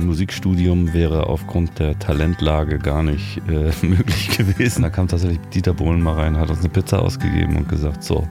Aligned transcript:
Ein 0.00 0.06
Musikstudium 0.06 0.94
wäre 0.94 1.26
aufgrund 1.26 1.78
der 1.78 1.98
Talentlage 1.98 2.78
gar 2.78 3.02
nicht 3.02 3.36
äh, 3.48 3.70
möglich 3.86 4.30
gewesen. 4.34 4.80
Da 4.80 4.88
kam 4.88 5.08
tatsächlich 5.08 5.40
Dieter 5.52 5.74
Bohlen 5.74 6.00
mal 6.00 6.14
rein, 6.14 6.38
hat 6.38 6.48
uns 6.48 6.60
eine 6.60 6.70
Pizza 6.70 7.02
ausgegeben 7.02 7.56
und 7.56 7.68
gesagt, 7.68 8.02
so, 8.02 8.26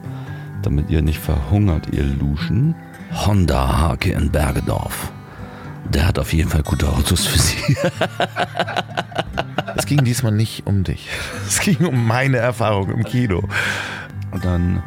damit 0.63 0.90
ihr 0.90 1.04
nicht 1.04 1.20
verhungert, 1.20 1.86
ihr 1.92 2.05
Luschen, 2.05 2.74
Honda 3.13 3.82
Hake 3.82 4.12
in 4.13 4.32
Bergedorf. 4.32 5.12
Der 5.94 6.08
hat 6.08 6.18
auf 6.18 6.34
jeden 6.34 6.50
Fall 6.50 6.64
gute 6.64 6.90
Autos 6.90 7.28
für 7.28 7.38
Sie. 7.38 7.78
Es 9.76 9.86
ging 9.86 10.04
diesmal 10.04 10.32
nicht 10.32 10.66
um 10.66 10.84
dich. 10.84 11.08
Es 11.48 11.60
ging 11.60 11.86
um 11.86 12.08
meine 12.08 12.38
Erfahrung 12.38 12.90
im 12.90 13.04
Kino. 13.04 13.48
Und 14.32 14.44
dann, 14.44 14.82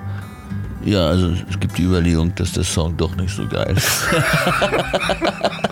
ja, 0.84 1.06
also 1.06 1.30
es 1.48 1.60
gibt 1.60 1.78
die 1.78 1.84
Überlegung, 1.84 2.34
dass 2.34 2.52
der 2.52 2.64
Song 2.64 2.96
doch 2.96 3.14
nicht 3.14 3.34
so 3.34 3.46
geil 3.46 3.76
ist. 3.76 4.08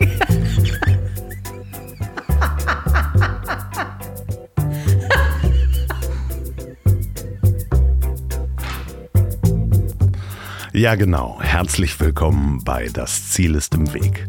Ja, 10.81 10.95
genau. 10.95 11.37
Herzlich 11.39 11.99
willkommen 11.99 12.63
bei 12.63 12.87
Das 12.91 13.29
Ziel 13.29 13.53
ist 13.53 13.75
im 13.75 13.93
Weg. 13.93 14.25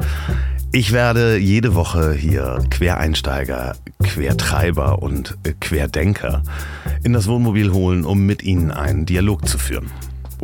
Ich 0.70 0.92
werde 0.92 1.39
jede 1.39 1.75
Woche 1.75 2.12
hier 2.12 2.62
Quereinsteiger, 2.69 3.75
Quertreiber 4.03 5.03
und 5.03 5.39
Querdenker 5.62 6.42
in 7.05 7.14
das 7.14 7.27
Wohnmobil 7.27 7.73
holen, 7.73 8.05
um 8.05 8.27
mit 8.27 8.42
ihnen 8.42 8.70
einen 8.70 9.06
Dialog 9.06 9.48
zu 9.48 9.56
führen. 9.56 9.91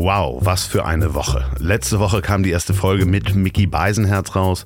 Wow, 0.01 0.39
was 0.43 0.65
für 0.65 0.85
eine 0.85 1.15
Woche. 1.15 1.45
Letzte 1.59 1.99
Woche 1.99 2.23
kam 2.23 2.45
die 2.45 2.53
erste 2.53 2.73
Folge 2.73 3.05
mit 3.05 3.35
Mickey 3.35 3.67
Beisenherz 3.67 4.37
raus 4.37 4.65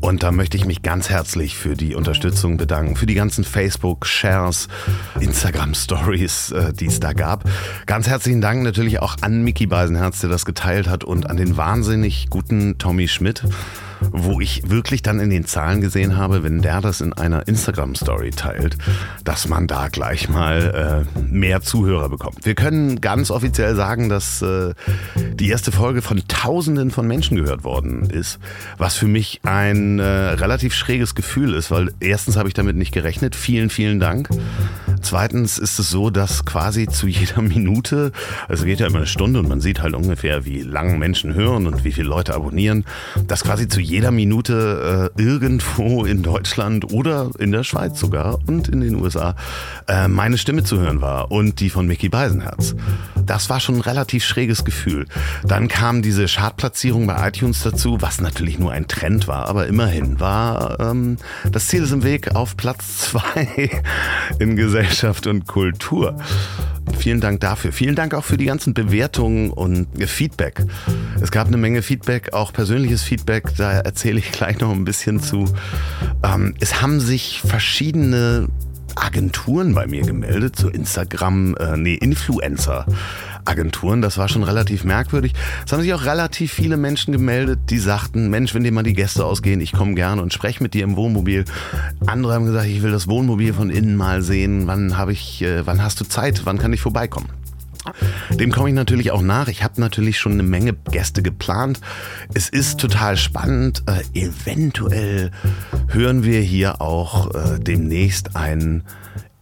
und 0.00 0.22
da 0.22 0.32
möchte 0.32 0.56
ich 0.56 0.64
mich 0.64 0.80
ganz 0.80 1.10
herzlich 1.10 1.58
für 1.58 1.76
die 1.76 1.94
Unterstützung 1.94 2.56
bedanken, 2.56 2.96
für 2.96 3.04
die 3.04 3.12
ganzen 3.12 3.44
Facebook-Shares, 3.44 4.68
Instagram-Stories, 5.20 6.52
äh, 6.52 6.72
die 6.72 6.86
es 6.86 7.00
da 7.00 7.12
gab. 7.12 7.44
Ganz 7.84 8.08
herzlichen 8.08 8.40
Dank 8.40 8.62
natürlich 8.62 9.00
auch 9.00 9.16
an 9.20 9.42
Mickey 9.44 9.66
Beisenherz, 9.66 10.20
der 10.20 10.30
das 10.30 10.46
geteilt 10.46 10.88
hat 10.88 11.04
und 11.04 11.28
an 11.28 11.36
den 11.36 11.58
wahnsinnig 11.58 12.30
guten 12.30 12.78
Tommy 12.78 13.08
Schmidt 13.08 13.44
wo 14.10 14.40
ich 14.40 14.68
wirklich 14.70 15.02
dann 15.02 15.20
in 15.20 15.30
den 15.30 15.46
Zahlen 15.46 15.80
gesehen 15.80 16.16
habe, 16.16 16.42
wenn 16.42 16.62
der 16.62 16.80
das 16.80 17.00
in 17.00 17.12
einer 17.12 17.46
Instagram-Story 17.46 18.30
teilt, 18.30 18.76
dass 19.24 19.48
man 19.48 19.66
da 19.66 19.88
gleich 19.88 20.28
mal 20.28 21.06
äh, 21.16 21.20
mehr 21.20 21.62
Zuhörer 21.62 22.08
bekommt. 22.08 22.44
Wir 22.44 22.54
können 22.54 23.00
ganz 23.00 23.30
offiziell 23.30 23.74
sagen, 23.76 24.08
dass 24.08 24.42
äh, 24.42 24.74
die 25.34 25.48
erste 25.48 25.72
Folge 25.72 26.02
von 26.02 26.22
Tausenden 26.28 26.90
von 26.90 27.06
Menschen 27.06 27.36
gehört 27.36 27.64
worden 27.64 28.10
ist, 28.10 28.38
was 28.78 28.96
für 28.96 29.06
mich 29.06 29.40
ein 29.44 29.98
äh, 29.98 30.04
relativ 30.04 30.74
schräges 30.74 31.14
Gefühl 31.14 31.54
ist, 31.54 31.70
weil 31.70 31.92
erstens 32.00 32.36
habe 32.36 32.48
ich 32.48 32.54
damit 32.54 32.76
nicht 32.76 32.92
gerechnet. 32.92 33.36
Vielen, 33.36 33.70
vielen 33.70 34.00
Dank. 34.00 34.28
Zweitens 35.02 35.58
ist 35.58 35.78
es 35.78 35.90
so, 35.90 36.10
dass 36.10 36.44
quasi 36.44 36.86
zu 36.86 37.06
jeder 37.06 37.42
Minute, 37.42 38.12
also 38.48 38.64
geht 38.64 38.80
ja 38.80 38.86
immer 38.86 38.98
eine 38.98 39.06
Stunde 39.06 39.40
und 39.40 39.48
man 39.48 39.60
sieht 39.60 39.82
halt 39.82 39.94
ungefähr, 39.94 40.44
wie 40.44 40.62
lang 40.62 40.98
Menschen 40.98 41.34
hören 41.34 41.66
und 41.66 41.84
wie 41.84 41.92
viele 41.92 42.08
Leute 42.08 42.34
abonnieren, 42.34 42.84
dass 43.26 43.44
quasi 43.44 43.68
zu 43.68 43.80
jeder 43.80 43.91
Minute 44.10 45.12
äh, 45.16 45.22
irgendwo 45.22 46.04
in 46.04 46.22
Deutschland 46.22 46.92
oder 46.92 47.30
in 47.38 47.52
der 47.52 47.64
Schweiz 47.64 47.98
sogar 47.98 48.38
und 48.46 48.68
in 48.68 48.80
den 48.80 48.96
USA 48.96 49.34
äh, 49.88 50.08
meine 50.08 50.38
Stimme 50.38 50.64
zu 50.64 50.78
hören 50.78 51.00
war 51.00 51.30
und 51.30 51.60
die 51.60 51.70
von 51.70 51.86
Mickey 51.86 52.08
Beisenherz. 52.08 52.74
Das 53.26 53.50
war 53.50 53.60
schon 53.60 53.76
ein 53.76 53.80
relativ 53.82 54.24
schräges 54.24 54.64
Gefühl. 54.64 55.06
Dann 55.44 55.68
kam 55.68 56.02
diese 56.02 56.26
Chartplatzierung 56.26 57.06
bei 57.06 57.28
iTunes 57.28 57.62
dazu, 57.62 57.98
was 58.00 58.20
natürlich 58.20 58.58
nur 58.58 58.72
ein 58.72 58.88
Trend 58.88 59.28
war, 59.28 59.48
aber 59.48 59.66
immerhin 59.66 60.20
war 60.20 60.80
ähm, 60.80 61.18
das 61.50 61.68
Ziel 61.68 61.82
ist 61.82 61.92
im 61.92 62.02
Weg 62.02 62.34
auf 62.34 62.56
Platz 62.56 62.98
zwei 63.10 63.70
in 64.38 64.56
Gesellschaft 64.56 65.26
und 65.26 65.46
Kultur. 65.46 66.18
Vielen 66.98 67.20
Dank 67.20 67.40
dafür. 67.40 67.72
Vielen 67.72 67.94
Dank 67.94 68.14
auch 68.14 68.24
für 68.24 68.36
die 68.36 68.44
ganzen 68.44 68.74
Bewertungen 68.74 69.50
und 69.50 69.86
Feedback. 70.06 70.64
Es 71.20 71.30
gab 71.30 71.46
eine 71.48 71.56
Menge 71.56 71.82
Feedback, 71.82 72.32
auch 72.32 72.52
persönliches 72.52 73.02
Feedback. 73.02 73.54
Da 73.56 73.72
erzähle 73.72 74.18
ich 74.18 74.32
gleich 74.32 74.60
noch 74.60 74.70
ein 74.70 74.84
bisschen 74.84 75.20
zu. 75.20 75.46
Ähm, 76.22 76.54
es 76.60 76.80
haben 76.80 77.00
sich 77.00 77.40
verschiedene 77.44 78.48
Agenturen 78.94 79.74
bei 79.74 79.86
mir 79.86 80.02
gemeldet, 80.02 80.56
so 80.56 80.68
Instagram, 80.68 81.54
äh, 81.56 81.76
nee, 81.76 81.94
Influencer. 81.94 82.86
Agenturen. 83.44 84.02
Das 84.02 84.18
war 84.18 84.28
schon 84.28 84.42
relativ 84.42 84.84
merkwürdig. 84.84 85.32
Es 85.66 85.72
haben 85.72 85.82
sich 85.82 85.94
auch 85.94 86.04
relativ 86.04 86.52
viele 86.52 86.76
Menschen 86.76 87.12
gemeldet, 87.12 87.60
die 87.70 87.78
sagten, 87.78 88.30
Mensch, 88.30 88.54
wenn 88.54 88.64
dir 88.64 88.72
mal 88.72 88.82
die 88.82 88.94
Gäste 88.94 89.24
ausgehen, 89.24 89.60
ich 89.60 89.72
komme 89.72 89.94
gerne 89.94 90.22
und 90.22 90.32
spreche 90.32 90.62
mit 90.62 90.74
dir 90.74 90.84
im 90.84 90.96
Wohnmobil. 90.96 91.44
Andere 92.06 92.34
haben 92.34 92.46
gesagt, 92.46 92.66
ich 92.66 92.82
will 92.82 92.92
das 92.92 93.08
Wohnmobil 93.08 93.52
von 93.52 93.70
innen 93.70 93.96
mal 93.96 94.22
sehen. 94.22 94.66
Wann 94.66 94.96
habe 94.96 95.12
ich, 95.12 95.42
äh, 95.42 95.66
wann 95.66 95.82
hast 95.82 96.00
du 96.00 96.04
Zeit? 96.04 96.42
Wann 96.44 96.58
kann 96.58 96.72
ich 96.72 96.80
vorbeikommen? 96.80 97.28
Dem 98.30 98.52
komme 98.52 98.68
ich 98.68 98.74
natürlich 98.74 99.10
auch 99.10 99.22
nach. 99.22 99.48
Ich 99.48 99.64
habe 99.64 99.80
natürlich 99.80 100.18
schon 100.18 100.32
eine 100.32 100.44
Menge 100.44 100.72
Gäste 100.72 101.22
geplant. 101.22 101.80
Es 102.32 102.48
ist 102.48 102.78
total 102.78 103.16
spannend. 103.16 103.82
Äh, 103.86 104.02
eventuell 104.18 105.32
hören 105.88 106.24
wir 106.24 106.40
hier 106.40 106.80
auch 106.80 107.34
äh, 107.34 107.58
demnächst 107.58 108.36
einen 108.36 108.84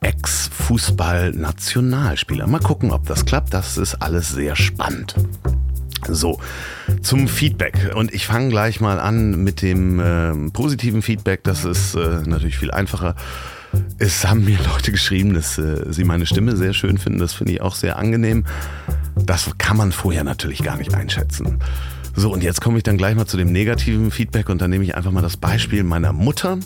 Ex-Fußball-Nationalspieler. 0.00 2.46
Mal 2.46 2.60
gucken, 2.60 2.92
ob 2.92 3.06
das 3.06 3.24
klappt. 3.24 3.54
Das 3.54 3.78
ist 3.78 3.94
alles 3.96 4.30
sehr 4.30 4.54
spannend. 4.56 5.14
So, 6.08 6.40
zum 7.02 7.28
Feedback. 7.28 7.92
Und 7.94 8.14
ich 8.14 8.26
fange 8.26 8.48
gleich 8.48 8.80
mal 8.80 8.98
an 8.98 9.44
mit 9.44 9.62
dem 9.62 10.00
äh, 10.00 10.50
positiven 10.50 11.02
Feedback. 11.02 11.44
Das 11.44 11.64
ist 11.64 11.94
äh, 11.94 12.22
natürlich 12.24 12.58
viel 12.58 12.70
einfacher. 12.70 13.14
Es 13.98 14.26
haben 14.26 14.44
mir 14.44 14.58
Leute 14.72 14.92
geschrieben, 14.92 15.34
dass 15.34 15.58
äh, 15.58 15.92
sie 15.92 16.04
meine 16.04 16.26
Stimme 16.26 16.56
sehr 16.56 16.72
schön 16.72 16.98
finden. 16.98 17.18
Das 17.18 17.34
finde 17.34 17.52
ich 17.52 17.60
auch 17.60 17.74
sehr 17.74 17.98
angenehm. 17.98 18.44
Das 19.16 19.50
kann 19.58 19.76
man 19.76 19.92
vorher 19.92 20.24
natürlich 20.24 20.62
gar 20.62 20.76
nicht 20.76 20.94
einschätzen. 20.94 21.58
So, 22.16 22.32
und 22.32 22.42
jetzt 22.42 22.60
komme 22.60 22.78
ich 22.78 22.82
dann 22.82 22.96
gleich 22.96 23.14
mal 23.14 23.26
zu 23.26 23.36
dem 23.36 23.52
negativen 23.52 24.10
Feedback 24.10 24.48
und 24.48 24.60
dann 24.60 24.70
nehme 24.70 24.84
ich 24.84 24.96
einfach 24.96 25.12
mal 25.12 25.22
das 25.22 25.36
Beispiel 25.36 25.84
meiner 25.84 26.12
Mutter 26.12 26.58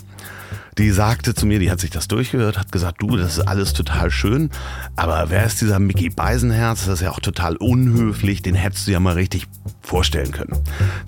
die 0.77 0.91
sagte 0.91 1.33
zu 1.33 1.45
mir, 1.45 1.59
die 1.59 1.71
hat 1.71 1.79
sich 1.79 1.89
das 1.89 2.07
durchgehört, 2.07 2.57
hat 2.57 2.71
gesagt, 2.71 3.01
du, 3.01 3.15
das 3.15 3.37
ist 3.37 3.47
alles 3.47 3.73
total 3.73 4.11
schön, 4.11 4.49
aber 4.95 5.29
wer 5.29 5.45
ist 5.45 5.61
dieser 5.61 5.79
Mickey 5.79 6.09
Beisenherz? 6.09 6.85
Das 6.85 6.95
ist 6.95 7.01
ja 7.01 7.11
auch 7.11 7.19
total 7.19 7.55
unhöflich, 7.55 8.41
den 8.41 8.55
hättest 8.55 8.87
du 8.87 8.91
ja 8.91 8.99
mal 8.99 9.13
richtig 9.13 9.47
vorstellen 9.81 10.31
können. 10.31 10.57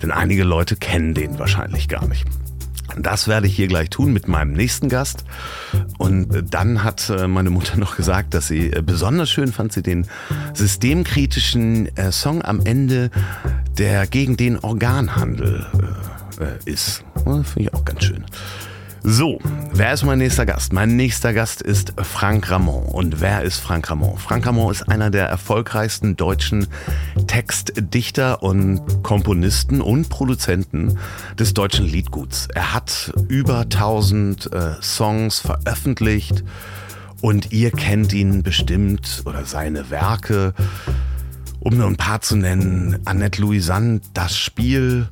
Denn 0.02 0.10
einige 0.10 0.44
Leute 0.44 0.76
kennen 0.76 1.14
den 1.14 1.38
wahrscheinlich 1.38 1.88
gar 1.88 2.06
nicht. 2.08 2.24
Das 2.96 3.28
werde 3.28 3.46
ich 3.46 3.54
hier 3.54 3.68
gleich 3.68 3.90
tun 3.90 4.12
mit 4.12 4.26
meinem 4.26 4.54
nächsten 4.54 4.88
Gast. 4.88 5.24
Und 5.98 6.54
dann 6.54 6.82
hat 6.82 7.10
äh, 7.10 7.28
meine 7.28 7.50
Mutter 7.50 7.76
noch 7.76 7.96
gesagt, 7.96 8.34
dass 8.34 8.48
sie 8.48 8.72
äh, 8.72 8.82
besonders 8.82 9.30
schön 9.30 9.52
fand 9.52 9.72
sie 9.72 9.82
den 9.82 10.06
systemkritischen 10.54 11.94
äh, 11.96 12.10
Song 12.10 12.42
am 12.42 12.60
Ende, 12.64 13.10
der 13.76 14.06
gegen 14.06 14.36
den 14.36 14.58
Organhandel 14.58 15.66
ist. 16.64 17.04
Finde 17.24 17.44
ich 17.56 17.74
auch 17.74 17.84
ganz 17.84 18.04
schön. 18.04 18.24
So, 19.02 19.38
wer 19.72 19.92
ist 19.92 20.04
mein 20.04 20.18
nächster 20.18 20.44
Gast? 20.44 20.72
Mein 20.72 20.96
nächster 20.96 21.32
Gast 21.32 21.62
ist 21.62 21.94
Frank 22.02 22.50
Ramon. 22.50 22.84
Und 22.84 23.20
wer 23.20 23.42
ist 23.42 23.58
Frank 23.58 23.90
Ramon? 23.90 24.18
Frank 24.18 24.46
Ramon 24.46 24.72
ist 24.72 24.88
einer 24.88 25.10
der 25.10 25.26
erfolgreichsten 25.26 26.16
deutschen 26.16 26.66
Textdichter 27.26 28.42
und 28.42 29.02
Komponisten 29.02 29.80
und 29.80 30.08
Produzenten 30.08 30.98
des 31.38 31.54
deutschen 31.54 31.86
Liedguts. 31.86 32.48
Er 32.54 32.74
hat 32.74 33.12
über 33.28 33.60
1000 33.60 34.52
äh, 34.52 34.82
Songs 34.82 35.40
veröffentlicht 35.40 36.42
und 37.20 37.52
ihr 37.52 37.70
kennt 37.70 38.12
ihn 38.12 38.42
bestimmt 38.42 39.22
oder 39.26 39.44
seine 39.44 39.90
Werke. 39.90 40.54
Um 41.60 41.76
nur 41.76 41.86
ein 41.86 41.96
paar 41.96 42.20
zu 42.20 42.36
nennen, 42.36 42.98
Annette 43.04 43.40
Louisanne, 43.40 44.00
Das 44.14 44.36
Spiel, 44.36 45.08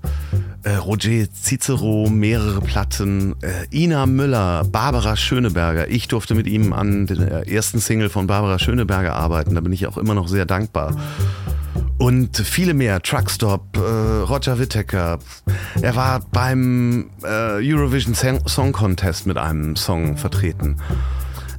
äh, 0.67 0.75
Roger 0.75 1.27
Cicero, 1.33 2.11
mehrere 2.11 2.61
Platten, 2.61 3.37
äh, 3.41 3.67
Ina 3.71 4.07
Müller, 4.07 4.65
Barbara 4.65 5.17
Schöneberger. 5.17 5.89
Ich 5.89 6.09
durfte 6.09 6.35
mit 6.35 6.49
ihm 6.49 6.73
an 6.73 7.07
der 7.07 7.49
ersten 7.49 7.79
Single 7.79 8.09
von 8.09 8.27
Barbara 8.27 8.59
Schöneberger 8.59 9.15
arbeiten, 9.15 9.55
da 9.55 9.61
bin 9.61 9.73
ich 9.73 9.87
auch 9.87 9.97
immer 9.97 10.15
noch 10.15 10.27
sehr 10.27 10.45
dankbar. 10.45 10.97
und 11.99 12.37
viele 12.37 12.75
mehr. 12.75 13.01
Truckstop, 13.01 13.77
äh, 13.77 13.81
Roger 13.81 14.59
Whittaker. 14.59 15.19
Er 15.81 15.97
war 15.97 16.21
beim 16.33 17.11
äh, 17.23 17.59
Eurovision 17.63 18.15
Song 18.15 18.73
Contest 18.73 19.27
mit 19.27 19.39
einem 19.39 19.77
Song 19.77 20.17
vertreten. 20.17 20.77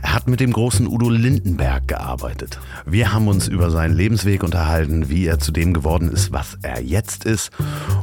Er 0.02 0.14
hat 0.14 0.28
mit 0.28 0.40
dem 0.40 0.54
großen 0.54 0.88
Udo 0.88 1.10
Lindenberg 1.10 1.88
gearbeitet. 1.88 2.60
Wir 2.86 3.14
haben 3.14 3.28
uns 3.28 3.48
über 3.48 3.72
seinen 3.72 3.96
Lebensweg 3.96 4.44
unterhalten, 4.44 5.10
wie 5.10 5.26
er 5.26 5.40
zu 5.40 5.52
dem 5.52 5.74
geworden 5.74 6.10
ist, 6.12 6.32
was 6.32 6.58
er 6.62 6.82
jetzt 6.82 7.26
ist 7.26 7.52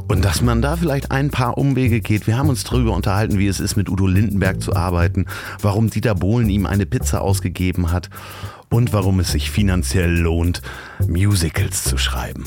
und 0.07 0.25
dass 0.25 0.41
man 0.41 0.61
da 0.61 0.75
vielleicht 0.75 1.11
ein 1.11 1.29
paar 1.29 1.57
Umwege 1.57 2.01
geht. 2.01 2.27
Wir 2.27 2.37
haben 2.37 2.49
uns 2.49 2.63
darüber 2.63 2.93
unterhalten, 2.93 3.39
wie 3.39 3.47
es 3.47 3.59
ist, 3.59 3.75
mit 3.75 3.89
Udo 3.89 4.07
Lindenberg 4.07 4.61
zu 4.61 4.75
arbeiten, 4.75 5.25
warum 5.61 5.89
Dieter 5.89 6.15
Bohlen 6.15 6.49
ihm 6.49 6.65
eine 6.65 6.85
Pizza 6.85 7.21
ausgegeben 7.21 7.91
hat 7.91 8.09
und 8.69 8.93
warum 8.93 9.19
es 9.19 9.31
sich 9.31 9.51
finanziell 9.51 10.11
lohnt, 10.17 10.61
Musicals 11.07 11.83
zu 11.83 11.97
schreiben. 11.97 12.45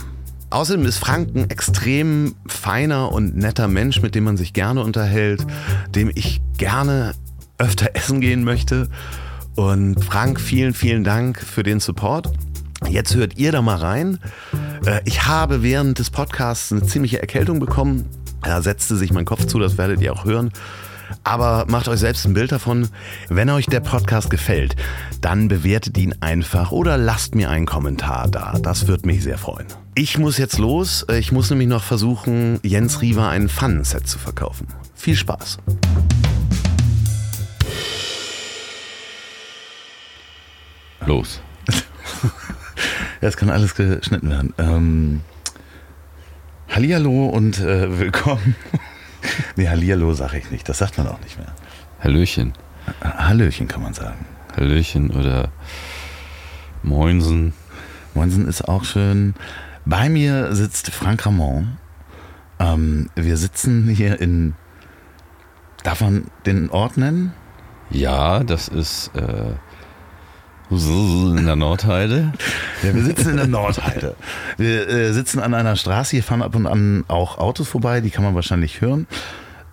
Außerdem 0.51 0.87
ist 0.87 0.99
Frank 0.99 1.35
ein 1.35 1.51
extrem 1.51 2.35
feiner 2.47 3.13
und 3.13 3.37
netter 3.37 3.69
Mensch, 3.69 4.01
mit 4.01 4.15
dem 4.15 4.25
man 4.25 4.37
sich 4.39 4.55
gerne 4.55 4.83
unterhält, 4.83 5.47
dem 5.95 6.11
ich 6.15 6.41
gerne 6.57 7.13
öfter 7.59 7.91
essen 7.95 8.21
gehen 8.21 8.45
möchte. 8.45 8.89
Und 9.59 10.05
Frank, 10.05 10.41
vielen, 10.41 10.73
vielen 10.73 11.03
Dank 11.03 11.41
für 11.41 11.65
den 11.65 11.81
Support. 11.81 12.31
Jetzt 12.89 13.17
hört 13.17 13.39
ihr 13.39 13.51
da 13.51 13.61
mal 13.61 13.75
rein. 13.75 14.21
Äh, 14.87 15.01
ich 15.05 15.27
habe 15.27 15.65
während 15.65 15.99
des 15.99 16.11
Podcasts 16.11 16.71
eine 16.71 16.85
ziemliche 16.85 17.21
Erkältung 17.21 17.59
bekommen. 17.59 18.09
Da 18.45 18.63
setzte 18.63 18.95
sich 18.95 19.13
mein 19.13 19.25
Kopf 19.25 19.47
zu, 19.47 19.59
das 19.59 19.77
werdet 19.77 20.01
ihr 20.01 20.13
auch 20.13 20.25
hören. 20.25 20.53
Aber 21.25 21.67
macht 21.69 21.89
euch 21.89 21.99
selbst 21.99 22.25
ein 22.25 22.35
Bild 22.35 22.53
davon. 22.53 22.89
Wenn 23.29 23.51
euch 23.51 23.67
der 23.67 23.81
Podcast 23.81 24.31
gefällt, 24.31 24.77
dann 25.23 25.49
bewertet 25.49 25.99
ihn 25.99 26.15
einfach 26.21 26.71
oder 26.71 26.97
lasst 26.97 27.35
mir 27.35 27.51
einen 27.51 27.67
Kommentar 27.67 28.29
da. 28.29 28.57
Das 28.63 28.87
würde 28.87 29.09
mich 29.09 29.25
sehr 29.25 29.39
freuen. 29.39 29.67
Ich 29.97 30.19
muss 30.19 30.39
jetzt 30.39 30.59
los. 30.59 31.05
Äh, 31.09 31.19
ich 31.19 31.33
muss 31.33 31.51
nämlich 31.51 31.67
noch 31.67 31.83
versuchen, 31.83 32.61
Jens 32.63 33.03
Riewer 33.03 33.29
ein 33.29 33.49
Pfannenset 33.49 34.07
zu 34.07 34.21
verkaufen. 34.21 34.69
Viel 34.95 35.17
Spaß. 35.17 35.59
Los. 41.07 41.41
Ja, 43.21 43.27
es 43.27 43.37
kann 43.37 43.51
alles 43.51 43.75
geschnitten 43.75 44.31
werden. 44.31 44.55
Ähm, 44.59 45.21
Hallihallo 46.69 47.27
und 47.27 47.59
äh, 47.59 47.99
willkommen. 47.99 48.55
nee, 49.57 49.67
Hallihallo 49.67 50.15
sage 50.15 50.39
ich 50.39 50.53
nicht. 50.53 50.69
Das 50.69 50.79
sagt 50.79 50.99
man 50.99 51.09
auch 51.09 51.21
nicht 51.23 51.37
mehr. 51.37 51.53
Hallöchen. 51.99 52.53
Hallöchen 53.03 53.67
kann 53.67 53.83
man 53.83 53.95
sagen. 53.95 54.25
Hallöchen 54.57 55.11
oder 55.11 55.51
Moinsen. 56.85 57.55
Moinsen 58.15 58.47
ist 58.47 58.69
auch 58.69 58.85
schön. 58.85 59.35
Bei 59.85 60.09
mir 60.09 60.55
sitzt 60.55 60.91
Frank 60.91 61.27
Ramon. 61.27 61.79
Ähm, 62.61 63.11
wir 63.17 63.37
sitzen 63.37 63.89
hier 63.89 64.21
in. 64.21 64.55
Darf 65.83 66.03
man 66.03 66.27
den 66.47 66.71
Ort 66.71 66.97
nennen? 66.97 67.33
Ja, 67.91 68.45
das 68.45 68.69
ist 68.69 69.11
äh, 69.17 69.55
in 70.71 71.47
der 71.47 71.57
Nordheide. 71.57 72.33
Ja, 72.83 72.95
wir 72.95 73.03
sitzen 73.03 73.31
in 73.31 73.37
der 73.37 73.47
Nordheide. 73.47 74.15
Wir 74.57 74.89
äh, 74.89 75.13
sitzen 75.13 75.41
an 75.41 75.55
einer 75.55 75.77
Straße, 75.77 76.13
hier 76.13 76.23
fahren 76.23 76.43
ab 76.43 76.55
und 76.55 76.67
an 76.67 77.05
auch 77.09 77.39
Autos 77.39 77.69
vorbei, 77.69 78.01
die 78.01 78.11
kann 78.11 78.25
man 78.25 78.35
wahrscheinlich 78.35 78.81
hören. 78.81 79.07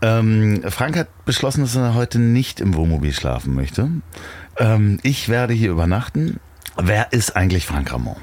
Ähm, 0.02 0.62
Frank 0.70 0.98
hat 0.98 1.26
beschlossen, 1.26 1.62
dass 1.62 1.76
er 1.76 1.96
heute 1.96 2.20
nicht 2.20 2.60
im 2.60 2.76
Wohnmobil 2.76 3.14
schlafen 3.14 3.56
möchte. 3.56 3.90
Ähm, 4.58 5.00
ich 5.04 5.30
werde 5.30 5.54
hier 5.54 5.72
übernachten. 5.72 6.40
Wer 6.78 7.14
ist 7.14 7.36
eigentlich 7.36 7.66
Frank 7.66 7.92
Ramon? 7.92 8.18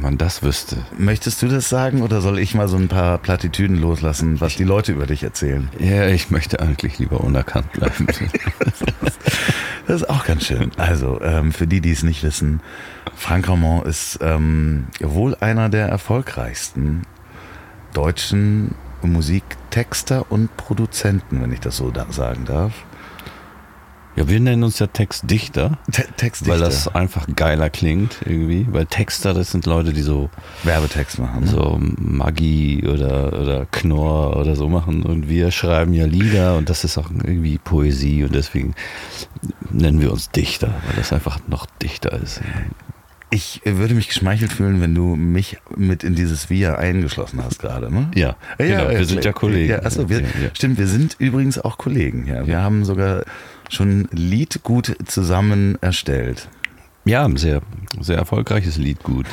Wenn 0.00 0.12
man 0.12 0.18
das 0.18 0.42
wüsste. 0.42 0.78
Möchtest 0.96 1.42
du 1.42 1.48
das 1.48 1.68
sagen 1.68 2.00
oder 2.00 2.22
soll 2.22 2.38
ich 2.38 2.54
mal 2.54 2.68
so 2.68 2.78
ein 2.78 2.88
paar 2.88 3.18
Plattitüden 3.18 3.76
loslassen, 3.76 4.40
was 4.40 4.56
die 4.56 4.64
Leute 4.64 4.92
über 4.92 5.04
dich 5.04 5.22
erzählen? 5.22 5.68
Ja, 5.78 6.06
ich 6.06 6.30
möchte 6.30 6.58
eigentlich 6.58 6.98
lieber 6.98 7.20
unerkannt 7.20 7.70
bleiben. 7.72 8.06
das 9.86 9.96
ist 10.00 10.08
auch 10.08 10.24
ganz 10.24 10.46
schön. 10.46 10.70
Also, 10.78 11.20
ähm, 11.20 11.52
für 11.52 11.66
die, 11.66 11.82
die 11.82 11.90
es 11.90 12.02
nicht 12.02 12.22
wissen, 12.22 12.62
Frank 13.14 13.46
Ramon 13.46 13.84
ist 13.84 14.18
ähm, 14.22 14.86
wohl 15.00 15.34
einer 15.34 15.68
der 15.68 15.88
erfolgreichsten 15.88 17.02
deutschen 17.92 18.74
Musiktexter 19.02 20.32
und 20.32 20.56
Produzenten, 20.56 21.42
wenn 21.42 21.52
ich 21.52 21.60
das 21.60 21.76
so 21.76 21.90
da 21.90 22.10
sagen 22.10 22.46
darf. 22.46 22.72
Ja, 24.20 24.28
wir 24.28 24.38
nennen 24.38 24.64
uns 24.64 24.78
ja 24.78 24.86
Textdichter. 24.86 25.78
Te 25.90 26.04
Textdichter. 26.18 26.52
Weil 26.52 26.60
das 26.60 26.94
einfach 26.94 27.26
geiler 27.36 27.70
klingt 27.70 28.18
irgendwie. 28.26 28.66
Weil 28.70 28.84
Texter, 28.84 29.32
das 29.32 29.50
sind 29.50 29.64
Leute, 29.64 29.94
die 29.94 30.02
so 30.02 30.28
Werbetext 30.62 31.18
machen. 31.18 31.44
Ne? 31.44 31.46
So 31.46 31.80
Magie 31.80 32.86
oder, 32.86 33.40
oder 33.40 33.64
Knorr 33.64 34.36
oder 34.36 34.56
so 34.56 34.68
machen. 34.68 35.04
Und 35.04 35.30
wir 35.30 35.50
schreiben 35.50 35.94
ja 35.94 36.04
Lieder 36.04 36.58
und 36.58 36.68
das 36.68 36.84
ist 36.84 36.98
auch 36.98 37.10
irgendwie 37.10 37.56
Poesie 37.56 38.22
und 38.22 38.34
deswegen 38.34 38.74
nennen 39.70 40.02
wir 40.02 40.12
uns 40.12 40.28
Dichter, 40.28 40.68
weil 40.86 40.96
das 40.96 41.14
einfach 41.14 41.38
noch 41.48 41.64
dichter 41.80 42.12
ist. 42.12 42.42
Ich 43.30 43.62
würde 43.64 43.94
mich 43.94 44.08
geschmeichelt 44.08 44.52
fühlen, 44.52 44.82
wenn 44.82 44.94
du 44.94 45.16
mich 45.16 45.56
mit 45.76 46.04
in 46.04 46.14
dieses 46.14 46.50
Wir 46.50 46.78
eingeschlossen 46.78 47.42
hast 47.42 47.58
gerade, 47.60 47.90
ne? 47.90 48.10
Ja, 48.14 48.36
ja 48.58 48.66
genau. 48.66 48.90
wir 48.90 49.04
sind 49.06 49.24
ja 49.24 49.32
Kollegen. 49.32 49.70
Ja, 49.70 49.82
achso, 49.82 50.10
wir, 50.10 50.20
ja, 50.20 50.26
ja. 50.42 50.50
Stimmt, 50.52 50.78
wir 50.78 50.88
sind 50.88 51.16
übrigens 51.18 51.58
auch 51.58 51.78
Kollegen. 51.78 52.26
Ja, 52.26 52.46
wir 52.46 52.60
haben 52.60 52.84
sogar 52.84 53.22
schon 53.70 54.08
Liedgut 54.12 54.96
zusammen 55.06 55.78
erstellt. 55.80 56.48
Ja, 57.04 57.28
sehr, 57.34 57.62
sehr 57.98 58.18
erfolgreiches 58.18 58.76
Liedgut. 58.76 59.26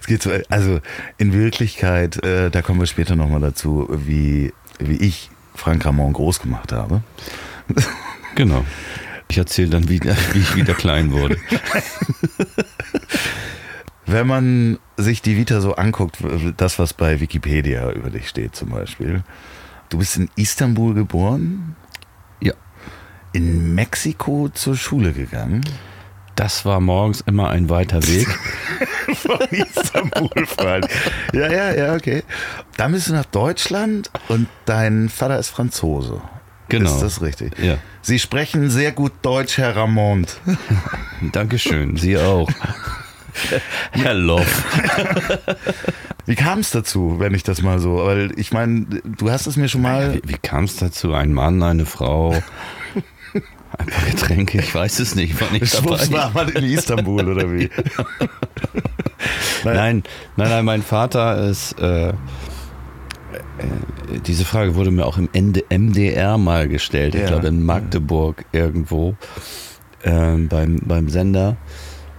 es 0.00 0.06
geht 0.06 0.22
so, 0.22 0.30
also 0.48 0.80
in 1.18 1.32
Wirklichkeit, 1.34 2.24
äh, 2.24 2.50
da 2.50 2.62
kommen 2.62 2.80
wir 2.80 2.86
später 2.86 3.16
nochmal 3.16 3.40
dazu, 3.40 3.88
wie, 3.90 4.54
wie 4.78 4.96
ich 4.96 5.30
Frank 5.54 5.84
Ramon 5.84 6.14
groß 6.14 6.40
gemacht 6.40 6.72
habe. 6.72 7.02
Genau. 8.34 8.64
Ich 9.28 9.36
erzähle 9.36 9.68
dann 9.68 9.88
wieder, 9.90 10.16
wie 10.32 10.38
ich 10.38 10.56
wieder 10.56 10.72
klein 10.72 11.12
wurde. 11.12 11.36
Wenn 14.06 14.26
man 14.26 14.78
sich 14.96 15.22
die 15.22 15.36
Vita 15.36 15.60
so 15.60 15.74
anguckt, 15.74 16.18
das, 16.56 16.78
was 16.78 16.94
bei 16.94 17.20
Wikipedia 17.20 17.90
über 17.92 18.10
dich 18.10 18.28
steht 18.28 18.56
zum 18.56 18.70
Beispiel. 18.70 19.22
Du 19.90 19.98
bist 19.98 20.16
in 20.16 20.30
Istanbul 20.36 20.94
geboren? 20.94 21.76
In 23.32 23.74
Mexiko 23.74 24.50
zur 24.52 24.76
Schule 24.76 25.12
gegangen? 25.12 25.62
Das 26.36 26.64
war 26.64 26.80
morgens 26.80 27.20
immer 27.22 27.50
ein 27.50 27.68
weiter 27.68 28.06
Weg. 28.06 28.26
Von 29.14 29.40
Istanbul 29.50 30.46
fahren. 30.46 30.86
Ja, 31.32 31.50
ja, 31.50 31.74
ja, 31.74 31.94
okay. 31.94 32.22
Dann 32.76 32.92
bist 32.92 33.08
du 33.08 33.12
nach 33.12 33.26
Deutschland 33.26 34.10
und 34.28 34.48
dein 34.64 35.08
Vater 35.08 35.38
ist 35.38 35.50
Franzose. 35.50 36.20
Genau. 36.68 36.94
Ist 36.94 37.02
das 37.02 37.22
richtig? 37.22 37.58
Ja. 37.58 37.76
Sie 38.00 38.18
sprechen 38.18 38.70
sehr 38.70 38.92
gut 38.92 39.12
Deutsch, 39.22 39.58
Herr 39.58 39.76
Ramond. 39.76 40.40
Dankeschön, 41.32 41.96
Sie 41.96 42.16
auch. 42.16 42.48
Herr 43.92 44.14
Love. 44.14 44.46
Wie 46.26 46.34
kam 46.34 46.60
es 46.60 46.70
dazu, 46.70 47.16
wenn 47.18 47.34
ich 47.34 47.42
das 47.42 47.62
mal 47.62 47.78
so, 47.78 48.04
weil 48.06 48.32
ich 48.38 48.52
meine, 48.52 48.86
du 49.04 49.30
hast 49.30 49.46
es 49.46 49.56
mir 49.56 49.68
schon 49.68 49.82
mal. 49.82 50.14
Wie, 50.14 50.22
wie 50.24 50.38
kam 50.38 50.64
es 50.64 50.76
dazu? 50.76 51.12
Ein 51.12 51.32
Mann, 51.32 51.62
eine 51.62 51.84
Frau, 51.84 52.42
ein 53.78 53.86
paar 53.86 54.04
Getränke, 54.04 54.58
ich 54.58 54.74
weiß 54.74 54.98
es 55.00 55.14
nicht. 55.14 55.40
War 55.40 55.50
nicht 55.50 55.68
Schwupps 55.68 56.12
war 56.12 56.30
man 56.32 56.48
in 56.50 56.64
Istanbul 56.64 57.28
oder 57.28 57.50
wie? 57.52 57.70
nein. 59.64 59.74
nein, 59.74 60.02
nein, 60.36 60.48
nein, 60.48 60.64
mein 60.64 60.82
Vater 60.82 61.48
ist. 61.48 61.78
Äh, 61.80 62.08
äh, 62.08 62.12
diese 64.26 64.44
Frage 64.44 64.74
wurde 64.74 64.90
mir 64.90 65.06
auch 65.06 65.18
im 65.18 65.28
MDR 65.32 66.36
mal 66.38 66.68
gestellt, 66.68 67.14
ich 67.14 67.24
glaube 67.24 67.46
in 67.46 67.64
Magdeburg 67.64 68.44
irgendwo 68.52 69.16
äh, 70.02 70.36
beim, 70.36 70.80
beim 70.84 71.08
Sender. 71.08 71.56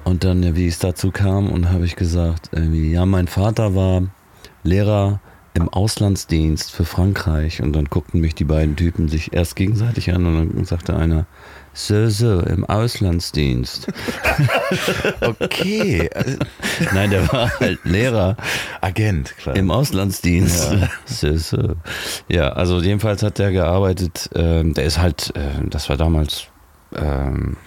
Und 0.03 0.23
dann, 0.23 0.55
wie 0.55 0.67
es 0.67 0.79
dazu 0.79 1.11
kam, 1.11 1.49
und 1.49 1.69
habe 1.69 1.85
ich 1.85 1.95
gesagt, 1.95 2.49
ja, 2.53 3.05
mein 3.05 3.27
Vater 3.27 3.73
war 3.73 4.03
Lehrer 4.63 5.21
im 5.53 5.69
Auslandsdienst 5.69 6.71
für 6.71 6.85
Frankreich. 6.85 7.61
Und 7.61 7.73
dann 7.73 7.85
guckten 7.85 8.19
mich 8.19 8.35
die 8.35 8.43
beiden 8.43 8.75
Typen 8.75 9.07
sich 9.07 9.33
erst 9.33 9.55
gegenseitig 9.55 10.11
an 10.11 10.25
und 10.25 10.55
dann 10.55 10.65
sagte 10.65 10.95
einer, 10.95 11.25
so, 11.73 12.07
so, 12.09 12.39
im 12.41 12.65
Auslandsdienst. 12.65 13.87
okay. 15.21 16.09
Nein, 16.93 17.09
der 17.09 17.31
war 17.31 17.59
halt 17.59 17.83
Lehrer. 17.83 18.37
Agent, 18.81 19.35
klar. 19.37 19.55
Im 19.55 19.71
Auslandsdienst. 19.71 20.71
Ja, 20.71 20.89
so, 21.05 21.35
so. 21.35 21.75
ja 22.29 22.49
also 22.49 22.79
jedenfalls 22.79 23.23
hat 23.23 23.39
der 23.39 23.51
gearbeitet. 23.51 24.29
Ähm, 24.35 24.75
der 24.75 24.85
ist 24.85 24.99
halt, 24.99 25.35
äh, 25.35 25.67
das 25.67 25.89
war 25.89 25.97
damals, 25.97 26.47
ähm, 26.95 27.57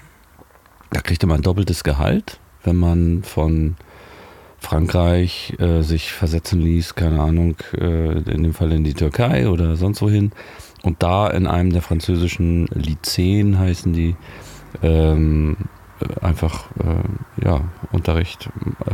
da 0.90 1.00
kriegte 1.00 1.26
man 1.26 1.42
doppeltes 1.42 1.82
Gehalt, 1.82 2.38
wenn 2.62 2.76
man 2.76 3.24
von 3.24 3.76
Frankreich 4.58 5.54
äh, 5.58 5.82
sich 5.82 6.12
versetzen 6.12 6.60
ließ, 6.60 6.94
keine 6.94 7.20
Ahnung, 7.20 7.56
äh, 7.72 8.18
in 8.18 8.44
dem 8.44 8.54
Fall 8.54 8.72
in 8.72 8.84
die 8.84 8.94
Türkei 8.94 9.48
oder 9.48 9.76
sonst 9.76 10.00
wohin 10.00 10.32
und 10.86 11.02
da 11.02 11.26
in 11.28 11.46
einem 11.48 11.72
der 11.72 11.82
französischen 11.82 12.66
Lyceen 12.68 13.58
heißen 13.58 13.92
die, 13.92 14.14
ähm, 14.82 15.56
äh, 16.00 16.24
einfach 16.24 16.66
äh, 16.78 17.44
ja, 17.44 17.60
Unterricht 17.90 18.48
äh, 18.86 18.92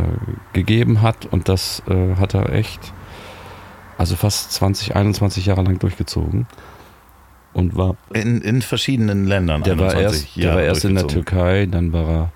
gegeben 0.55 1.03
hat 1.03 1.27
und 1.27 1.49
das 1.49 1.83
äh, 1.89 2.17
hat 2.17 2.35
er 2.35 2.51
echt, 2.53 2.93
also 3.99 4.17
fast 4.17 4.53
20, 4.53 4.97
21 4.97 5.47
Jahre 5.47 5.63
lang 5.63 5.79
durchgezogen 5.79 6.47
und 7.53 7.77
war 7.77 7.97
In, 8.15 8.41
in 8.41 8.63
verschiedenen 8.63 9.27
Ländern. 9.27 9.63
der 9.63 9.79
war 9.79 9.91
21 9.93 10.23
erst, 10.23 10.37
der 10.45 10.55
war 10.55 10.63
erst 10.63 10.85
in 10.87 10.95
der. 10.95 11.07
Türkei, 11.09 11.67
dann 11.67 11.93
war 11.93 12.09
er 12.09 12.33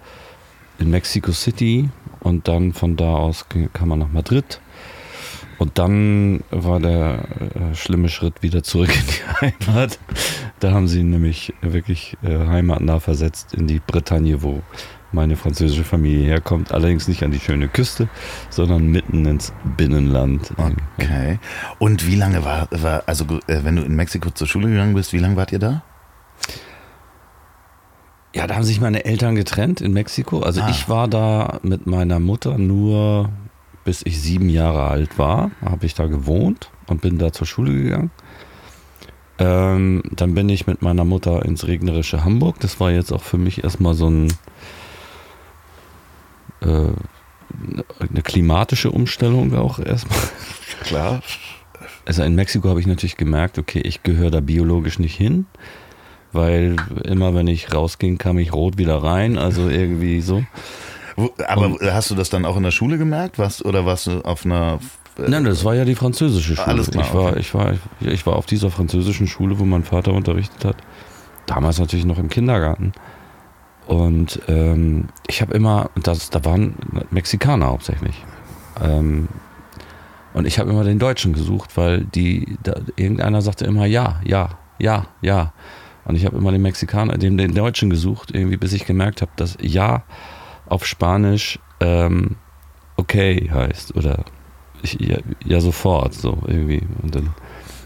in 0.78 0.90
Mexico 0.90 1.32
City 1.32 1.88
und 2.20 2.46
dann 2.48 2.74
von 2.74 2.96
da 2.96 3.14
aus 3.14 3.48
ging- 3.48 3.70
kam 3.72 3.90
er 3.92 3.96
nach 3.96 4.12
Madrid. 4.12 4.60
Und 5.58 5.78
dann 5.78 6.42
war 6.50 6.80
der 6.80 7.24
äh, 7.70 7.74
schlimme 7.74 8.08
Schritt 8.08 8.42
wieder 8.42 8.62
zurück 8.62 8.90
in 8.94 9.06
die 9.06 9.52
Heimat. 9.68 9.98
Da 10.60 10.72
haben 10.72 10.86
sie 10.88 11.00
ihn 11.00 11.10
nämlich 11.10 11.54
wirklich 11.62 12.16
äh, 12.22 12.46
heimatnah 12.46 13.00
versetzt 13.00 13.54
in 13.54 13.66
die 13.66 13.80
Bretagne, 13.80 14.42
wo 14.42 14.62
meine 15.12 15.36
französische 15.36 15.84
Familie 15.84 16.26
herkommt. 16.26 16.72
Allerdings 16.72 17.08
nicht 17.08 17.22
an 17.22 17.30
die 17.30 17.40
schöne 17.40 17.68
Küste, 17.68 18.08
sondern 18.50 18.88
mitten 18.88 19.24
ins 19.24 19.52
Binnenland. 19.76 20.52
Okay. 20.98 21.38
Und 21.78 22.06
wie 22.06 22.16
lange 22.16 22.44
war, 22.44 22.68
war 22.70 23.04
also 23.06 23.24
äh, 23.46 23.60
wenn 23.62 23.76
du 23.76 23.82
in 23.82 23.94
Mexiko 23.96 24.30
zur 24.30 24.46
Schule 24.46 24.68
gegangen 24.68 24.94
bist, 24.94 25.12
wie 25.12 25.18
lange 25.18 25.36
wart 25.36 25.52
ihr 25.52 25.58
da? 25.58 25.82
Ja, 28.34 28.46
da 28.46 28.56
haben 28.56 28.64
sich 28.64 28.80
meine 28.80 29.06
Eltern 29.06 29.34
getrennt 29.34 29.80
in 29.80 29.92
Mexiko. 29.94 30.40
Also 30.40 30.60
Ah. 30.60 30.68
ich 30.70 30.88
war 30.90 31.08
da 31.08 31.58
mit 31.62 31.86
meiner 31.86 32.20
Mutter 32.20 32.58
nur 32.58 33.30
bis 33.86 34.02
ich 34.04 34.20
sieben 34.20 34.48
Jahre 34.48 34.88
alt 34.88 35.16
war, 35.16 35.52
habe 35.64 35.86
ich 35.86 35.94
da 35.94 36.06
gewohnt 36.06 36.70
und 36.88 37.00
bin 37.00 37.18
da 37.18 37.32
zur 37.32 37.46
Schule 37.46 37.72
gegangen. 37.72 38.10
Ähm, 39.38 40.02
dann 40.10 40.34
bin 40.34 40.48
ich 40.48 40.66
mit 40.66 40.82
meiner 40.82 41.04
Mutter 41.04 41.44
ins 41.44 41.66
regnerische 41.66 42.24
Hamburg. 42.24 42.58
Das 42.58 42.80
war 42.80 42.90
jetzt 42.90 43.12
auch 43.12 43.22
für 43.22 43.38
mich 43.38 43.62
erstmal 43.62 43.94
so 43.94 44.10
ein 44.10 44.32
äh, 46.62 46.90
eine 48.00 48.22
klimatische 48.22 48.90
Umstellung 48.90 49.54
auch 49.54 49.78
erstmal. 49.78 50.18
Klar. 50.82 51.22
Also 52.04 52.24
in 52.24 52.34
Mexiko 52.34 52.68
habe 52.68 52.80
ich 52.80 52.86
natürlich 52.88 53.16
gemerkt, 53.16 53.56
okay, 53.56 53.80
ich 53.80 54.02
gehöre 54.02 54.32
da 54.32 54.40
biologisch 54.40 54.98
nicht 54.98 55.14
hin, 55.14 55.46
weil 56.32 56.74
immer 57.04 57.34
wenn 57.34 57.46
ich 57.46 57.72
rausging, 57.72 58.18
kam 58.18 58.38
ich 58.38 58.52
rot 58.52 58.78
wieder 58.78 59.00
rein, 59.02 59.38
also 59.38 59.68
irgendwie 59.68 60.20
so. 60.22 60.44
Aber 61.46 61.76
hast 61.92 62.10
du 62.10 62.14
das 62.14 62.30
dann 62.30 62.44
auch 62.44 62.56
in 62.56 62.62
der 62.62 62.70
Schule 62.70 62.98
gemerkt? 62.98 63.38
Was, 63.38 63.64
oder 63.64 63.86
warst 63.86 64.06
du 64.06 64.20
auf 64.20 64.44
einer. 64.44 64.78
äh, 65.18 65.28
Nein, 65.28 65.44
das 65.44 65.64
war 65.64 65.74
ja 65.74 65.84
die 65.84 65.94
französische 65.94 66.56
Schule. 66.56 66.68
Alles 66.68 66.90
klar, 66.90 67.04
ich, 67.04 67.14
war, 67.14 67.30
okay. 67.30 67.40
ich, 67.40 67.54
war, 67.54 67.74
ich 68.00 68.26
war 68.26 68.36
auf 68.36 68.46
dieser 68.46 68.70
französischen 68.70 69.26
Schule, 69.26 69.58
wo 69.58 69.64
mein 69.64 69.84
Vater 69.84 70.12
unterrichtet 70.12 70.64
hat. 70.64 70.76
Damals 71.46 71.78
natürlich 71.78 72.04
noch 72.04 72.18
im 72.18 72.28
Kindergarten. 72.28 72.92
Und 73.86 74.40
ähm, 74.48 75.08
ich 75.28 75.40
habe 75.40 75.54
immer, 75.54 75.90
das, 76.02 76.30
da 76.30 76.44
waren 76.44 76.74
Mexikaner 77.10 77.66
hauptsächlich. 77.66 78.24
Ähm, 78.82 79.28
und 80.34 80.46
ich 80.46 80.58
habe 80.58 80.70
immer 80.70 80.84
den 80.84 80.98
Deutschen 80.98 81.32
gesucht, 81.32 81.76
weil 81.76 82.04
die, 82.04 82.58
da, 82.62 82.74
irgendeiner 82.96 83.40
sagte 83.42 83.64
immer 83.64 83.86
ja, 83.86 84.20
ja, 84.24 84.58
ja, 84.78 85.06
ja. 85.22 85.52
Und 86.04 86.16
ich 86.16 86.26
habe 86.26 86.36
immer 86.36 86.52
den 86.52 86.62
Mexikaner, 86.62 87.16
den, 87.16 87.38
den 87.38 87.54
Deutschen 87.54 87.90
gesucht, 87.90 88.32
irgendwie, 88.34 88.56
bis 88.56 88.72
ich 88.72 88.86
gemerkt 88.86 89.22
habe, 89.22 89.32
dass 89.36 89.56
ja 89.60 90.02
auf 90.66 90.86
Spanisch 90.86 91.58
ähm, 91.80 92.36
okay 92.96 93.50
heißt 93.52 93.94
oder 93.96 94.24
ich, 94.82 94.94
ja, 95.00 95.18
ja 95.44 95.60
sofort 95.60 96.14
so 96.14 96.42
irgendwie. 96.46 96.82
Und 97.02 97.14
dann, 97.14 97.34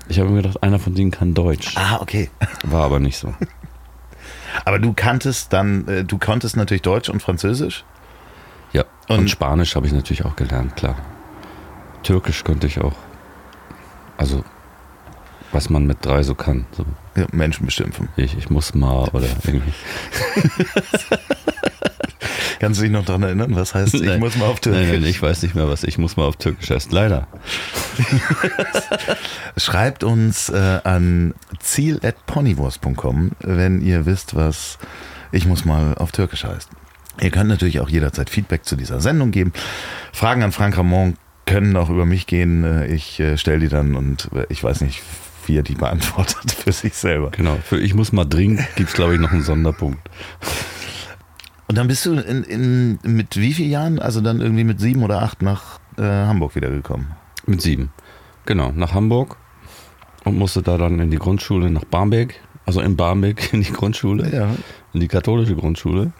ich 0.09 0.19
habe 0.19 0.31
mir 0.31 0.43
gedacht, 0.43 0.63
einer 0.63 0.79
von 0.79 0.95
denen 0.95 1.11
kann 1.11 1.35
Deutsch, 1.35 1.77
Ah, 1.77 1.99
okay. 2.01 2.31
war 2.65 2.85
aber 2.85 2.99
nicht 2.99 3.17
so. 3.19 3.35
Aber 4.65 4.81
du 4.81 4.93
kanntest 4.93 5.53
dann, 5.53 5.87
äh, 5.87 6.05
du 6.05 6.19
konntest 6.19 6.57
natürlich 6.57 6.83
Deutsch 6.83 7.09
und 7.09 7.23
Französisch. 7.23 7.85
Ja, 8.73 8.85
und, 9.09 9.19
Und- 9.21 9.31
Spanisch 9.31 9.77
habe 9.77 9.87
ich 9.87 9.93
natürlich 9.93 10.25
auch 10.25 10.35
gelernt, 10.37 10.75
klar. 10.77 10.97
Türkisch 12.03 12.43
konnte 12.43 12.67
ich 12.67 12.81
auch. 12.81 12.95
Also, 14.17 14.45
was 15.53 15.71
man 15.71 15.87
mit 15.87 16.05
drei 16.05 16.23
so 16.25 16.35
kann. 16.35 16.67
So, 16.73 16.85
Ja, 17.15 17.27
Menschen 17.33 17.65
beschimpfen. 17.67 18.09
ich, 18.17 18.37
ich 18.37 18.51
muss 18.51 18.75
mal 18.75 19.09
oder 19.13 19.27
irgendwie. 19.45 19.73
Kannst 22.61 22.79
du 22.79 22.83
dich 22.85 22.93
noch 22.93 23.07
daran 23.07 23.23
erinnern? 23.23 23.57
Was 23.57 23.75
heißt, 23.75 23.95
ich 23.95 24.03
Nein. 24.03 24.21
muss 24.21 24.37
mal 24.37 24.45
auf 24.47 24.61
Türkisch? 24.61 24.83
Nein, 24.83 25.01
nein, 25.01 25.11
ich 25.11 25.21
weiß 25.21 25.43
nicht 25.43 25.55
mehr 25.55 25.67
was. 25.69 25.83
Ich 25.83 25.97
muss 25.97 26.17
mal 26.19 26.27
auf 26.27 26.37
Türkisch 26.37 26.69
heißt. 26.71 26.93
Leider. 26.93 27.27
Schreibt 29.57 30.05
uns 30.05 30.51
äh, 30.51 30.81
an 30.85 31.35
ziel.ponywurst.com, 31.59 33.33
wenn 33.41 33.81
ihr 33.81 34.05
wisst, 34.07 34.35
was 34.35 34.79
ich 35.33 35.47
muss 35.47 35.65
mal 35.65 35.95
auf 35.95 36.13
Türkisch 36.13 36.45
heißt. 36.45 36.69
Ihr 37.21 37.31
könnt 37.31 37.49
natürlich 37.49 37.81
auch 37.81 37.89
jederzeit 37.89 38.29
Feedback 38.31 38.65
zu 38.65 38.77
dieser 38.77 39.01
Sendung 39.01 39.31
geben. 39.31 39.53
Fragen 40.13 40.43
an 40.43 40.53
Frank 40.53 40.77
Ramon 40.77 41.17
können 41.47 41.77
auch 41.77 41.89
über 41.91 42.05
mich 42.07 42.27
gehen. 42.27 42.65
Äh, 42.65 42.87
Ich 42.89 43.19
äh, 43.21 43.37
stelle 43.39 43.61
die 43.61 43.69
dann 43.69 43.95
und 43.95 44.29
äh, 44.35 44.45
ich 44.51 44.63
weiß 44.63 44.83
nicht, 44.83 45.03
wie 45.47 45.57
er 45.57 45.63
die 45.63 45.75
beantwortet 45.77 46.53
für 46.53 46.73
sich 46.73 46.95
selber. 46.95 47.31
Genau. 47.31 47.59
Für 47.65 47.81
ich 47.81 47.95
muss 47.95 48.13
mal 48.13 48.25
dringend 48.27 48.61
gibt 48.77 48.91
es, 48.91 48.95
glaube 48.95 49.15
ich, 49.15 49.21
noch 49.21 49.33
einen 49.33 49.43
Sonderpunkt. 49.43 49.99
Und 51.71 51.77
dann 51.79 51.87
bist 51.87 52.05
du 52.05 52.15
in, 52.15 52.43
in, 52.43 52.99
mit 53.05 53.37
wie 53.37 53.53
vielen 53.53 53.71
Jahren, 53.71 53.99
also 54.01 54.21
dann 54.21 54.41
irgendwie 54.41 54.65
mit 54.65 54.81
sieben 54.81 55.05
oder 55.05 55.23
acht 55.23 55.41
nach 55.41 55.79
äh, 55.99 56.03
Hamburg 56.03 56.57
wiedergekommen? 56.57 57.13
Mit 57.47 57.63
sieben. 57.63 57.93
Genau, 58.45 58.73
nach 58.75 58.93
Hamburg 58.93 59.37
und 60.25 60.37
musste 60.37 60.63
da 60.63 60.79
dann 60.79 60.99
in 60.99 61.13
die 61.13 61.19
Grundschule 61.19 61.71
nach 61.71 61.85
Barmbek, 61.85 62.41
also 62.67 62.81
in 62.81 62.97
Barmbek 62.97 63.53
in 63.53 63.63
die 63.63 63.71
Grundschule, 63.73 64.35
Ja. 64.35 64.49
in 64.95 64.99
die 64.99 65.07
katholische 65.07 65.55
Grundschule. 65.55 66.11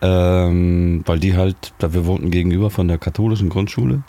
Ähm, 0.00 1.02
weil 1.04 1.18
die 1.18 1.36
halt, 1.36 1.74
da 1.76 1.92
wir 1.92 2.06
wohnten 2.06 2.30
gegenüber 2.30 2.70
von 2.70 2.88
der 2.88 2.96
katholischen 2.96 3.50
Grundschule. 3.50 4.02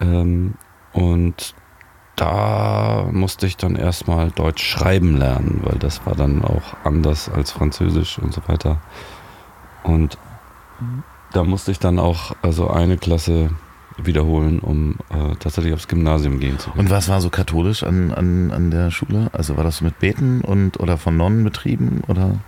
Ähm, 0.00 0.54
und 0.92 1.56
da 2.14 3.08
musste 3.10 3.48
ich 3.48 3.56
dann 3.56 3.74
erstmal 3.74 4.30
Deutsch 4.30 4.62
schreiben 4.62 5.16
lernen, 5.16 5.62
weil 5.64 5.80
das 5.80 6.06
war 6.06 6.14
dann 6.14 6.44
auch 6.44 6.76
anders 6.84 7.28
als 7.28 7.50
Französisch 7.50 8.20
und 8.20 8.32
so 8.32 8.40
weiter. 8.46 8.80
Und 9.82 10.18
da 11.32 11.44
musste 11.44 11.70
ich 11.70 11.78
dann 11.78 11.98
auch 11.98 12.34
also 12.42 12.68
eine 12.68 12.96
Klasse 12.96 13.50
wiederholen, 13.96 14.60
um 14.60 14.96
äh, 15.10 15.34
tatsächlich 15.38 15.74
aufs 15.74 15.88
Gymnasium 15.88 16.38
gehen 16.38 16.58
zu 16.58 16.70
können. 16.70 16.86
Und 16.86 16.90
was 16.90 17.08
war 17.08 17.20
so 17.20 17.30
katholisch 17.30 17.82
an, 17.82 18.12
an, 18.12 18.52
an 18.52 18.70
der 18.70 18.90
Schule? 18.90 19.30
Also 19.32 19.56
war 19.56 19.64
das 19.64 19.80
mit 19.80 19.98
Beten 19.98 20.40
und 20.40 20.78
oder 20.80 20.96
von 20.98 21.16
Nonnen 21.16 21.44
betrieben 21.44 22.02
oder? 22.06 22.38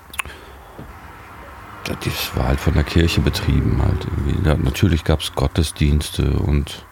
Das 1.84 2.36
war 2.36 2.46
halt 2.46 2.60
von 2.60 2.74
der 2.74 2.84
Kirche 2.84 3.20
betrieben 3.20 3.82
halt 3.82 4.06
irgendwie. 4.06 4.48
Ja, 4.48 4.56
natürlich 4.56 5.02
gab 5.02 5.20
es 5.20 5.34
Gottesdienste 5.34 6.30
und 6.30 6.86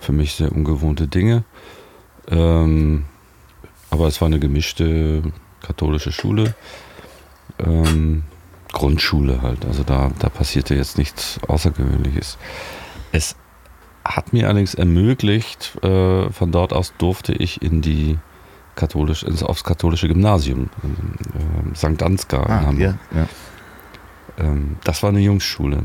für 0.00 0.12
mich 0.12 0.34
sehr 0.34 0.50
ungewohnte 0.50 1.06
Dinge. 1.06 1.44
Ähm, 2.28 3.04
aber 3.90 4.08
es 4.08 4.20
war 4.20 4.26
eine 4.26 4.40
gemischte 4.40 5.22
katholische 5.60 6.12
Schule. 6.12 6.54
Ähm, 7.58 8.24
Grundschule 8.72 9.42
halt. 9.42 9.64
Also 9.64 9.82
da, 9.82 10.10
da 10.18 10.28
passierte 10.28 10.74
jetzt 10.74 10.98
nichts 10.98 11.40
Außergewöhnliches. 11.48 12.38
Es 13.12 13.36
hat 14.04 14.32
mir 14.32 14.48
allerdings 14.48 14.74
ermöglicht, 14.74 15.76
äh, 15.82 16.30
von 16.30 16.52
dort 16.52 16.72
aus 16.72 16.92
durfte 16.98 17.32
ich 17.32 17.62
in 17.62 17.80
die 17.82 18.18
katholisch, 18.74 19.22
ins, 19.22 19.42
aufs 19.42 19.64
katholische 19.64 20.08
Gymnasium, 20.08 20.70
äh, 20.82 21.74
St. 21.74 22.02
Ansgar 22.02 22.46
in 22.46 22.52
Ah, 22.52 22.60
Hamburg. 22.66 22.80
ja, 23.12 23.18
ja. 23.20 23.28
Ähm, 24.38 24.76
das 24.84 25.02
war 25.02 25.10
eine 25.10 25.20
Jungsschule. 25.20 25.82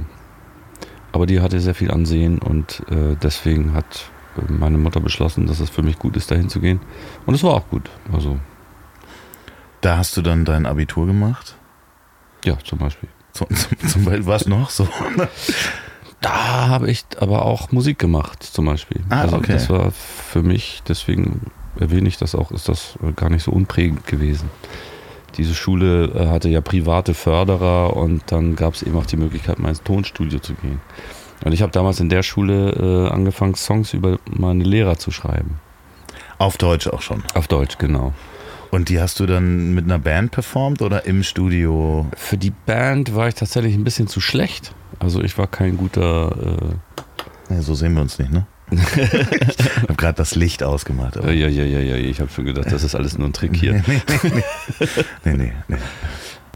Aber 1.11 1.25
die 1.25 1.41
hatte 1.41 1.59
sehr 1.59 1.75
viel 1.75 1.91
Ansehen 1.91 2.39
und 2.39 2.83
äh, 2.89 3.15
deswegen 3.21 3.73
hat 3.73 4.09
äh, 4.37 4.51
meine 4.51 4.77
Mutter 4.77 4.99
beschlossen, 4.99 5.47
dass 5.47 5.59
es 5.59 5.69
für 5.69 5.83
mich 5.83 5.97
gut 5.99 6.15
ist, 6.17 6.31
dahin 6.31 6.49
zu 6.49 6.59
gehen. 6.59 6.79
Und 7.25 7.33
es 7.33 7.43
war 7.43 7.53
auch 7.53 7.69
gut. 7.69 7.89
Also, 8.11 8.37
Da 9.81 9.97
hast 9.97 10.15
du 10.17 10.21
dann 10.21 10.45
dein 10.45 10.65
Abitur 10.65 11.05
gemacht? 11.07 11.55
Ja, 12.43 12.57
zum 12.63 12.79
Beispiel. 12.79 13.09
Zum, 13.31 13.47
zum, 13.55 13.89
zum 13.89 14.05
Beispiel, 14.05 14.25
was 14.25 14.47
noch 14.47 14.69
so? 14.69 14.87
Da 16.21 16.67
habe 16.69 16.89
ich 16.89 17.03
aber 17.19 17.43
auch 17.43 17.71
Musik 17.73 17.99
gemacht, 17.99 18.43
zum 18.43 18.65
Beispiel. 18.65 19.01
Ah, 19.09 19.21
also 19.21 19.35
okay. 19.35 19.53
das 19.53 19.69
war 19.69 19.91
für 19.91 20.41
mich, 20.41 20.81
deswegen 20.87 21.51
erwähne 21.77 22.07
ich 22.07 22.17
das 22.17 22.33
auch, 22.33 22.51
ist 22.51 22.69
das 22.69 22.97
gar 23.17 23.29
nicht 23.29 23.43
so 23.43 23.51
unprägend 23.51 24.07
gewesen. 24.07 24.49
Diese 25.37 25.53
Schule 25.53 26.05
äh, 26.15 26.27
hatte 26.27 26.47
ja 26.47 26.61
private 26.61 27.13
Förderer 27.13 27.95
und 27.97 28.23
dann 28.27 28.55
gab 28.55 28.75
es 28.75 28.83
eben 28.83 28.95
auch 28.97 29.05
die 29.05 29.17
Möglichkeit, 29.17 29.59
mal 29.59 29.69
ins 29.69 29.83
Tonstudio 29.83 30.39
zu 30.39 30.53
gehen. 30.53 30.79
Und 31.43 31.51
ich 31.51 31.61
habe 31.61 31.71
damals 31.71 31.99
in 31.99 32.07
der 32.07 32.23
Schule 32.23 33.09
äh, 33.09 33.11
angefangen, 33.11 33.55
Songs 33.55 33.93
über 33.93 34.19
meine 34.29 34.63
Lehrer 34.63 34.97
zu 34.97 35.11
schreiben. 35.11 35.59
Auf 36.37 36.57
Deutsch 36.57 36.87
auch 36.87 37.01
schon. 37.01 37.23
Auf 37.33 37.47
Deutsch, 37.47 37.77
genau. 37.77 38.13
Und 38.73 38.89
die 38.89 38.99
hast 38.99 39.19
du 39.19 39.27
dann 39.27 39.75
mit 39.75 39.85
einer 39.85 39.99
Band 39.99 40.31
performt 40.31 40.81
oder 40.81 41.05
im 41.05 41.21
Studio? 41.21 42.07
Für 42.17 42.37
die 42.37 42.49
Band 42.49 43.13
war 43.13 43.27
ich 43.27 43.35
tatsächlich 43.35 43.75
ein 43.75 43.83
bisschen 43.83 44.07
zu 44.07 44.19
schlecht. 44.19 44.73
Also 44.97 45.21
ich 45.21 45.37
war 45.37 45.45
kein 45.45 45.77
guter. 45.77 46.73
Ja, 47.51 47.61
so 47.61 47.75
sehen 47.75 47.93
wir 47.93 48.01
uns 48.01 48.17
nicht, 48.17 48.31
ne? 48.31 48.47
ich 48.71 48.81
habe 49.83 49.93
gerade 49.95 50.15
das 50.15 50.33
Licht 50.33 50.63
ausgemacht. 50.63 51.17
Äh, 51.17 51.33
äh, 51.33 51.33
ja, 51.33 51.49
ja, 51.49 51.65
ja, 51.65 51.81
ja. 51.81 51.97
Ich 51.97 52.19
habe 52.19 52.31
schon 52.31 52.45
gedacht, 52.45 52.71
das 52.71 52.83
ist 52.83 52.95
alles 52.95 53.15
nur 53.15 53.27
ein 53.27 53.33
Trick 53.33 53.55
hier. 53.55 53.73
nee, 53.85 54.01
nee, 54.23 54.41
nee, 55.23 55.33
nee, 55.35 55.53
nee. 55.67 55.77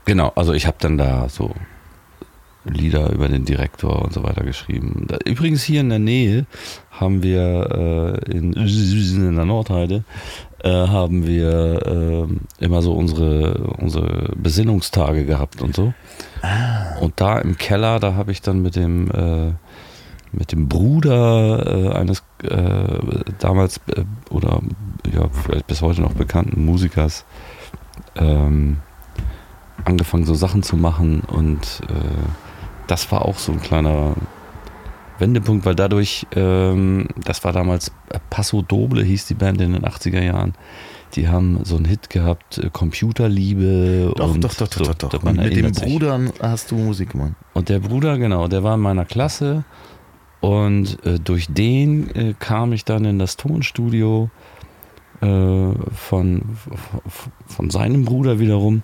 Genau, 0.05 0.31
also 0.36 0.53
ich 0.53 0.65
habe 0.65 0.77
dann 0.79 0.97
da 0.97 1.29
so 1.29 1.53
Lieder 2.69 3.12
über 3.12 3.27
den 3.27 3.45
Direktor 3.45 4.03
und 4.03 4.13
so 4.13 4.24
weiter 4.24 4.43
geschrieben. 4.43 5.07
Übrigens 5.25 5.63
hier 5.63 5.81
in 5.81 5.89
der 5.89 6.00
Nähe 6.00 6.45
haben 6.91 7.24
wir 7.24 8.19
äh, 8.27 8.31
in, 8.31 8.53
in 8.53 9.36
der 9.36 9.45
Nordheide 9.45 10.03
äh, 10.63 10.69
haben 10.69 11.25
wir 11.25 12.27
äh, 12.59 12.63
immer 12.63 12.81
so 12.81 12.93
unsere, 12.93 13.57
unsere 13.77 14.33
Besinnungstage 14.36 15.25
gehabt 15.25 15.62
und 15.62 15.75
so. 15.75 15.93
Ah. 16.41 16.97
Und 17.00 17.13
da 17.21 17.39
im 17.39 17.57
Keller, 17.57 18.00
da 18.00 18.15
habe 18.15 18.31
ich 18.31 18.41
dann 18.41 18.62
mit 18.62 18.75
dem 18.75 19.12
äh, 19.12 19.53
mit 20.31 20.51
dem 20.51 20.67
Bruder 20.67 21.65
äh, 21.65 21.95
eines 21.95 22.24
äh, 22.43 23.24
damals 23.39 23.79
oder 24.29 24.62
ja, 25.12 25.29
vielleicht 25.29 25.67
bis 25.67 25.81
heute 25.81 26.01
noch 26.01 26.13
bekannten 26.13 26.65
Musikers 26.65 27.25
ähm, 28.15 28.77
angefangen, 29.86 30.25
so 30.25 30.33
Sachen 30.33 30.63
zu 30.63 30.75
machen 30.75 31.21
und 31.21 31.81
das 32.88 33.12
war 33.12 33.25
auch 33.25 33.38
so 33.38 33.51
ein 33.51 33.62
kleiner 33.62 34.15
Wendepunkt, 35.20 35.65
weil 35.65 35.75
dadurch, 35.75 36.27
ähm, 36.36 37.08
das 37.24 37.44
war 37.44 37.53
damals 37.53 37.89
äh, 38.10 38.20
Passo 38.29 38.62
Doble, 38.62 39.03
hieß 39.03 39.25
die 39.27 39.34
Band 39.34 39.62
in 39.62 39.74
den 39.74 39.84
80er 39.84 40.22
Jahren. 40.22 40.53
Die 41.15 41.27
haben 41.27 41.62
so 41.63 41.77
einen 41.77 41.86
Hit 41.86 42.10
gehabt, 42.10 42.58
äh, 42.58 42.70
Computerliebe. 42.72 44.13
Doch, 44.15 44.34
und 44.34 44.44
doch, 44.44 44.53
doch, 44.53 44.67
doch, 44.67 44.86
so, 44.86 44.94
doch, 44.94 45.10
doch. 45.10 45.24
Mit 45.24 45.56
dem 45.56 45.72
Bruder 45.72 46.20
hast 46.41 46.72
du 46.72 46.75
Musik 46.75 47.12
gemacht. 47.12 47.34
Und 47.53 47.70
der 47.70 47.79
Bruder, 47.79 48.17
genau, 48.17 48.48
der 48.48 48.63
war 48.63 48.75
in 48.75 48.82
meiner 48.82 49.06
Klasse. 49.06 49.63
Und 50.39 51.03
äh, 51.06 51.20
durch 51.20 51.48
den 51.50 52.15
äh, 52.15 52.34
kam 52.38 52.72
ich 52.74 52.86
dann 52.86 53.06
in 53.06 53.17
das 53.17 53.38
Tonstudio 53.38 54.29
äh, 55.22 55.25
von, 55.25 56.44
von 57.48 57.70
seinem 57.72 58.06
Bruder 58.06 58.39
wiederum. 58.39 58.84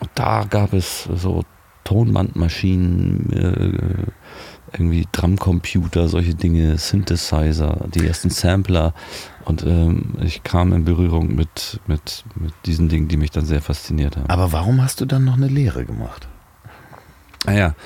Und 0.00 0.10
da 0.14 0.44
gab 0.44 0.72
es 0.72 1.04
so 1.04 1.44
Tonbandmaschinen, 1.88 3.32
äh, 3.32 4.72
irgendwie 4.74 5.08
Drumcomputer, 5.10 6.08
solche 6.08 6.34
Dinge, 6.34 6.76
Synthesizer, 6.76 7.86
die 7.94 8.06
ersten 8.06 8.28
Sampler. 8.28 8.92
Und 9.46 9.64
ähm, 9.64 10.14
ich 10.20 10.42
kam 10.42 10.74
in 10.74 10.84
Berührung 10.84 11.34
mit, 11.34 11.80
mit, 11.86 12.24
mit 12.34 12.52
diesen 12.66 12.90
Dingen, 12.90 13.08
die 13.08 13.16
mich 13.16 13.30
dann 13.30 13.46
sehr 13.46 13.62
fasziniert 13.62 14.18
haben. 14.18 14.28
Aber 14.28 14.52
warum 14.52 14.82
hast 14.82 15.00
du 15.00 15.06
dann 15.06 15.24
noch 15.24 15.38
eine 15.38 15.48
Lehre 15.48 15.86
gemacht? 15.86 16.28
Naja. 17.46 17.68
Ah 17.68 17.82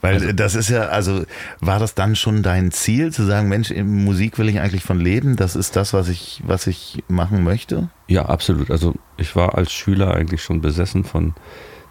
weil 0.00 0.14
also, 0.14 0.32
das 0.32 0.54
ist 0.54 0.70
ja, 0.70 0.84
also 0.84 1.24
war 1.60 1.78
das 1.78 1.94
dann 1.94 2.16
schon 2.16 2.42
dein 2.42 2.70
Ziel, 2.70 3.12
zu 3.12 3.24
sagen, 3.24 3.48
Mensch, 3.48 3.70
in 3.70 4.04
Musik 4.04 4.38
will 4.38 4.48
ich 4.48 4.60
eigentlich 4.60 4.82
von 4.82 4.98
leben, 4.98 5.36
das 5.36 5.56
ist 5.56 5.76
das, 5.76 5.92
was 5.92 6.08
ich, 6.08 6.42
was 6.46 6.66
ich 6.66 7.04
machen 7.08 7.44
möchte? 7.44 7.90
Ja, 8.08 8.26
absolut. 8.26 8.70
Also 8.70 8.94
ich 9.18 9.36
war 9.36 9.56
als 9.56 9.72
Schüler 9.72 10.14
eigentlich 10.14 10.42
schon 10.42 10.62
besessen 10.62 11.04
von 11.04 11.34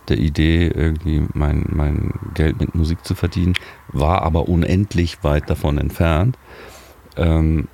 der 0.10 0.18
Idee, 0.18 0.68
irgendwie 0.68 1.24
mein, 1.34 1.66
mein 1.70 2.14
Geld 2.34 2.60
mit 2.60 2.76
Musik 2.76 3.06
zu 3.06 3.16
verdienen, 3.16 3.54
war 3.90 4.22
aber 4.24 4.50
unendlich 4.50 5.24
weit 5.24 5.50
davon 5.50 5.78
entfernt. 5.78 6.38
Ähm, 7.18 7.68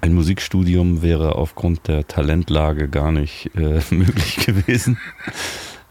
ein 0.00 0.14
Musikstudium 0.14 1.02
wäre 1.02 1.34
aufgrund 1.34 1.88
der 1.88 2.06
Talentlage 2.06 2.88
gar 2.88 3.12
nicht 3.12 3.50
äh, 3.56 3.80
möglich 3.90 4.36
gewesen. 4.46 4.98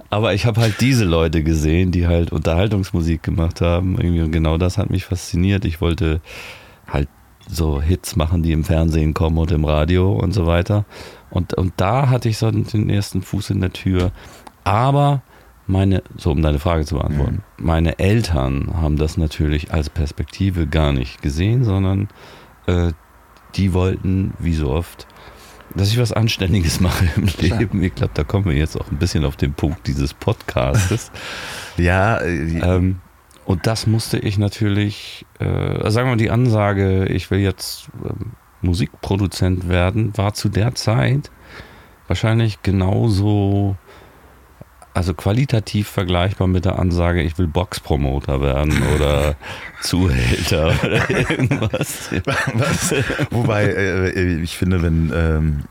Aber 0.10 0.34
ich 0.34 0.46
habe 0.46 0.62
halt 0.62 0.80
diese 0.80 1.04
Leute 1.04 1.44
gesehen, 1.44 1.92
die 1.92 2.08
halt 2.08 2.32
Unterhaltungsmusik 2.32 3.24
gemacht 3.24 3.60
haben. 3.60 4.00
Irgendwie, 4.00 4.32
genau 4.32 4.58
das 4.58 4.78
hat 4.78 4.90
mich 4.90 5.04
fasziniert. 5.04 5.66
Ich 5.66 5.82
wollte 5.82 6.22
halt 6.88 7.10
so 7.50 7.82
Hits 7.82 8.16
machen, 8.16 8.44
die 8.44 8.54
im 8.54 8.64
Fernsehen 8.64 9.14
kommen 9.14 9.38
und 9.38 9.52
im 9.52 9.66
Radio 9.66 10.14
und 10.14 10.34
so 10.34 10.46
weiter. 10.46 10.86
Und, 11.30 11.54
und 11.56 11.74
da 11.78 12.10
hatte 12.10 12.30
ich 12.30 12.38
so 12.38 12.50
den 12.50 12.90
ersten 12.90 13.22
Fuß 13.22 13.50
in 13.50 13.60
der 13.60 13.74
Tür. 13.74 14.12
Aber 14.64 15.22
meine, 15.68 16.04
so 16.16 16.32
um 16.32 16.42
deine 16.42 16.60
Frage 16.60 16.86
zu 16.86 16.96
beantworten, 16.96 17.44
mhm. 17.58 17.66
meine 17.66 18.00
Eltern 18.00 18.74
haben 18.76 18.98
das 18.98 19.18
natürlich 19.18 19.74
als 19.74 19.90
Perspektive 19.90 20.68
gar 20.68 20.94
nicht 20.94 21.22
gesehen, 21.22 21.64
sondern 21.64 22.08
äh, 22.68 22.92
die 23.56 23.74
wollten, 23.74 24.34
wie 24.40 24.54
so 24.54 24.70
oft, 24.70 25.08
dass 25.76 25.90
ich 25.90 26.00
was 26.00 26.14
Anständiges 26.14 26.80
mache 26.82 27.08
im 27.16 27.28
Leben. 27.40 27.84
Ich 27.84 27.96
glaube, 27.96 28.14
da 28.14 28.24
kommen 28.24 28.46
wir 28.46 28.54
jetzt 28.54 28.80
auch 28.80 28.90
ein 28.92 28.98
bisschen 28.98 29.26
auf 29.26 29.36
den 29.36 29.54
Punkt 29.54 29.88
dieses 29.88 30.14
Podcastes. 30.14 31.12
ja. 31.78 32.18
Äh, 32.18 32.60
ähm, 32.60 33.00
und 33.46 33.66
das 33.66 33.88
musste 33.88 34.18
ich 34.20 34.38
natürlich, 34.38 35.26
äh, 35.40 35.90
sagen 35.90 36.08
wir 36.08 36.12
mal, 36.12 36.18
die 36.18 36.32
Ansage, 36.32 37.06
ich 37.06 37.32
will 37.32 37.40
jetzt 37.40 37.90
äh, 38.04 38.14
Musikproduzent 38.62 39.70
werden, 39.70 40.18
war 40.18 40.34
zu 40.34 40.50
der 40.50 40.76
Zeit 40.76 41.32
wahrscheinlich 42.08 42.62
genauso 42.64 43.78
also 44.98 45.14
qualitativ 45.14 45.88
vergleichbar 45.88 46.48
mit 46.48 46.66
der 46.66 46.80
Ansage, 46.80 47.22
ich 47.22 47.38
will 47.38 47.46
Boxpromoter 47.46 48.42
werden 48.42 48.82
oder 48.96 49.36
Zuhälter 49.82 50.74
oder 50.84 51.10
irgendwas. 51.10 52.10
Was? 52.26 52.96
Wobei, 53.30 53.66
äh, 53.66 54.42
ich 54.42 54.58
finde, 54.58 54.82
wenn, 54.82 55.12
ähm, 55.14 55.64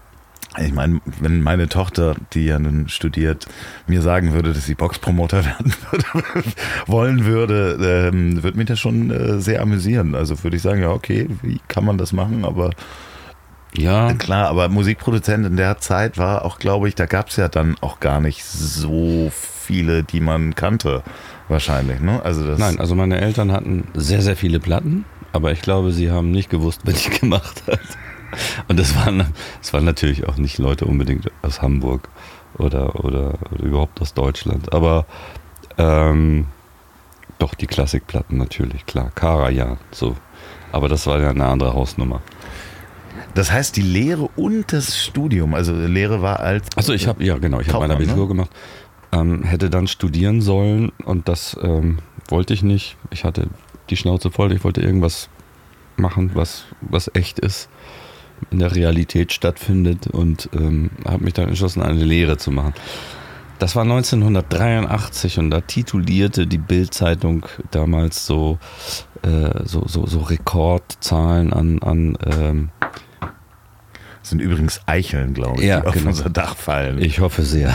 ich 0.64 0.72
meine, 0.72 1.00
wenn 1.20 1.42
meine 1.42 1.68
Tochter, 1.68 2.14
die 2.34 2.46
ja 2.46 2.60
nun 2.60 2.88
studiert, 2.88 3.46
mir 3.88 4.00
sagen 4.00 4.32
würde, 4.32 4.52
dass 4.52 4.64
sie 4.64 4.76
Boxpromoter 4.76 5.44
werden 5.44 5.74
würde, 5.90 6.44
wollen 6.86 7.24
würde, 7.24 8.10
ähm, 8.12 8.44
würde 8.44 8.56
mich 8.56 8.66
das 8.68 8.78
schon 8.78 9.10
äh, 9.10 9.40
sehr 9.40 9.60
amüsieren. 9.60 10.14
Also 10.14 10.42
würde 10.44 10.56
ich 10.56 10.62
sagen, 10.62 10.82
ja, 10.82 10.90
okay, 10.90 11.28
wie 11.42 11.60
kann 11.66 11.84
man 11.84 11.98
das 11.98 12.12
machen, 12.12 12.44
aber 12.44 12.70
ja. 13.78 14.12
Klar, 14.14 14.48
aber 14.48 14.68
Musikproduzent 14.68 15.46
in 15.46 15.56
der 15.56 15.78
Zeit 15.78 16.18
war 16.18 16.44
auch, 16.44 16.58
glaube 16.58 16.88
ich, 16.88 16.94
da 16.94 17.06
gab 17.06 17.28
es 17.28 17.36
ja 17.36 17.48
dann 17.48 17.76
auch 17.80 18.00
gar 18.00 18.20
nicht 18.20 18.44
so 18.44 19.30
viele, 19.32 20.02
die 20.02 20.20
man 20.20 20.54
kannte, 20.54 21.02
wahrscheinlich. 21.48 22.00
Ne? 22.00 22.20
Also 22.22 22.46
das 22.46 22.58
Nein, 22.58 22.78
also 22.78 22.94
meine 22.94 23.20
Eltern 23.20 23.52
hatten 23.52 23.88
sehr, 23.94 24.22
sehr 24.22 24.36
viele 24.36 24.60
Platten, 24.60 25.04
aber 25.32 25.52
ich 25.52 25.62
glaube, 25.62 25.92
sie 25.92 26.10
haben 26.10 26.30
nicht 26.30 26.50
gewusst, 26.50 26.82
wer 26.84 26.94
die 26.94 27.10
gemacht 27.20 27.62
hat. 27.66 27.80
Und 28.68 28.78
das 28.78 28.94
waren, 28.96 29.32
das 29.60 29.72
waren 29.72 29.84
natürlich 29.84 30.28
auch 30.28 30.36
nicht 30.36 30.58
Leute 30.58 30.84
unbedingt 30.84 31.30
aus 31.42 31.62
Hamburg 31.62 32.08
oder, 32.58 33.04
oder, 33.04 33.34
oder 33.52 33.62
überhaupt 33.62 34.00
aus 34.00 34.14
Deutschland. 34.14 34.72
Aber 34.72 35.06
ähm, 35.78 36.46
doch 37.38 37.54
die 37.54 37.66
Klassikplatten 37.66 38.38
natürlich, 38.38 38.86
klar. 38.86 39.10
Karajan, 39.14 39.78
so. 39.90 40.16
Aber 40.72 40.88
das 40.88 41.06
war 41.06 41.20
ja 41.20 41.30
eine 41.30 41.46
andere 41.46 41.74
Hausnummer. 41.74 42.20
Das 43.36 43.52
heißt, 43.52 43.76
die 43.76 43.82
Lehre 43.82 44.30
und 44.36 44.72
das 44.72 44.98
Studium, 44.98 45.52
also 45.52 45.74
Lehre 45.74 46.22
war 46.22 46.40
als. 46.40 46.68
Also 46.74 46.94
ich 46.94 47.06
habe, 47.06 47.22
ja 47.22 47.36
genau, 47.36 47.60
ich 47.60 47.68
habe 47.68 47.80
mein 47.80 47.90
Abitur 47.90 48.22
ne? 48.22 48.28
gemacht, 48.28 48.50
ähm, 49.12 49.42
hätte 49.42 49.68
dann 49.68 49.86
studieren 49.88 50.40
sollen 50.40 50.90
und 51.04 51.28
das 51.28 51.54
ähm, 51.62 51.98
wollte 52.28 52.54
ich 52.54 52.62
nicht. 52.62 52.96
Ich 53.10 53.24
hatte 53.24 53.48
die 53.90 53.96
Schnauze 53.98 54.30
voll, 54.30 54.52
ich 54.52 54.64
wollte 54.64 54.80
irgendwas 54.80 55.28
machen, 55.98 56.30
was, 56.32 56.64
was 56.80 57.10
echt 57.12 57.38
ist, 57.38 57.68
in 58.50 58.58
der 58.58 58.74
Realität 58.74 59.34
stattfindet 59.34 60.06
und 60.06 60.48
ähm, 60.54 60.90
habe 61.04 61.24
mich 61.24 61.34
dann 61.34 61.48
entschlossen, 61.48 61.82
eine 61.82 62.04
Lehre 62.04 62.38
zu 62.38 62.50
machen. 62.50 62.72
Das 63.58 63.76
war 63.76 63.82
1983 63.82 65.38
und 65.38 65.50
da 65.50 65.60
titulierte 65.60 66.46
die 66.46 66.56
Bild-Zeitung 66.56 67.44
damals 67.70 68.24
so, 68.24 68.58
äh, 69.20 69.62
so, 69.64 69.84
so, 69.86 70.06
so 70.06 70.20
Rekordzahlen 70.20 71.52
an, 71.52 71.82
an 71.82 72.18
ähm, 72.24 72.70
das 74.26 74.30
sind 74.30 74.40
übrigens 74.40 74.80
Eicheln, 74.86 75.34
glaube 75.34 75.60
ich, 75.60 75.68
ja, 75.68 75.82
die 75.82 75.86
auf 75.86 75.94
genau. 75.94 76.08
unser 76.08 76.28
Dach 76.28 76.56
fallen. 76.56 77.00
Ich 77.00 77.20
hoffe 77.20 77.44
sehr. 77.44 77.72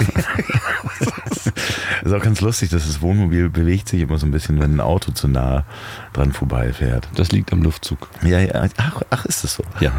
das 0.98 1.48
ist 2.04 2.12
auch 2.12 2.22
ganz 2.22 2.42
lustig, 2.42 2.72
dass 2.72 2.86
das 2.88 3.02
Wohnmobil 3.02 3.48
bewegt 3.48 3.88
sich 3.88 4.02
immer 4.02 4.18
so 4.18 4.26
ein 4.26 4.32
bisschen, 4.32 4.60
wenn 4.60 4.76
ein 4.76 4.82
Auto 4.82 5.14
zu 5.14 5.30
nah 5.30 5.64
dran 6.12 6.34
vorbeifährt. 6.34 7.08
Das 7.16 7.32
liegt 7.32 7.54
am 7.54 7.64
Luftzug. 7.64 8.10
Ja, 8.26 8.40
ja. 8.42 8.68
Ach, 8.76 9.02
ach 9.12 9.24
ist 9.24 9.46
das 9.46 9.54
so? 9.54 9.64
Ja. 9.80 9.94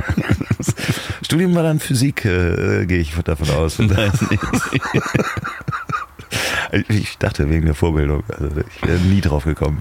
Studium 1.23 1.55
war 1.55 1.63
dann 1.63 1.81
Physik, 1.81 2.27
äh, 2.27 2.85
gehe 2.85 2.99
ich 2.99 3.15
davon 3.15 3.49
aus. 3.49 3.79
Nein, 3.79 4.13
Ich 6.89 7.17
dachte 7.17 7.49
wegen 7.49 7.65
der 7.65 7.75
Vorbildung. 7.75 8.25
Also 8.29 8.51
ich 8.59 8.87
wäre 8.87 8.99
nie 8.99 9.23
drauf 9.23 9.45
gekommen. 9.45 9.81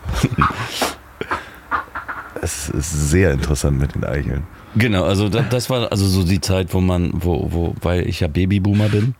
Es 2.41 2.69
ist 2.69 3.09
sehr 3.09 3.33
interessant 3.33 3.77
mit 3.77 3.93
den 3.93 4.05
Eicheln. 4.05 4.43
Genau, 4.75 5.03
also 5.03 5.27
das, 5.27 5.49
das, 5.49 5.69
war 5.69 5.91
also 5.91 6.05
so 6.07 6.23
die 6.23 6.39
Zeit, 6.39 6.73
wo 6.73 6.79
man, 6.79 7.11
wo, 7.13 7.47
wo, 7.51 7.75
weil 7.81 8.07
ich 8.07 8.21
ja 8.21 8.27
Babyboomer 8.27 8.89
bin. 8.89 9.15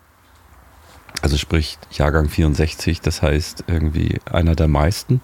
Also 1.22 1.38
sprich 1.38 1.78
Jahrgang 1.92 2.30
64, 2.30 3.02
das 3.02 3.22
heißt 3.22 3.66
irgendwie 3.68 4.20
einer 4.32 4.56
der 4.56 4.68
meisten. 4.68 5.22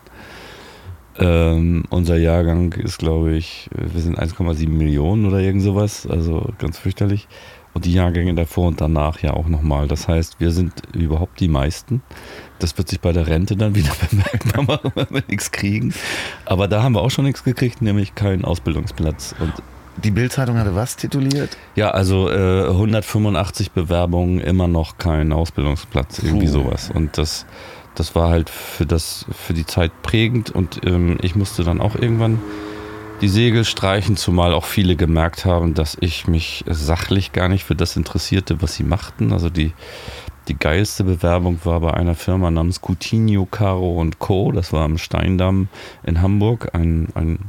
Ähm, 1.20 1.86
unser 1.90 2.18
Jahrgang 2.18 2.74
ist, 2.74 3.00
glaube 3.00 3.34
ich, 3.34 3.70
wir 3.74 4.02
sind 4.02 4.20
1,7 4.20 4.70
Millionen 4.70 5.26
oder 5.26 5.40
irgend 5.40 5.64
sowas, 5.64 6.06
also 6.06 6.54
ganz 6.60 6.78
fürchterlich. 6.78 7.28
Und 7.74 7.86
die 7.86 7.94
Jahrgänge 7.94 8.34
davor 8.34 8.68
und 8.68 8.82
danach 8.82 9.20
ja 9.20 9.34
auch 9.34 9.48
nochmal. 9.48 9.88
Das 9.88 10.08
heißt, 10.08 10.40
wir 10.40 10.52
sind 10.52 10.74
überhaupt 10.94 11.40
die 11.40 11.48
meisten. 11.48 12.02
Das 12.60 12.78
wird 12.78 12.90
sich 12.90 13.00
bei 13.00 13.12
der 13.12 13.28
Rente 13.28 13.56
dann 13.56 13.76
wieder 13.76 13.92
bemerkbar 14.10 14.64
machen, 14.64 14.92
wenn 14.96 15.08
wir 15.12 15.24
nichts 15.28 15.52
kriegen. 15.52 15.94
Aber 16.46 16.68
da 16.68 16.84
haben 16.84 16.96
wir 16.96 17.02
auch 17.02 17.12
schon 17.12 17.26
nichts 17.26 17.44
gekriegt, 17.44 17.82
nämlich 17.82 18.16
keinen 18.16 18.46
Ausbildungsplatz. 18.46 19.36
Und 19.40 19.54
die 20.04 20.12
Bildzeitung 20.12 20.58
hatte 20.58 20.76
was 20.76 20.96
tituliert? 20.96 21.58
Ja, 21.76 21.92
also 21.92 22.30
äh, 22.30 22.68
185 22.68 23.72
Bewerbungen, 23.72 24.40
immer 24.40 24.68
noch 24.68 24.98
kein 24.98 25.32
Ausbildungsplatz, 25.34 26.20
irgendwie 26.20 26.46
Puh. 26.48 26.52
sowas. 26.52 26.92
Und 26.94 27.18
das, 27.18 27.46
das 27.96 28.16
war 28.16 28.30
halt 28.30 28.50
für, 28.50 28.86
das, 28.86 29.26
für 29.32 29.54
die 29.54 29.66
Zeit 29.66 29.92
prägend 30.04 30.52
und 30.52 30.82
ähm, 30.86 31.18
ich 31.22 31.36
musste 31.36 31.64
dann 31.64 31.82
auch 31.82 31.96
irgendwann 31.96 32.40
die 33.22 33.30
Segel 33.30 33.66
streichen, 33.66 34.16
zumal 34.16 34.54
auch 34.54 34.66
viele 34.66 34.96
gemerkt 34.96 35.46
haben, 35.46 35.74
dass 35.74 35.98
ich 36.00 36.28
mich 36.28 36.64
sachlich 36.68 37.32
gar 37.32 37.50
nicht 37.50 37.64
für 37.64 37.76
das 37.76 37.96
interessierte, 37.96 38.62
was 38.62 38.76
sie 38.76 38.84
machten. 38.84 39.34
Also 39.34 39.50
die, 39.50 39.74
die 40.48 40.58
geilste 40.58 41.04
Bewerbung 41.04 41.60
war 41.64 41.80
bei 41.80 41.94
einer 41.94 42.14
Firma 42.14 42.52
namens 42.52 42.80
Coutinho, 42.82 43.48
Caro 43.48 44.00
und 44.00 44.20
Co. 44.20 44.52
Das 44.52 44.72
war 44.72 44.84
am 44.84 45.00
Steindamm 45.00 45.68
in 46.04 46.22
Hamburg, 46.22 46.70
ein, 46.74 47.08
ein, 47.16 47.40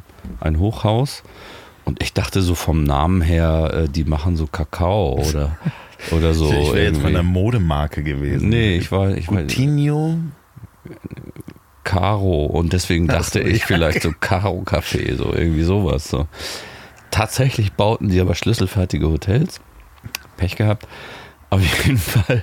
ein 0.40 0.58
Hochhaus. 0.58 1.22
Und 1.88 2.02
ich 2.02 2.12
dachte 2.12 2.42
so 2.42 2.54
vom 2.54 2.84
Namen 2.84 3.22
her, 3.22 3.70
äh, 3.72 3.88
die 3.88 4.04
machen 4.04 4.36
so 4.36 4.46
Kakao 4.46 5.18
oder, 5.28 5.56
oder 6.10 6.34
so. 6.34 6.52
Ich 6.52 6.74
wäre 6.74 6.84
jetzt 6.84 7.00
von 7.00 7.14
der 7.14 7.22
Modemarke 7.22 8.02
gewesen. 8.02 8.50
Nee, 8.50 8.76
ich 8.76 8.92
war. 8.92 9.16
Ich 9.16 9.26
Coutinho? 9.26 10.18
Caro 11.84 12.44
und 12.44 12.74
deswegen 12.74 13.06
dachte 13.06 13.40
ich 13.40 13.64
vielleicht 13.64 14.02
so 14.02 14.12
Caro 14.20 14.62
Café, 14.66 15.16
so 15.16 15.32
irgendwie 15.32 15.62
sowas. 15.62 16.10
So. 16.10 16.26
Tatsächlich 17.10 17.72
bauten 17.72 18.10
die 18.10 18.20
aber 18.20 18.34
schlüsselfertige 18.34 19.08
Hotels. 19.08 19.62
Pech 20.36 20.56
gehabt. 20.56 20.86
Auf 21.48 21.62
jeden 21.62 21.96
Fall, 21.96 22.42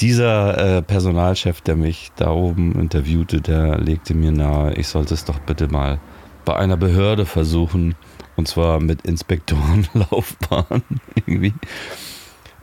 dieser 0.00 0.78
äh, 0.78 0.82
Personalchef, 0.82 1.60
der 1.60 1.76
mich 1.76 2.10
da 2.16 2.30
oben 2.30 2.80
interviewte, 2.80 3.42
der 3.42 3.76
legte 3.76 4.14
mir 4.14 4.32
nahe, 4.32 4.72
ich 4.76 4.88
sollte 4.88 5.12
es 5.12 5.26
doch 5.26 5.40
bitte 5.40 5.68
mal 5.68 6.00
bei 6.46 6.56
einer 6.56 6.78
Behörde 6.78 7.26
versuchen. 7.26 7.96
Und 8.36 8.48
zwar 8.48 8.80
mit 8.80 9.02
Inspektorenlaufbahn 9.02 10.82
irgendwie. 11.14 11.54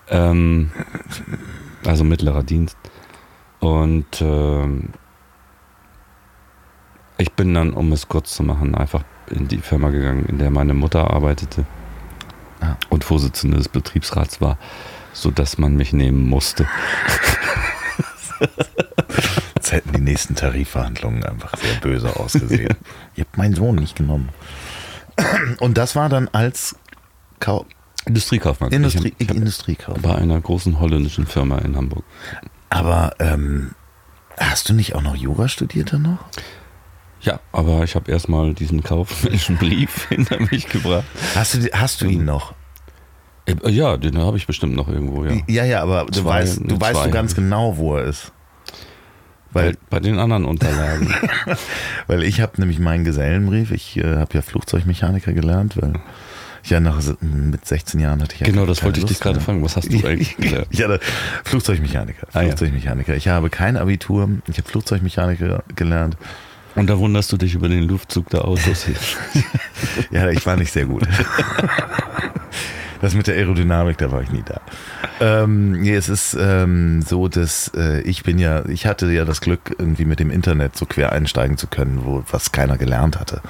Ähm, 0.09 0.71
also 1.85 2.03
mittlerer 2.03 2.43
Dienst. 2.43 2.77
Und 3.59 4.21
ähm, 4.21 4.89
ich 7.17 7.31
bin 7.31 7.53
dann, 7.53 7.73
um 7.73 7.91
es 7.91 8.07
kurz 8.07 8.35
zu 8.35 8.43
machen, 8.43 8.75
einfach 8.75 9.03
in 9.29 9.47
die 9.47 9.57
Firma 9.59 9.89
gegangen, 9.89 10.25
in 10.25 10.37
der 10.37 10.49
meine 10.51 10.73
Mutter 10.73 11.09
arbeitete 11.11 11.65
Ah. 12.63 12.77
und 12.89 13.03
Vorsitzende 13.03 13.57
des 13.57 13.67
Betriebsrats 13.67 14.39
war, 14.39 14.57
sodass 15.11 15.57
man 15.57 15.75
mich 15.75 15.91
nehmen 15.91 16.29
musste. 16.29 16.65
Jetzt 19.55 19.71
hätten 19.73 19.91
die 19.91 20.01
nächsten 20.01 20.35
Tarifverhandlungen 20.35 21.25
einfach 21.25 21.57
sehr 21.57 21.75
böse 21.81 22.15
ausgesehen. 22.17 22.75
Ihr 23.15 23.25
habt 23.25 23.37
meinen 23.37 23.53
Sohn 23.53 23.75
nicht 23.75 23.97
genommen. 23.97 24.29
Und 25.59 25.77
das 25.77 25.95
war 25.95 26.09
dann 26.09 26.27
als 26.31 26.75
Kau 27.39 27.65
Industriekaufmann. 28.05 28.71
Industrie 28.71 29.13
Ich 29.17 29.29
hab- 29.29 29.35
Industriekauf. 29.37 29.97
bei 30.01 30.15
einer 30.15 30.39
großen 30.41 30.79
holländischen 30.79 31.25
Firma 31.25 31.59
in 31.59 31.75
Hamburg. 31.77 32.03
Aber 32.69 33.15
ähm, 33.19 33.71
hast 34.37 34.67
du 34.69 34.73
nicht 34.73 34.95
auch 34.95 35.01
noch 35.01 35.15
Jura 35.15 35.47
studiert 35.47 35.93
dann 35.93 36.01
noch? 36.03 36.17
Ja, 37.21 37.39
aber 37.53 37.83
ich 37.83 37.95
habe 37.95 38.11
erstmal 38.11 38.53
diesen 38.53 38.83
kaufmännischen 38.83 39.57
Brief 39.57 40.05
hinter 40.09 40.39
mich 40.41 40.67
gebracht. 40.67 41.05
Hast 41.35 41.53
du, 41.53 41.69
hast 41.71 42.01
du 42.01 42.05
ihn 42.07 42.25
noch? 42.25 42.53
Äh, 43.45 43.55
Ja, 43.69 43.95
den 43.97 44.17
habe 44.17 44.35
ich 44.37 44.47
bestimmt 44.47 44.75
noch 44.75 44.89
irgendwo, 44.89 45.23
ja. 45.23 45.37
Ja, 45.47 45.63
ja, 45.63 45.81
aber 45.81 46.05
du 46.05 46.21
Zwei, 46.21 46.41
weißt, 46.41 46.61
du 46.65 46.81
weißt 46.81 47.05
du 47.05 47.11
ganz 47.11 47.31
ich. 47.31 47.35
genau, 47.37 47.77
wo 47.77 47.95
er 47.95 48.05
ist. 48.05 48.33
Bei, 49.53 49.67
Weil, 49.67 49.77
bei 49.89 49.99
den 49.99 50.17
anderen 50.17 50.45
Unterlagen. 50.45 51.13
weil 52.07 52.23
ich 52.23 52.41
habe 52.41 52.59
nämlich 52.59 52.79
meinen 52.79 53.05
Gesellenbrief, 53.05 53.71
ich 53.71 53.97
äh, 53.97 54.17
habe 54.17 54.33
ja 54.33 54.41
Flugzeugmechaniker 54.41 55.31
gelernt, 55.31 55.79
weil 55.79 55.93
ich 56.63 56.71
ja 56.71 56.79
nach 56.79 57.01
mit 57.21 57.65
16 57.65 57.99
Jahren 57.99 58.21
hatte 58.21 58.35
ich 58.35 58.39
ja 58.39 58.47
genau, 58.47 58.65
das 58.65 58.83
wollte 58.83 58.99
ich 58.99 59.05
dich 59.05 59.17
Lust 59.17 59.21
gerade 59.21 59.41
fragen. 59.41 59.63
Was 59.63 59.75
hast 59.75 59.91
du 59.91 59.97
eigentlich 60.07 60.37
gelernt? 60.37 60.67
Ich 60.71 60.81
hatte 60.81 60.99
Flugzeugmechaniker. 61.43 62.27
Ah, 62.33 62.41
ja. 62.41 62.47
Flugzeugmechaniker. 62.47 63.15
Ich 63.15 63.27
habe 63.27 63.49
kein 63.49 63.77
Abitur. 63.77 64.29
Ich 64.47 64.57
habe 64.57 64.67
Flugzeugmechaniker 64.67 65.63
gelernt. 65.75 66.17
Und 66.75 66.89
da 66.89 66.97
wunderst 66.97 67.31
du 67.31 67.37
dich 67.37 67.53
über 67.53 67.69
den 67.69 67.83
Luftzug 67.83 68.29
der 68.29 68.45
Autos 68.45 68.85
hier. 68.85 68.95
Ja, 70.11 70.29
ich 70.29 70.45
war 70.45 70.55
nicht 70.55 70.71
sehr 70.71 70.85
gut. 70.85 71.07
Das 73.03 73.15
mit 73.15 73.27
der 73.27 73.35
Aerodynamik, 73.35 73.97
da 73.97 74.13
war 74.13 74.21
ich 74.21 74.31
nie 74.31 74.45
da. 74.45 74.61
Ähm, 75.19 75.73
nee, 75.73 75.93
es 75.93 76.07
ist 76.07 76.37
ähm, 76.39 77.01
so, 77.01 77.27
dass 77.27 77.69
äh, 77.75 77.99
ich 78.03 78.23
bin 78.23 78.39
ja, 78.39 78.65
ich 78.69 78.85
hatte 78.85 79.11
ja 79.11 79.25
das 79.25 79.41
Glück, 79.41 79.75
irgendwie 79.77 80.05
mit 80.05 80.21
dem 80.21 80.31
Internet 80.31 80.77
so 80.77 80.85
quer 80.85 81.11
einsteigen 81.11 81.57
zu 81.57 81.67
können, 81.67 82.05
wo 82.05 82.23
was 82.31 82.53
keiner 82.53 82.77
gelernt 82.77 83.19
hatte. 83.19 83.41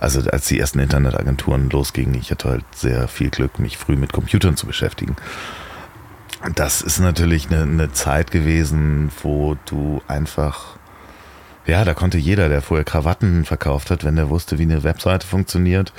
Also 0.00 0.22
als 0.30 0.46
die 0.46 0.58
ersten 0.58 0.78
Internetagenturen 0.78 1.68
losgingen, 1.68 2.14
ich 2.14 2.30
hatte 2.30 2.48
halt 2.48 2.64
sehr 2.74 3.06
viel 3.06 3.28
Glück, 3.28 3.58
mich 3.58 3.76
früh 3.76 3.96
mit 3.96 4.10
Computern 4.10 4.56
zu 4.56 4.66
beschäftigen. 4.66 5.16
Das 6.54 6.80
ist 6.80 6.98
natürlich 6.98 7.50
eine, 7.50 7.64
eine 7.64 7.92
Zeit 7.92 8.30
gewesen, 8.30 9.10
wo 9.22 9.58
du 9.66 10.00
einfach 10.08 10.78
ja, 11.66 11.84
da 11.84 11.92
konnte 11.92 12.16
jeder, 12.16 12.48
der 12.48 12.62
vorher 12.62 12.84
Krawatten 12.84 13.44
verkauft 13.44 13.90
hat, 13.90 14.02
wenn 14.02 14.16
der 14.16 14.30
wusste, 14.30 14.58
wie 14.58 14.62
eine 14.62 14.82
Webseite 14.82 15.26
funktioniert, 15.26 15.92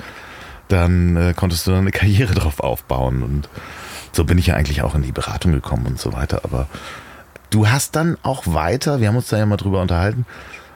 dann 0.68 1.16
äh, 1.16 1.34
konntest 1.34 1.66
du 1.66 1.70
dann 1.72 1.80
eine 1.80 1.90
Karriere 1.92 2.34
drauf 2.34 2.60
aufbauen. 2.60 3.22
Und 3.22 3.48
so 4.12 4.24
bin 4.24 4.38
ich 4.38 4.46
ja 4.48 4.54
eigentlich 4.54 4.82
auch 4.82 4.94
in 4.94 5.02
die 5.02 5.12
Beratung 5.12 5.52
gekommen 5.52 5.86
und 5.86 5.98
so 5.98 6.12
weiter. 6.12 6.40
Aber 6.44 6.66
du 7.50 7.68
hast 7.68 7.96
dann 7.96 8.16
auch 8.22 8.42
weiter, 8.46 9.00
wir 9.00 9.08
haben 9.08 9.16
uns 9.16 9.28
da 9.28 9.38
ja 9.38 9.46
mal 9.46 9.56
drüber 9.56 9.80
unterhalten, 9.82 10.26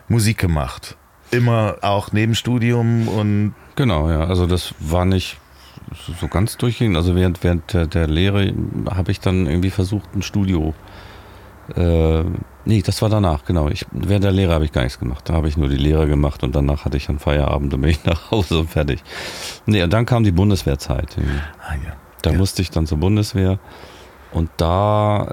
Musik 0.09 0.39
gemacht. 0.39 0.97
Immer 1.31 1.77
auch 1.83 2.13
neben 2.13 2.35
Studium 2.35 3.07
und 3.09 3.55
Genau, 3.77 4.11
ja. 4.11 4.25
Also 4.25 4.47
das 4.47 4.75
war 4.81 5.05
nicht 5.05 5.39
so- 6.21 6.29
ganz 6.29 6.57
durchgehend. 6.57 6.97
Also 6.97 7.15
während, 7.15 7.43
während 7.45 7.73
der, 7.73 7.87
der 7.87 8.07
Lehre 8.09 8.53
habe 8.91 9.13
ich 9.13 9.21
dann 9.21 9.47
irgendwie 9.47 9.71
versucht, 9.71 10.15
ein 10.15 10.23
Studio. 10.23 10.75
Äh, 11.77 12.25
nee, 12.65 12.83
das 12.83 13.01
war 13.03 13.09
danach, 13.09 13.45
genau. 13.45 13.69
Ich, 13.69 13.87
während 13.93 14.25
der 14.25 14.33
Lehre 14.33 14.53
habe 14.55 14.65
ich 14.65 14.73
gar 14.73 14.83
nichts 14.83 14.99
gemacht. 14.99 15.29
Da 15.29 15.35
habe 15.35 15.49
ich 15.49 15.57
nur 15.57 15.69
die 15.69 15.77
Lehre 15.77 16.07
gemacht 16.07 16.43
und 16.43 16.55
danach 16.55 16.85
hatte 16.85 16.97
ich 16.97 17.07
dann 17.07 17.19
Feierabend 17.19 17.73
und 17.75 17.81
bin 17.81 17.91
ich 17.91 18.05
nach 18.05 18.31
Hause 18.31 18.59
und 18.61 18.71
fertig. 18.71 19.03
Nee, 19.67 19.83
und 19.83 19.93
dann 19.93 20.07
kam 20.07 20.25
die 20.25 20.33
Bundeswehrzeit. 20.33 21.17
ah, 21.67 21.75
ja. 21.85 21.93
Da 22.23 22.31
Ja. 22.33 22.37
musste 22.39 22.61
ich 22.63 22.71
dann 22.71 22.87
zur 22.87 22.99
Bundeswehr 22.99 23.59
und 24.33 24.51
da 24.59 25.25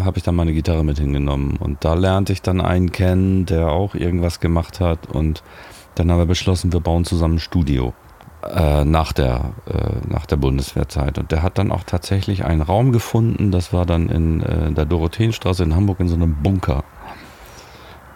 äh, 0.00 0.02
habe 0.02 0.16
ich 0.18 0.24
dann 0.24 0.34
meine 0.34 0.52
Gitarre 0.54 0.84
mit 0.84 0.98
hingenommen 0.98 1.56
und 1.58 1.84
da 1.84 1.94
lernte 1.94 2.32
ich 2.32 2.40
dann 2.42 2.60
einen 2.60 2.90
kennen, 2.92 3.44
der 3.46 3.68
auch 3.68 3.94
irgendwas 3.94 4.40
gemacht 4.40 4.80
hat 4.80 5.06
und 5.06 5.42
dann 5.96 6.10
haben 6.10 6.18
wir 6.18 6.26
beschlossen, 6.26 6.72
wir 6.72 6.80
bauen 6.80 7.04
zusammen 7.04 7.34
ein 7.34 7.40
Studio 7.40 7.92
äh, 8.48 8.84
nach, 8.84 9.12
der, 9.12 9.52
äh, 9.66 10.08
nach 10.08 10.26
der 10.26 10.36
Bundeswehrzeit 10.36 11.18
und 11.18 11.30
der 11.30 11.42
hat 11.42 11.58
dann 11.58 11.70
auch 11.70 11.84
tatsächlich 11.84 12.44
einen 12.44 12.62
Raum 12.62 12.92
gefunden, 12.92 13.50
das 13.50 13.72
war 13.72 13.84
dann 13.86 14.08
in 14.08 14.42
äh, 14.42 14.72
der 14.72 14.86
Dorotheenstraße 14.86 15.62
in 15.62 15.74
Hamburg 15.74 16.00
in 16.00 16.08
so 16.08 16.14
einem 16.14 16.36
Bunker. 16.42 16.84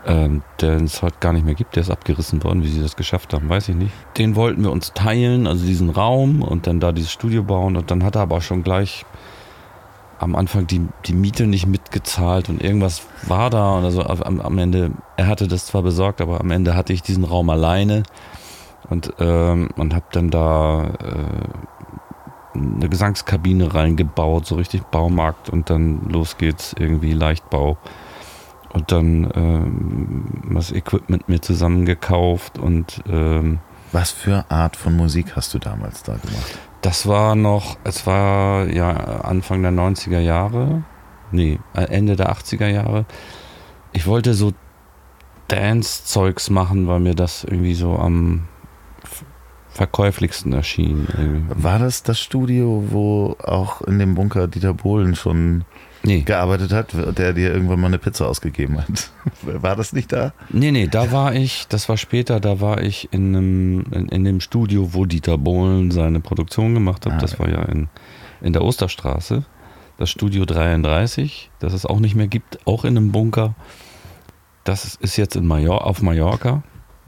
Ähm, 0.06 0.42
den 0.60 0.84
es 0.84 1.00
heute 1.00 1.16
gar 1.20 1.32
nicht 1.32 1.46
mehr 1.46 1.54
gibt, 1.54 1.76
der 1.76 1.80
ist 1.80 1.90
abgerissen 1.90 2.44
worden. 2.44 2.62
Wie 2.62 2.68
sie 2.68 2.82
das 2.82 2.94
geschafft 2.94 3.32
haben, 3.32 3.48
weiß 3.48 3.70
ich 3.70 3.74
nicht. 3.74 3.92
Den 4.18 4.36
wollten 4.36 4.62
wir 4.62 4.70
uns 4.70 4.92
teilen, 4.92 5.46
also 5.46 5.64
diesen 5.64 5.88
Raum 5.88 6.42
und 6.42 6.66
dann 6.66 6.78
da 6.78 6.92
dieses 6.92 7.10
Studio 7.10 7.42
bauen. 7.42 7.74
Und 7.74 7.90
dann 7.90 8.04
hat 8.04 8.14
er 8.14 8.20
aber 8.20 8.42
schon 8.42 8.62
gleich 8.62 9.06
am 10.18 10.36
Anfang 10.36 10.66
die, 10.66 10.82
die 11.06 11.14
Miete 11.14 11.46
nicht 11.46 11.66
mitgezahlt 11.66 12.50
und 12.50 12.62
irgendwas 12.62 13.06
war 13.22 13.48
da. 13.48 13.78
Und 13.78 13.84
also 13.84 14.02
am, 14.02 14.40
am 14.40 14.58
Ende, 14.58 14.90
er 15.16 15.26
hatte 15.26 15.48
das 15.48 15.66
zwar 15.66 15.82
besorgt, 15.82 16.20
aber 16.20 16.38
am 16.38 16.50
Ende 16.50 16.76
hatte 16.76 16.92
ich 16.92 17.02
diesen 17.02 17.24
Raum 17.24 17.48
alleine 17.48 18.02
und, 18.88 19.14
ähm, 19.18 19.70
und 19.76 19.94
habe 19.94 20.06
dann 20.12 20.30
da 20.30 20.84
äh, 20.84 22.56
eine 22.56 22.88
Gesangskabine 22.88 23.74
reingebaut, 23.74 24.46
so 24.46 24.54
richtig 24.54 24.82
Baumarkt 24.84 25.50
und 25.50 25.70
dann 25.70 26.08
los 26.08 26.36
geht's, 26.38 26.74
irgendwie 26.78 27.12
Leichtbau 27.12 27.76
und 28.72 28.92
dann 28.92 29.30
ähm, 29.34 30.54
das 30.54 30.72
Equipment 30.72 31.28
mir 31.28 31.40
zusammengekauft 31.40 32.58
und 32.58 33.02
ähm, 33.08 33.58
Was 33.92 34.10
für 34.10 34.44
Art 34.50 34.76
von 34.76 34.96
Musik 34.96 35.36
hast 35.36 35.54
du 35.54 35.58
damals 35.58 36.02
da 36.02 36.14
gemacht? 36.14 36.58
das 36.84 37.06
war 37.06 37.34
noch, 37.34 37.78
es 37.82 38.06
war 38.06 38.68
ja 38.68 38.90
Anfang 38.90 39.62
der 39.62 39.72
90er 39.72 40.18
Jahre, 40.18 40.84
nee, 41.32 41.58
Ende 41.72 42.14
der 42.14 42.30
80er 42.30 42.66
Jahre. 42.66 43.06
Ich 43.94 44.06
wollte 44.06 44.34
so 44.34 44.52
Dance-Zeugs 45.48 46.50
machen, 46.50 46.86
weil 46.86 47.00
mir 47.00 47.14
das 47.14 47.44
irgendwie 47.44 47.74
so 47.74 47.96
am 47.96 48.48
verkäuflichsten 49.74 50.52
erschien. 50.52 51.06
irgendwie. 51.18 51.62
War 51.62 51.78
das 51.78 52.02
das 52.02 52.18
Studio, 52.20 52.84
wo 52.88 53.36
auch 53.42 53.82
in 53.82 53.98
dem 53.98 54.14
Bunker 54.14 54.48
Dieter 54.48 54.72
Bohlen 54.74 55.14
schon 55.14 55.64
Nee, 56.06 56.20
gearbeitet 56.20 56.70
hat, 56.72 56.94
der 57.16 57.32
dir 57.32 57.52
irgendwann 57.54 57.80
mal 57.80 57.86
eine 57.86 57.98
Pizza 57.98 58.26
ausgegeben 58.28 58.78
hat? 58.78 59.10
War 59.62 59.74
das 59.74 59.94
nicht 59.94 60.12
da? 60.12 60.34
nee, 60.50 60.70
nee, 60.70 60.86
da 60.86 61.10
war 61.12 61.34
ich, 61.34 61.66
das 61.70 61.88
war 61.88 61.96
später, 61.96 62.40
da 62.40 62.60
war 62.60 62.82
ich 62.82 63.08
in, 63.10 63.34
einem, 63.34 63.84
in, 63.90 64.08
in 64.10 64.24
dem 64.24 64.40
Studio, 64.40 64.92
wo 64.92 65.06
Dieter 65.06 65.38
Bohlen 65.38 65.90
seine 65.90 66.20
Produktion 66.20 66.74
gemacht 66.74 67.06
hat. 67.06 67.14
Ah, 67.14 67.18
das 67.18 67.38
war 67.38 67.48
ja 67.48 67.62
in, 67.62 67.88
in 68.42 68.52
der 68.52 68.62
Osterstraße. 68.62 69.44
Das 69.96 70.10
Studio 70.10 70.44
33, 70.44 71.50
das 71.58 71.72
es 71.72 71.86
auch 71.86 72.00
nicht 72.00 72.14
mehr 72.16 72.26
gibt, 72.28 72.58
auch 72.66 72.84
in 72.84 72.98
einem 72.98 73.10
Bunker. 73.10 73.54
Das 74.64 74.84
ist- 74.84 75.00
ist 75.00 75.16
jetzt 75.16 75.36
in 75.36 75.46
Major 75.46 75.86
auf 75.86 76.02
Mallorca. 76.02 76.62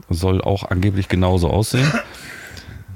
Soll 0.09 0.41
auch 0.41 0.71
angeblich 0.71 1.07
genauso 1.07 1.49
aussehen. 1.51 1.91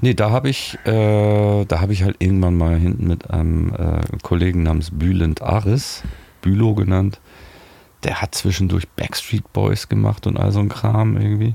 Nee, 0.02 0.14
da 0.14 0.30
habe 0.30 0.48
ich, 0.50 0.76
äh, 0.84 1.64
da 1.64 1.80
habe 1.80 1.92
ich 1.92 2.02
halt 2.02 2.16
irgendwann 2.18 2.56
mal 2.56 2.76
hinten 2.76 3.06
mit 3.06 3.30
einem 3.30 3.72
äh, 3.72 4.00
Kollegen 4.22 4.64
namens 4.64 4.90
Bülent 4.90 5.40
Aris, 5.42 6.02
Bülow 6.40 6.74
genannt, 6.74 7.20
der 8.02 8.20
hat 8.20 8.34
zwischendurch 8.34 8.88
Backstreet 8.88 9.52
Boys 9.52 9.88
gemacht 9.88 10.26
und 10.26 10.36
all 10.36 10.50
so 10.50 10.58
ein 10.58 10.68
Kram 10.68 11.16
irgendwie. 11.16 11.54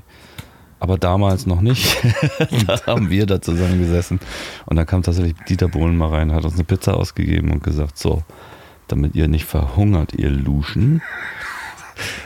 Aber 0.79 0.97
damals 0.97 1.45
noch 1.45 1.60
nicht. 1.60 1.97
da 2.67 2.79
haben 2.86 3.10
wir 3.10 3.25
da 3.25 3.41
zusammen 3.41 3.79
gesessen. 3.79 4.19
Und 4.65 4.77
dann 4.77 4.86
kam 4.86 5.03
tatsächlich 5.03 5.36
Dieter 5.49 5.67
Bohlen 5.67 5.97
mal 5.97 6.10
rein, 6.10 6.31
hat 6.31 6.45
uns 6.45 6.53
eine 6.53 6.63
Pizza 6.63 6.95
ausgegeben 6.95 7.51
und 7.51 7.63
gesagt, 7.63 7.97
so, 7.97 8.23
damit 8.88 9.13
ihr 9.15 9.27
nicht 9.27 9.43
verhungert, 9.45 10.13
ihr 10.13 10.29
Luschen. 10.29 11.01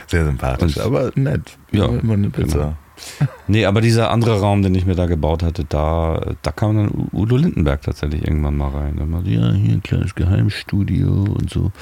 Sehr 0.06 0.24
sympathisch, 0.26 0.76
Und- 0.76 0.82
aber 0.84 1.10
nett. 1.16 1.56
Ja, 1.72 1.86
immer 1.86 2.12
eine 2.12 2.30
Pizza. 2.30 2.58
genau. 2.58 2.76
Nee, 3.46 3.66
aber 3.66 3.80
dieser 3.80 4.10
andere 4.10 4.40
Raum, 4.40 4.62
den 4.62 4.74
ich 4.74 4.86
mir 4.86 4.94
da 4.94 5.06
gebaut 5.06 5.42
hatte, 5.42 5.64
da, 5.68 6.20
da 6.42 6.52
kam 6.52 6.76
dann 6.76 7.08
Udo 7.12 7.36
Lindenberg 7.36 7.82
tatsächlich 7.82 8.22
irgendwann 8.26 8.56
mal 8.56 8.68
rein. 8.70 8.96
Er 8.98 9.06
meinte, 9.06 9.30
ja, 9.30 9.50
hier 9.52 9.74
ein 9.74 9.82
kleines 9.82 10.14
Geheimstudio 10.14 11.08
und 11.08 11.50
so. 11.50 11.72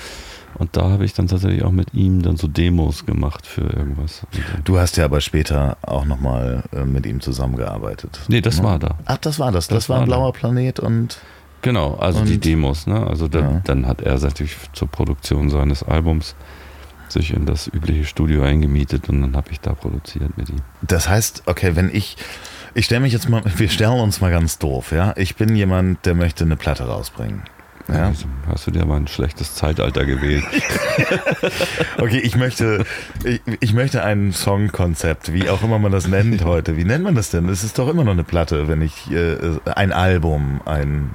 Und 0.55 0.77
da 0.77 0.91
habe 0.91 1.05
ich 1.05 1.15
dann 1.15 1.29
tatsächlich 1.29 1.63
auch 1.63 1.71
mit 1.71 1.95
ihm 1.95 2.23
dann 2.23 2.37
so 2.37 2.49
Demos 2.49 3.07
gemacht 3.07 3.47
für 3.47 3.63
irgendwas. 3.63 4.23
Dann- 4.33 4.65
Du 4.65 4.79
hast 4.79 4.97
ja 4.97 5.05
aber 5.05 5.21
später 5.21 5.77
auch 5.83 6.05
nochmal 6.05 6.65
äh, 6.73 6.85
mit 6.85 7.07
ihm 7.07 7.21
zusammengearbeitet. 7.21 8.21
Nee, 8.29 8.41
das 8.41 8.59
Ne? 8.59 8.65
war 8.65 8.79
da. 8.79 8.97
Ach, 9.05 9.19
das 9.19 9.39
war 9.39 9.53
das. 9.53 9.69
Das, 9.69 9.77
Das 9.85 9.89
war 9.89 9.97
ein 9.97 10.01
war 10.03 10.07
da. 10.09 10.17
blauer 10.17 10.33
Planet 10.33 10.81
und 10.81 11.19
Genau, 11.63 11.95
also 11.97 12.25
die 12.25 12.35
Und- 12.35 12.45
Demos, 12.47 12.87
ne? 12.87 13.07
Also 13.07 13.29
dann, 13.29 13.45
Ja. 13.45 13.61
dann 13.65 13.87
hat 13.87 14.01
er 14.01 14.19
natürlich 14.19 14.57
zur 14.73 14.89
Produktion 14.89 15.51
seines 15.51 15.83
Albums 15.83 16.35
sich 17.13 17.33
in 17.33 17.47
das 17.47 17.67
übliche 17.67 18.05
Studio 18.05 18.43
eingemietet 18.43 19.09
und 19.09 19.21
dann 19.21 19.37
habe 19.37 19.51
ich 19.51 19.61
da 19.61 19.75
produziert 19.75 20.37
mit 20.37 20.49
ihm. 20.51 20.61
das 20.83 21.09
heißt, 21.09 21.45
okay, 21.47 21.77
wenn 21.77 21.95
ich, 21.95 22.17
ich 22.75 22.85
stelle 22.87 23.01
mich 23.01 23.13
jetzt 23.13 23.29
mal, 23.29 23.43
wir 23.57 23.69
stellen 23.69 24.01
uns 24.01 24.21
mal 24.21 24.31
ganz 24.31 24.59
doof, 24.59 24.93
ja. 24.93 25.15
Ich 25.17 25.37
bin 25.37 25.55
jemand, 25.55 26.05
der 26.07 26.15
möchte 26.15 26.45
eine 26.45 26.57
Platte 26.57 26.85
rausbringen. 26.85 27.43
Ja. 27.89 28.07
Also 28.09 28.27
hast 28.47 28.67
du 28.67 28.71
dir 28.71 28.83
aber 28.83 28.95
ein 28.95 29.09
schlechtes 29.09 29.55
Zeitalter 29.55 30.05
gewählt. 30.05 30.45
Okay, 31.99 32.19
ich 32.19 32.37
möchte, 32.37 32.85
ich, 33.25 33.41
ich 33.61 33.75
möchte 33.75 34.03
ein 34.03 34.33
Songkonzept, 34.33 35.35
wie 35.35 35.51
auch 35.51 35.63
immer 35.63 35.79
man 35.79 35.93
das 35.93 36.09
nennt 36.09 36.45
heute. 36.45 36.77
Wie 36.77 36.85
nennt 36.85 37.05
man 37.05 37.15
das 37.15 37.31
denn? 37.31 37.49
Es 37.49 37.63
ist 37.63 37.79
doch 37.79 37.89
immer 37.89 38.05
noch 38.05 38.13
eine 38.13 38.25
Platte, 38.25 38.69
wenn 38.69 38.81
ich 38.81 39.11
äh, 39.11 39.37
ein 39.75 39.93
Album, 39.93 40.63
ein 40.65 41.15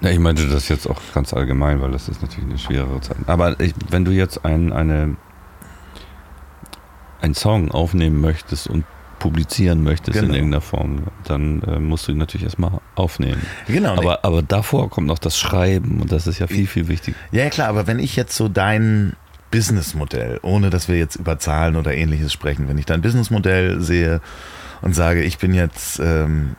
Ja, 0.00 0.10
ich 0.10 0.18
meinte 0.18 0.46
das 0.48 0.68
jetzt 0.68 0.88
auch 0.88 1.00
ganz 1.12 1.32
allgemein, 1.34 1.80
weil 1.82 1.90
das 1.90 2.08
ist 2.08 2.22
natürlich 2.22 2.48
eine 2.48 2.58
schwerere 2.58 3.00
Zeit. 3.00 3.16
Aber 3.26 3.58
ich, 3.60 3.74
wenn 3.90 4.04
du 4.04 4.12
jetzt 4.12 4.44
ein, 4.44 4.72
eine, 4.72 5.16
einen 7.20 7.34
Song 7.34 7.70
aufnehmen 7.70 8.20
möchtest 8.20 8.68
und 8.68 8.84
publizieren 9.18 9.82
möchtest 9.82 10.16
in 10.16 10.22
Genau. 10.26 10.34
irgendeiner 10.34 10.60
Form, 10.60 11.02
dann 11.24 11.60
äh, 11.62 11.80
musst 11.80 12.06
du 12.06 12.12
ihn 12.12 12.18
natürlich 12.18 12.44
erstmal 12.44 12.70
aufnehmen. 12.94 13.42
genau. 13.66 13.96
Aber, 13.96 14.24
aber 14.24 14.42
davor 14.42 14.88
kommt 14.90 15.08
noch 15.08 15.18
das 15.18 15.36
Schreiben 15.36 16.00
und 16.00 16.12
das 16.12 16.28
ist 16.28 16.38
ja 16.38 16.46
viel, 16.46 16.68
viel 16.68 16.86
wichtiger. 16.86 17.16
Ja, 17.32 17.42
ja, 17.44 17.50
klar, 17.50 17.68
aber 17.68 17.88
wenn 17.88 17.98
ich 17.98 18.14
jetzt 18.14 18.36
so 18.36 18.48
dein 18.48 19.14
Businessmodell, 19.50 20.38
ohne 20.42 20.70
dass 20.70 20.86
wir 20.88 20.96
jetzt 20.96 21.16
über 21.16 21.38
Zahlen 21.40 21.74
oder 21.74 21.92
ähnliches 21.94 22.32
sprechen, 22.32 22.68
wenn 22.68 22.78
ich 22.78 22.86
dein 22.86 23.00
Businessmodell 23.00 23.80
sehe 23.80 24.20
und 24.82 24.94
sage, 24.94 25.22
ich 25.22 25.38
bin 25.38 25.52
jetzt 25.52 25.98
ähm, 25.98 26.54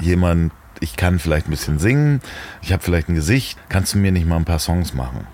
jemand, 0.00 0.52
ich 0.80 0.96
kann 0.96 1.18
vielleicht 1.18 1.48
ein 1.48 1.50
bisschen 1.50 1.78
singen, 1.78 2.20
ich 2.62 2.72
habe 2.72 2.82
vielleicht 2.82 3.08
ein 3.08 3.14
Gesicht, 3.14 3.58
kannst 3.68 3.94
du 3.94 3.98
mir 3.98 4.12
nicht 4.12 4.26
mal 4.26 4.36
ein 4.36 4.44
paar 4.44 4.58
Songs 4.58 4.94
machen? 4.94 5.26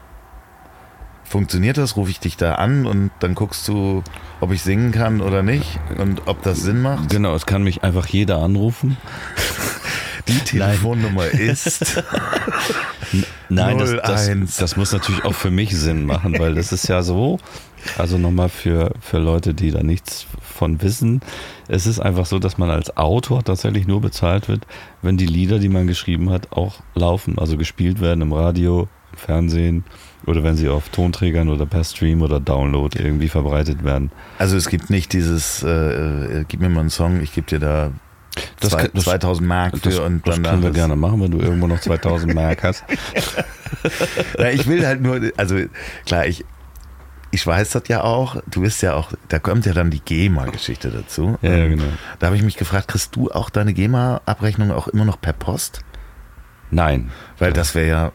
Funktioniert 1.24 1.78
das? 1.78 1.96
Rufe 1.96 2.10
ich 2.10 2.20
dich 2.20 2.36
da 2.36 2.56
an 2.56 2.86
und 2.86 3.10
dann 3.20 3.34
guckst 3.34 3.66
du, 3.66 4.04
ob 4.40 4.52
ich 4.52 4.62
singen 4.62 4.92
kann 4.92 5.20
oder 5.20 5.42
nicht 5.42 5.80
und 5.98 6.28
ob 6.28 6.42
das 6.42 6.60
Sinn 6.60 6.82
macht? 6.82 7.10
Genau, 7.10 7.34
es 7.34 7.46
kann 7.46 7.64
mich 7.64 7.82
einfach 7.82 8.06
jeder 8.06 8.38
anrufen. 8.38 8.96
Die 10.28 10.38
Telefonnummer 10.38 11.26
ist. 11.26 12.02
Nein, 13.48 13.78
das, 13.78 13.94
das, 14.02 14.28
01. 14.28 14.56
das 14.56 14.76
muss 14.76 14.92
natürlich 14.92 15.24
auch 15.24 15.34
für 15.34 15.50
mich 15.50 15.76
Sinn 15.76 16.06
machen, 16.06 16.38
weil 16.38 16.54
das 16.54 16.72
ist 16.72 16.88
ja 16.88 17.02
so, 17.02 17.38
also 17.98 18.18
nochmal 18.18 18.48
für, 18.48 18.92
für 19.00 19.18
Leute, 19.18 19.54
die 19.54 19.70
da 19.70 19.82
nichts 19.82 20.26
von 20.40 20.80
wissen, 20.82 21.20
es 21.68 21.86
ist 21.86 22.00
einfach 22.00 22.26
so, 22.26 22.38
dass 22.38 22.58
man 22.58 22.70
als 22.70 22.96
Autor 22.96 23.44
tatsächlich 23.44 23.86
nur 23.86 24.00
bezahlt 24.00 24.48
wird, 24.48 24.66
wenn 25.02 25.16
die 25.16 25.26
Lieder, 25.26 25.58
die 25.58 25.68
man 25.68 25.86
geschrieben 25.86 26.30
hat, 26.30 26.52
auch 26.52 26.80
laufen, 26.94 27.38
also 27.38 27.56
gespielt 27.56 28.00
werden 28.00 28.22
im 28.22 28.32
Radio, 28.32 28.88
im 29.12 29.18
Fernsehen 29.18 29.84
oder 30.26 30.42
wenn 30.42 30.56
sie 30.56 30.68
auf 30.68 30.88
Tonträgern 30.88 31.48
oder 31.48 31.66
per 31.66 31.84
Stream 31.84 32.22
oder 32.22 32.40
Download 32.40 32.98
irgendwie 32.98 33.28
verbreitet 33.28 33.84
werden. 33.84 34.10
Also 34.38 34.56
es 34.56 34.68
gibt 34.68 34.90
nicht 34.90 35.12
dieses, 35.12 35.62
äh, 35.62 35.68
äh, 36.40 36.44
gib 36.48 36.60
mir 36.60 36.68
mal 36.68 36.80
einen 36.80 36.90
Song, 36.90 37.20
ich 37.20 37.32
gebe 37.34 37.46
dir 37.46 37.58
da 37.58 37.92
Das 38.60 38.70
zwei, 38.70 38.82
kann- 38.82 38.90
das- 38.94 39.04
2000 39.04 39.48
Mark 39.48 39.74
für 39.78 39.88
Das, 39.90 39.98
und 40.00 40.26
das 40.26 40.36
dann 40.36 40.44
können 40.44 40.62
wir 40.62 40.68
das- 40.70 40.76
gerne 40.76 40.96
machen, 40.96 41.20
wenn 41.22 41.30
du 41.30 41.38
irgendwo 41.38 41.66
noch 41.66 41.80
2000 41.80 42.34
Mark 42.34 42.62
hast. 42.64 42.84
Ja, 44.38 44.48
ich 44.48 44.66
will 44.66 44.86
halt 44.86 45.02
nur, 45.02 45.20
also 45.36 45.56
klar, 46.06 46.24
ich, 46.26 46.44
ich 47.30 47.46
weiß 47.46 47.70
das 47.70 47.82
ja 47.88 48.02
auch, 48.02 48.36
du 48.50 48.62
bist 48.62 48.80
ja 48.82 48.94
auch, 48.94 49.12
da 49.28 49.38
kommt 49.38 49.66
ja 49.66 49.72
dann 49.74 49.90
die 49.90 50.00
GEMA-Geschichte 50.00 50.90
dazu. 50.90 51.36
Ja, 51.42 51.50
ja, 51.50 51.56
Ähm, 51.64 51.70
genau. 51.72 51.84
Da 52.18 52.26
habe 52.28 52.36
ich 52.36 52.42
mich 52.42 52.56
gefragt, 52.56 52.88
kriegst 52.88 53.14
du 53.16 53.30
auch 53.30 53.50
deine 53.50 53.74
GEMA-Abrechnung 53.74 54.70
auch 54.70 54.88
immer 54.88 55.04
noch 55.04 55.20
per 55.20 55.32
Post? 55.34 55.80
Nein. 56.70 57.10
Weil 57.38 57.52
das 57.52 57.74
wäre 57.74 57.88
ja, 57.88 58.12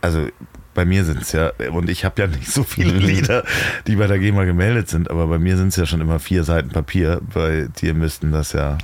also 0.00 0.26
bei 0.74 0.84
mir 0.84 1.04
sind 1.04 1.22
es 1.22 1.32
ja, 1.32 1.52
und 1.72 1.88
ich 1.88 2.04
habe 2.04 2.20
ja 2.22 2.26
nicht 2.28 2.50
so 2.50 2.64
viele 2.64 2.92
Lieder, 2.98 3.44
die 3.86 3.94
bei 3.96 4.06
der 4.08 4.18
GEMA 4.18 4.44
gemeldet 4.44 4.88
sind, 4.88 5.08
aber 5.10 5.26
bei 5.28 5.38
mir 5.38 5.56
sind 5.56 5.68
es 5.68 5.76
ja 5.76 5.86
schon 5.86 6.00
immer 6.00 6.18
vier 6.18 6.42
Seiten 6.42 6.70
Papier, 6.70 7.20
bei 7.32 7.68
dir 7.80 7.94
müssten 7.94 8.32
das 8.32 8.52
ja, 8.54 8.76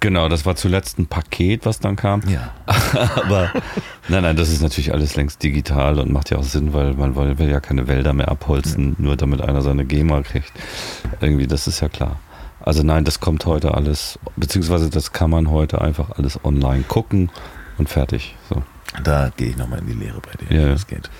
Genau, 0.00 0.28
das 0.28 0.46
war 0.46 0.54
zuletzt 0.54 0.98
ein 0.98 1.06
Paket, 1.06 1.66
was 1.66 1.80
dann 1.80 1.96
kam. 1.96 2.20
ja. 2.28 2.52
Aber 3.16 3.50
nein, 4.08 4.22
nein, 4.22 4.36
das 4.36 4.48
ist 4.50 4.62
natürlich 4.62 4.92
alles 4.92 5.16
längst 5.16 5.42
digital 5.42 5.98
und 5.98 6.12
macht 6.12 6.30
ja 6.30 6.38
auch 6.38 6.44
Sinn, 6.44 6.72
weil 6.72 6.94
man 6.94 7.16
will 7.16 7.50
ja 7.50 7.60
keine 7.60 7.88
Wälder 7.88 8.12
mehr 8.12 8.28
abholzen, 8.28 8.94
nur 8.98 9.16
damit 9.16 9.40
einer 9.40 9.60
seine 9.62 9.84
GEMA 9.84 10.22
kriegt. 10.22 10.52
Irgendwie, 11.20 11.46
das 11.46 11.66
ist 11.66 11.80
ja 11.80 11.88
klar. 11.88 12.16
Also 12.60 12.82
nein, 12.82 13.04
das 13.04 13.20
kommt 13.20 13.46
heute 13.46 13.74
alles, 13.74 14.18
beziehungsweise 14.36 14.90
das 14.90 15.12
kann 15.12 15.30
man 15.30 15.50
heute 15.50 15.80
einfach 15.80 16.10
alles 16.16 16.44
online 16.44 16.84
gucken 16.86 17.30
und 17.78 17.88
fertig. 17.88 18.36
So. 18.48 18.62
Da 19.02 19.30
gehe 19.36 19.48
ich 19.48 19.56
nochmal 19.56 19.80
in 19.80 19.86
die 19.86 19.92
Lehre 19.94 20.20
bei 20.20 20.32
dir, 20.32 20.54
Ja, 20.54 20.62
wie 20.62 20.66
ja. 20.66 20.72
das 20.72 20.86
geht. 20.86 21.10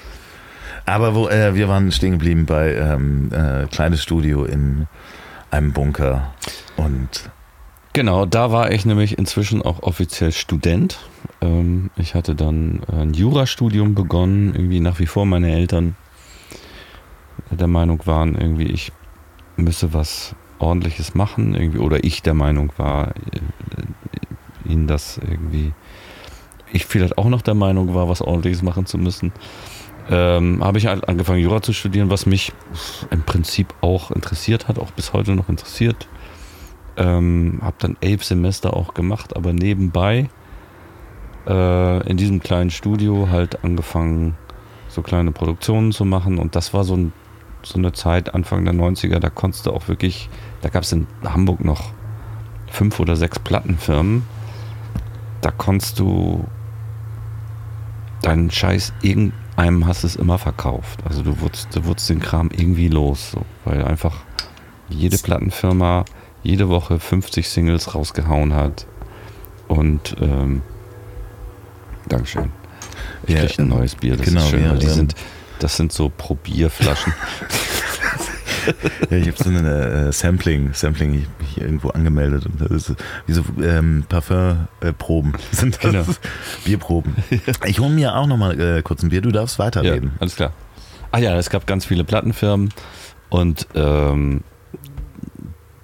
Aber 0.86 1.14
wo, 1.14 1.28
äh, 1.28 1.54
wir 1.54 1.68
waren 1.68 1.90
stehen 1.92 2.12
geblieben 2.12 2.46
bei 2.46 2.74
ähm, 2.74 3.30
äh, 3.32 3.66
kleines 3.66 4.02
Studio 4.02 4.44
in 4.44 4.86
einem 5.50 5.72
Bunker 5.72 6.32
und 6.76 7.30
Genau, 7.98 8.26
da 8.26 8.52
war 8.52 8.70
ich 8.70 8.86
nämlich 8.86 9.18
inzwischen 9.18 9.60
auch 9.60 9.82
offiziell 9.82 10.30
Student. 10.30 11.00
Ähm, 11.40 11.90
ich 11.96 12.14
hatte 12.14 12.36
dann 12.36 12.80
ein 12.86 13.12
Jurastudium 13.12 13.96
begonnen, 13.96 14.54
irgendwie 14.54 14.78
nach 14.78 15.00
wie 15.00 15.06
vor 15.06 15.26
meine 15.26 15.50
Eltern 15.50 15.96
der 17.50 17.66
Meinung 17.66 18.06
waren, 18.06 18.36
irgendwie 18.36 18.66
ich 18.66 18.92
müsse 19.56 19.94
was 19.94 20.36
ordentliches 20.60 21.16
machen, 21.16 21.56
irgendwie, 21.56 21.78
oder 21.78 22.04
ich 22.04 22.22
der 22.22 22.34
Meinung 22.34 22.72
war, 22.76 23.16
äh, 23.32 24.70
ihnen 24.70 24.86
das 24.86 25.18
irgendwie, 25.18 25.72
ich 26.72 26.86
vielleicht 26.86 27.18
auch 27.18 27.28
noch 27.28 27.42
der 27.42 27.54
Meinung 27.54 27.96
war, 27.96 28.08
was 28.08 28.22
ordentliches 28.22 28.62
machen 28.62 28.86
zu 28.86 28.96
müssen. 28.96 29.32
Ähm, 30.08 30.62
habe 30.62 30.78
ich 30.78 30.86
halt 30.86 31.08
angefangen, 31.08 31.40
Jura 31.40 31.62
zu 31.62 31.72
studieren, 31.72 32.10
was 32.10 32.26
mich 32.26 32.52
im 33.10 33.24
Prinzip 33.24 33.74
auch 33.80 34.12
interessiert 34.12 34.68
hat, 34.68 34.78
auch 34.78 34.92
bis 34.92 35.12
heute 35.12 35.32
noch 35.32 35.48
interessiert. 35.48 36.06
Ähm, 36.98 37.60
habe 37.62 37.76
dann 37.78 37.96
elf 38.00 38.24
Semester 38.24 38.74
auch 38.74 38.92
gemacht, 38.92 39.36
aber 39.36 39.52
nebenbei 39.52 40.28
äh, 41.46 42.08
in 42.08 42.16
diesem 42.16 42.40
kleinen 42.40 42.70
Studio 42.70 43.28
halt 43.30 43.64
angefangen, 43.64 44.36
so 44.88 45.02
kleine 45.02 45.32
Produktionen 45.32 45.92
zu 45.92 46.04
machen. 46.04 46.38
Und 46.38 46.56
das 46.56 46.74
war 46.74 46.84
so, 46.84 46.96
ein, 46.96 47.12
so 47.62 47.78
eine 47.78 47.92
Zeit, 47.92 48.34
Anfang 48.34 48.64
der 48.64 48.74
90er, 48.74 49.18
da 49.18 49.30
konntest 49.30 49.66
du 49.66 49.72
auch 49.72 49.88
wirklich, 49.88 50.28
da 50.60 50.68
gab 50.68 50.82
es 50.82 50.92
in 50.92 51.06
Hamburg 51.22 51.64
noch 51.64 51.92
fünf 52.66 53.00
oder 53.00 53.16
sechs 53.16 53.38
Plattenfirmen. 53.38 54.24
Da 55.40 55.50
konntest 55.50 55.98
du 55.98 56.44
deinen 58.22 58.50
Scheiß 58.50 58.92
irgendeinem 59.02 59.86
hast 59.86 60.04
es 60.04 60.16
immer 60.16 60.38
verkauft. 60.38 61.00
Also 61.08 61.22
du 61.22 61.40
wurdest, 61.40 61.74
du 61.74 61.84
wurdest 61.84 62.10
den 62.10 62.20
Kram 62.20 62.50
irgendwie 62.52 62.88
los, 62.88 63.30
so, 63.30 63.42
weil 63.64 63.84
einfach 63.84 64.16
jede 64.88 65.18
Plattenfirma 65.18 66.04
jede 66.48 66.68
Woche 66.70 66.98
50 66.98 67.46
Singles 67.48 67.94
rausgehauen 67.94 68.54
hat. 68.54 68.86
Und 69.68 70.16
ähm, 70.20 70.62
Dankeschön. 72.08 72.50
Ich 73.26 73.34
Ja, 73.34 73.44
krieg 73.44 73.58
ein 73.58 73.68
neues 73.68 73.94
Bier, 73.94 74.16
das 74.16 74.24
genau, 74.26 74.40
ist 74.40 74.48
schön, 74.48 74.64
ja, 74.64 74.72
die 74.72 74.86
ähm, 74.86 74.92
sind, 74.92 75.14
das 75.58 75.76
sind 75.76 75.92
so 75.92 76.08
Probierflaschen. 76.08 77.12
ja, 79.10 79.16
ich 79.18 79.28
habe 79.28 79.36
so 79.36 79.50
eine 79.50 80.08
äh, 80.08 80.12
Sampling, 80.12 80.72
Sampling 80.72 81.14
ich 81.14 81.26
hab 81.26 81.40
mich 81.40 81.60
irgendwo 81.60 81.90
angemeldet 81.90 82.46
und 82.46 82.60
das 82.60 82.70
ist 82.88 82.94
wie 83.26 83.32
so 83.32 83.42
ähm, 83.62 84.04
Parfümproben 84.08 85.34
sind 85.52 85.76
das 85.82 85.90
Genau. 85.92 86.04
Bierproben. 86.64 87.14
Ich 87.66 87.78
hole 87.78 87.90
mir 87.90 88.14
auch 88.16 88.26
nochmal 88.26 88.58
äh, 88.58 88.82
kurz 88.82 89.02
ein 89.02 89.10
Bier, 89.10 89.20
du 89.20 89.32
darfst 89.32 89.58
ja, 89.58 89.64
weiterreden. 89.66 90.12
alles 90.18 90.36
klar. 90.36 90.52
Ah 91.12 91.18
ja, 91.18 91.36
es 91.36 91.50
gab 91.50 91.66
ganz 91.66 91.84
viele 91.84 92.04
Plattenfirmen 92.04 92.72
und 93.30 93.66
ähm, 93.74 94.42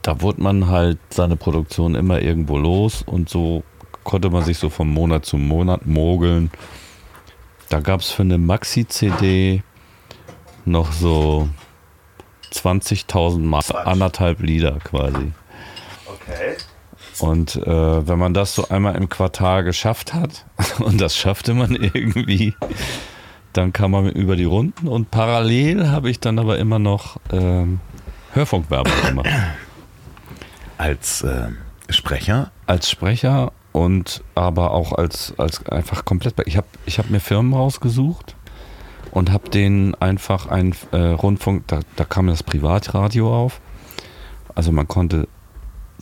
da 0.04 0.20
wurde 0.20 0.42
man 0.42 0.68
halt 0.68 0.98
seine 1.08 1.34
Produktion 1.34 1.94
immer 1.94 2.20
irgendwo 2.20 2.58
los 2.58 3.02
und 3.02 3.30
so 3.30 3.64
konnte 4.04 4.28
man 4.28 4.44
sich 4.44 4.58
so 4.58 4.68
von 4.68 4.86
Monat 4.86 5.24
zu 5.24 5.38
Monat 5.38 5.86
mogeln. 5.86 6.50
Da 7.70 7.80
gab 7.80 8.00
es 8.00 8.10
für 8.10 8.22
eine 8.22 8.36
Maxi-CD 8.36 9.62
noch 10.66 10.92
so 10.92 11.48
20.000 12.52 13.38
Mal, 13.38 13.62
anderthalb 13.84 14.40
Lieder 14.40 14.78
quasi. 14.84 15.32
Okay. 16.06 16.56
Und 17.20 17.56
äh, 17.56 18.06
wenn 18.06 18.18
man 18.18 18.34
das 18.34 18.54
so 18.54 18.68
einmal 18.68 18.96
im 18.96 19.08
Quartal 19.08 19.64
geschafft 19.64 20.12
hat, 20.12 20.44
und 20.80 21.00
das 21.00 21.16
schaffte 21.16 21.54
man 21.54 21.74
irgendwie, 21.74 22.54
dann 23.54 23.72
kam 23.72 23.92
man 23.92 24.10
über 24.10 24.36
die 24.36 24.44
Runden 24.44 24.86
und 24.86 25.10
parallel 25.10 25.88
habe 25.88 26.10
ich 26.10 26.20
dann 26.20 26.38
aber 26.38 26.58
immer 26.58 26.78
noch 26.78 27.16
ähm, 27.32 27.80
Hörfunkwerbung 28.34 28.92
gemacht. 29.06 29.30
Als 30.78 31.22
äh, 31.22 31.48
Sprecher? 31.88 32.50
Als 32.66 32.90
Sprecher 32.90 33.52
und 33.72 34.22
aber 34.34 34.72
auch 34.72 34.92
als, 34.92 35.34
als 35.38 35.66
einfach 35.66 36.04
komplett. 36.04 36.34
Ich 36.46 36.56
habe 36.56 36.66
ich 36.86 36.98
hab 36.98 37.10
mir 37.10 37.20
Firmen 37.20 37.52
rausgesucht 37.52 38.36
und 39.10 39.30
habe 39.30 39.48
denen 39.50 39.94
einfach 39.96 40.46
ein 40.46 40.74
äh, 40.92 40.96
Rundfunk, 40.96 41.66
da, 41.68 41.80
da 41.96 42.04
kam 42.04 42.26
das 42.26 42.42
Privatradio 42.42 43.34
auf. 43.34 43.60
Also 44.54 44.72
man 44.72 44.88
konnte 44.88 45.28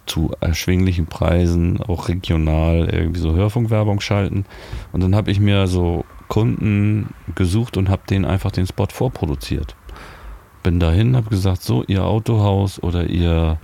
zu 0.07 0.33
erschwinglichen 0.41 1.07
Preisen 1.07 1.81
auch 1.81 2.09
regional 2.09 2.89
irgendwie 2.91 3.21
so 3.21 3.35
Hörfunkwerbung 3.35 4.01
schalten. 4.01 4.45
Und 4.93 5.03
dann 5.03 5.15
habe 5.15 5.31
ich 5.31 5.41
mir 5.41 5.67
so 5.67 6.05
Kunden 6.29 7.15
gesucht 7.35 7.77
und 7.77 7.89
habe 7.89 8.03
denen 8.09 8.25
einfach 8.25 8.51
den 8.51 8.67
Spot 8.67 8.89
vorproduziert. 8.91 9.77
Bin 10.63 10.81
dahin, 10.81 11.17
habe 11.17 11.29
gesagt, 11.31 11.63
so, 11.63 11.85
ihr 11.85 12.05
Autohaus 12.05 12.83
oder 12.83 13.09
ihr, 13.09 13.59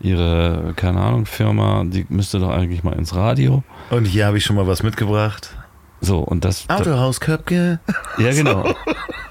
ihre, 0.00 0.72
keine 0.76 1.00
Ahnung, 1.00 1.26
Firma, 1.26 1.84
die 1.86 2.06
müsste 2.08 2.38
doch 2.40 2.50
eigentlich 2.50 2.82
mal 2.82 2.94
ins 2.94 3.14
Radio. 3.14 3.62
Und 3.90 4.06
hier 4.06 4.26
habe 4.26 4.38
ich 4.38 4.44
schon 4.44 4.56
mal 4.56 4.66
was 4.66 4.82
mitgebracht. 4.82 5.54
So, 6.00 6.18
und 6.18 6.44
das. 6.44 6.68
Autohaus 6.68 7.20
Köpke. 7.20 7.80
Ja, 8.18 8.30
genau. 8.34 8.74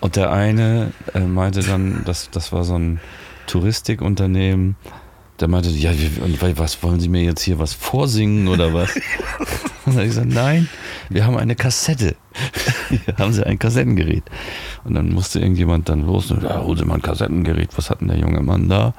Und 0.01 0.15
der 0.15 0.31
eine 0.31 0.91
äh, 1.13 1.19
meinte 1.19 1.61
dann, 1.61 2.03
das, 2.05 2.29
das 2.29 2.51
war 2.51 2.63
so 2.63 2.77
ein 2.77 2.99
Touristikunternehmen, 3.47 4.75
der 5.39 5.47
meinte, 5.47 5.69
ja, 5.69 5.91
und 5.91 6.59
was 6.59 6.83
wollen 6.83 6.99
Sie 6.99 7.09
mir 7.09 7.23
jetzt 7.23 7.41
hier 7.41 7.59
was 7.59 7.73
vorsingen 7.73 8.47
oder 8.47 8.73
was? 8.73 8.95
Und 9.85 9.95
dann 9.95 10.01
habe 10.01 10.03
ich 10.03 10.09
gesagt, 10.09 10.27
nein, 10.27 10.69
wir 11.09 11.25
haben 11.25 11.37
eine 11.37 11.55
Kassette. 11.55 12.15
Hier 12.89 13.15
haben 13.17 13.33
Sie 13.33 13.43
ein 13.43 13.57
Kassettengerät. 13.57 14.23
Und 14.83 14.93
dann 14.93 15.09
musste 15.09 15.39
irgendjemand 15.39 15.89
dann 15.89 16.05
los 16.05 16.29
und 16.29 16.43
ja, 16.43 16.61
hol 16.61 16.77
Sie 16.77 16.85
mal 16.85 16.95
ein 16.95 17.01
Kassettengerät. 17.01 17.75
Was 17.75 17.89
hat 17.89 18.01
denn 18.01 18.09
der 18.09 18.17
junge 18.17 18.41
Mann 18.41 18.69
da? 18.69 18.93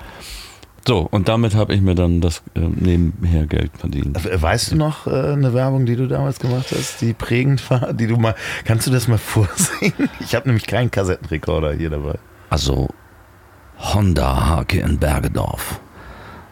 So, 0.86 1.06
und 1.10 1.28
damit 1.28 1.54
habe 1.54 1.74
ich 1.74 1.80
mir 1.80 1.94
dann 1.94 2.20
das 2.20 2.42
äh, 2.54 2.60
nebenher 2.60 3.46
Geld 3.46 3.70
verdient. 3.76 4.16
Weißt 4.42 4.72
du 4.72 4.76
noch 4.76 5.06
äh, 5.06 5.10
eine 5.10 5.52
Werbung, 5.52 5.84
die 5.86 5.94
du 5.94 6.08
damals 6.08 6.38
gemacht 6.38 6.72
hast, 6.76 7.00
die 7.00 7.12
prägend 7.12 7.68
war, 7.70 7.92
die 7.92 8.06
du 8.06 8.16
mal, 8.16 8.34
kannst 8.64 8.86
du 8.86 8.90
das 8.90 9.06
mal 9.06 9.18
vorsingen? 9.18 10.08
Ich 10.20 10.34
habe 10.34 10.48
nämlich 10.48 10.66
keinen 10.66 10.90
Kassettenrekorder 10.90 11.74
hier 11.74 11.90
dabei. 11.90 12.18
Also, 12.48 12.88
Honda 13.78 14.48
Hake 14.48 14.80
in 14.80 14.98
Bergedorf. 14.98 15.80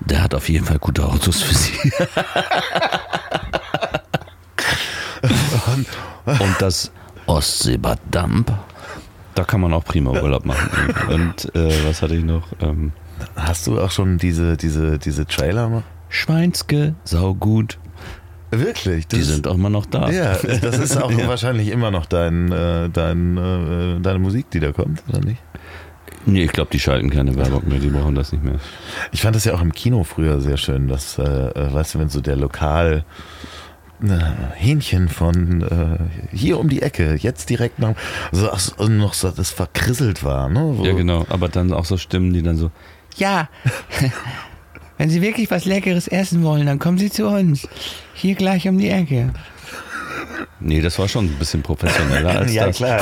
Der 0.00 0.22
hat 0.22 0.34
auf 0.34 0.48
jeden 0.48 0.64
Fall 0.64 0.78
gute 0.78 1.04
Autos 1.04 1.42
für 1.42 1.54
Sie. 1.54 1.92
und 6.26 6.54
das 6.60 6.90
Ostseebad 7.26 7.98
Damp, 8.10 8.52
da 9.34 9.44
kann 9.44 9.60
man 9.60 9.72
auch 9.72 9.84
prima 9.84 10.10
Urlaub 10.10 10.44
machen. 10.44 10.70
Und 11.08 11.54
äh, 11.54 11.86
was 11.86 12.02
hatte 12.02 12.16
ich 12.16 12.24
noch? 12.24 12.44
Ähm, 12.60 12.92
Hast 13.36 13.66
du 13.66 13.80
auch 13.80 13.90
schon 13.90 14.18
diese, 14.18 14.56
diese, 14.56 14.98
diese 14.98 15.26
Trailer? 15.26 15.82
Schweinske, 16.08 16.94
saugut. 17.04 17.78
Wirklich? 18.50 19.06
Die 19.06 19.22
sind 19.22 19.46
auch 19.46 19.54
immer 19.54 19.70
noch 19.70 19.84
da. 19.84 20.10
Ja, 20.10 20.36
das 20.62 20.78
ist 20.78 20.96
auch 20.96 21.10
ja. 21.18 21.28
wahrscheinlich 21.28 21.68
immer 21.68 21.90
noch 21.90 22.06
dein, 22.06 22.50
äh, 22.50 22.88
dein, 22.88 23.36
äh, 23.36 24.00
deine 24.00 24.18
Musik, 24.18 24.50
die 24.50 24.60
da 24.60 24.72
kommt, 24.72 25.02
oder 25.08 25.20
nicht? 25.20 25.42
Nee, 26.24 26.44
ich 26.44 26.52
glaube, 26.52 26.70
die 26.72 26.80
schalten 26.80 27.10
keine 27.10 27.36
Werbung 27.36 27.68
mehr, 27.68 27.78
die 27.78 27.88
brauchen 27.88 28.14
das 28.14 28.32
nicht 28.32 28.44
mehr. 28.44 28.56
Ich 29.12 29.22
fand 29.22 29.36
das 29.36 29.44
ja 29.44 29.54
auch 29.54 29.62
im 29.62 29.72
Kino 29.72 30.02
früher 30.04 30.40
sehr 30.40 30.56
schön, 30.56 30.88
dass, 30.88 31.18
äh, 31.18 31.72
weißt 31.72 31.94
du, 31.94 31.98
wenn 31.98 32.08
so 32.08 32.20
der 32.20 32.36
Lokal 32.36 33.04
äh, 34.02 34.18
Hähnchen 34.54 35.08
von 35.08 35.62
äh, 35.62 36.36
hier 36.36 36.58
um 36.58 36.68
die 36.68 36.82
Ecke, 36.82 37.16
jetzt 37.16 37.50
direkt 37.50 37.78
noch, 37.78 37.94
also, 38.32 38.50
also 38.50 38.88
noch 38.88 39.14
so, 39.14 39.30
das 39.30 39.50
verkrisselt 39.50 40.24
war, 40.24 40.48
ne? 40.48 40.72
Wo 40.76 40.84
ja, 40.84 40.92
genau, 40.92 41.26
aber 41.28 41.48
dann 41.48 41.72
auch 41.72 41.84
so 41.84 41.96
Stimmen, 41.96 42.32
die 42.32 42.42
dann 42.42 42.56
so, 42.56 42.70
ja, 43.18 43.48
wenn 44.96 45.10
Sie 45.10 45.22
wirklich 45.22 45.50
was 45.50 45.64
Leckeres 45.64 46.08
essen 46.08 46.42
wollen, 46.42 46.66
dann 46.66 46.78
kommen 46.78 46.98
Sie 46.98 47.10
zu 47.10 47.28
uns. 47.28 47.68
Hier 48.14 48.34
gleich 48.34 48.68
um 48.68 48.78
die 48.78 48.90
Ecke. 48.90 49.32
Nee, 50.60 50.80
das 50.80 50.98
war 50.98 51.08
schon 51.08 51.26
ein 51.26 51.38
bisschen 51.38 51.62
professioneller 51.62 52.40
als 52.40 52.52
ja, 52.54 52.66
das. 52.66 52.76
klar. 52.76 53.00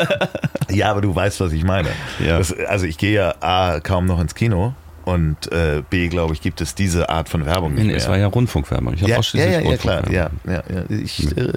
ja, 0.70 0.90
aber 0.90 1.00
du 1.00 1.14
weißt, 1.14 1.40
was 1.40 1.52
ich 1.52 1.64
meine. 1.64 1.88
Ja. 2.24 2.38
Das, 2.38 2.52
also 2.52 2.86
ich 2.86 2.98
gehe 2.98 3.12
ja 3.12 3.34
A, 3.40 3.80
kaum 3.80 4.06
noch 4.06 4.20
ins 4.20 4.34
Kino 4.34 4.74
und 5.04 5.50
äh, 5.50 5.82
B, 5.88 6.08
glaube 6.08 6.34
ich, 6.34 6.40
gibt 6.40 6.60
es 6.60 6.74
diese 6.74 7.08
Art 7.08 7.28
von 7.28 7.46
Werbung 7.46 7.74
nicht 7.74 7.82
nee, 7.82 7.88
mehr. 7.88 7.96
Es 7.96 8.08
war 8.08 8.18
ja 8.18 8.26
Rundfunkwerbung. 8.26 8.94
Ich 8.94 9.02
habe 9.02 9.10
ja, 9.10 9.18
auch 9.18 9.24
schließlich 9.24 9.52
ja, 9.54 9.60
ja, 9.60 9.70
ja, 9.70 9.76
klar. 9.76 10.10
Ja, 10.10 10.30
ja, 10.46 10.62
ja. 10.72 10.84
Ich, 10.88 11.36
äh, 11.36 11.54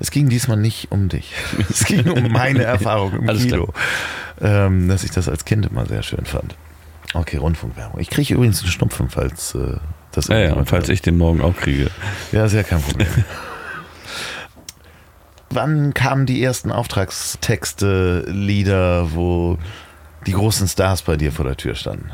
es 0.00 0.10
ging 0.10 0.28
diesmal 0.28 0.56
nicht 0.56 0.90
um 0.90 1.08
dich. 1.08 1.32
Es 1.70 1.84
ging 1.84 2.10
um 2.10 2.32
meine 2.32 2.64
Erfahrung 2.64 3.12
im 3.12 3.28
Alles 3.28 3.44
Kino. 3.44 3.68
Ähm, 4.40 4.88
dass 4.88 5.04
ich 5.04 5.12
das 5.12 5.28
als 5.28 5.44
Kind 5.44 5.66
immer 5.66 5.86
sehr 5.86 6.02
schön 6.02 6.24
fand. 6.24 6.56
Okay, 7.14 7.36
Rundfunkwerbung. 7.36 8.00
Ich 8.00 8.10
kriege 8.10 8.34
übrigens 8.34 8.60
einen 8.60 8.70
Schnupfen, 8.70 9.10
falls 9.10 9.54
äh, 9.54 9.76
das 10.12 10.28
Ja, 10.28 10.38
ja, 10.38 10.52
und 10.54 10.68
falls 10.68 10.88
ich 10.88 11.02
den 11.02 11.18
morgen 11.18 11.40
auch 11.40 11.56
kriege. 11.56 11.90
Ja, 12.32 12.44
ist 12.44 12.54
ja 12.54 12.62
kein 12.62 12.80
Problem. 12.80 13.08
Wann 15.50 15.92
kamen 15.92 16.24
die 16.24 16.42
ersten 16.42 16.72
Auftragstexte, 16.72 18.24
Lieder, 18.28 19.14
wo 19.14 19.58
die 20.26 20.32
großen 20.32 20.66
Stars 20.66 21.02
bei 21.02 21.16
dir 21.16 21.30
vor 21.30 21.44
der 21.44 21.56
Tür 21.56 21.74
standen? 21.74 22.10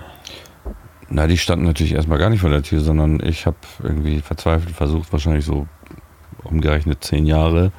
Na, 1.08 1.26
die 1.26 1.38
standen 1.38 1.64
natürlich 1.64 1.94
erstmal 1.94 2.18
gar 2.18 2.30
nicht 2.30 2.40
vor 2.40 2.50
der 2.50 2.62
Tür, 2.62 2.80
sondern 2.80 3.20
ich 3.24 3.46
habe 3.46 3.56
irgendwie 3.82 4.20
verzweifelt 4.20 4.74
versucht, 4.74 5.12
wahrscheinlich 5.12 5.44
so 5.44 5.68
umgerechnet 6.42 7.04
zehn 7.04 7.26
Jahre, 7.26 7.72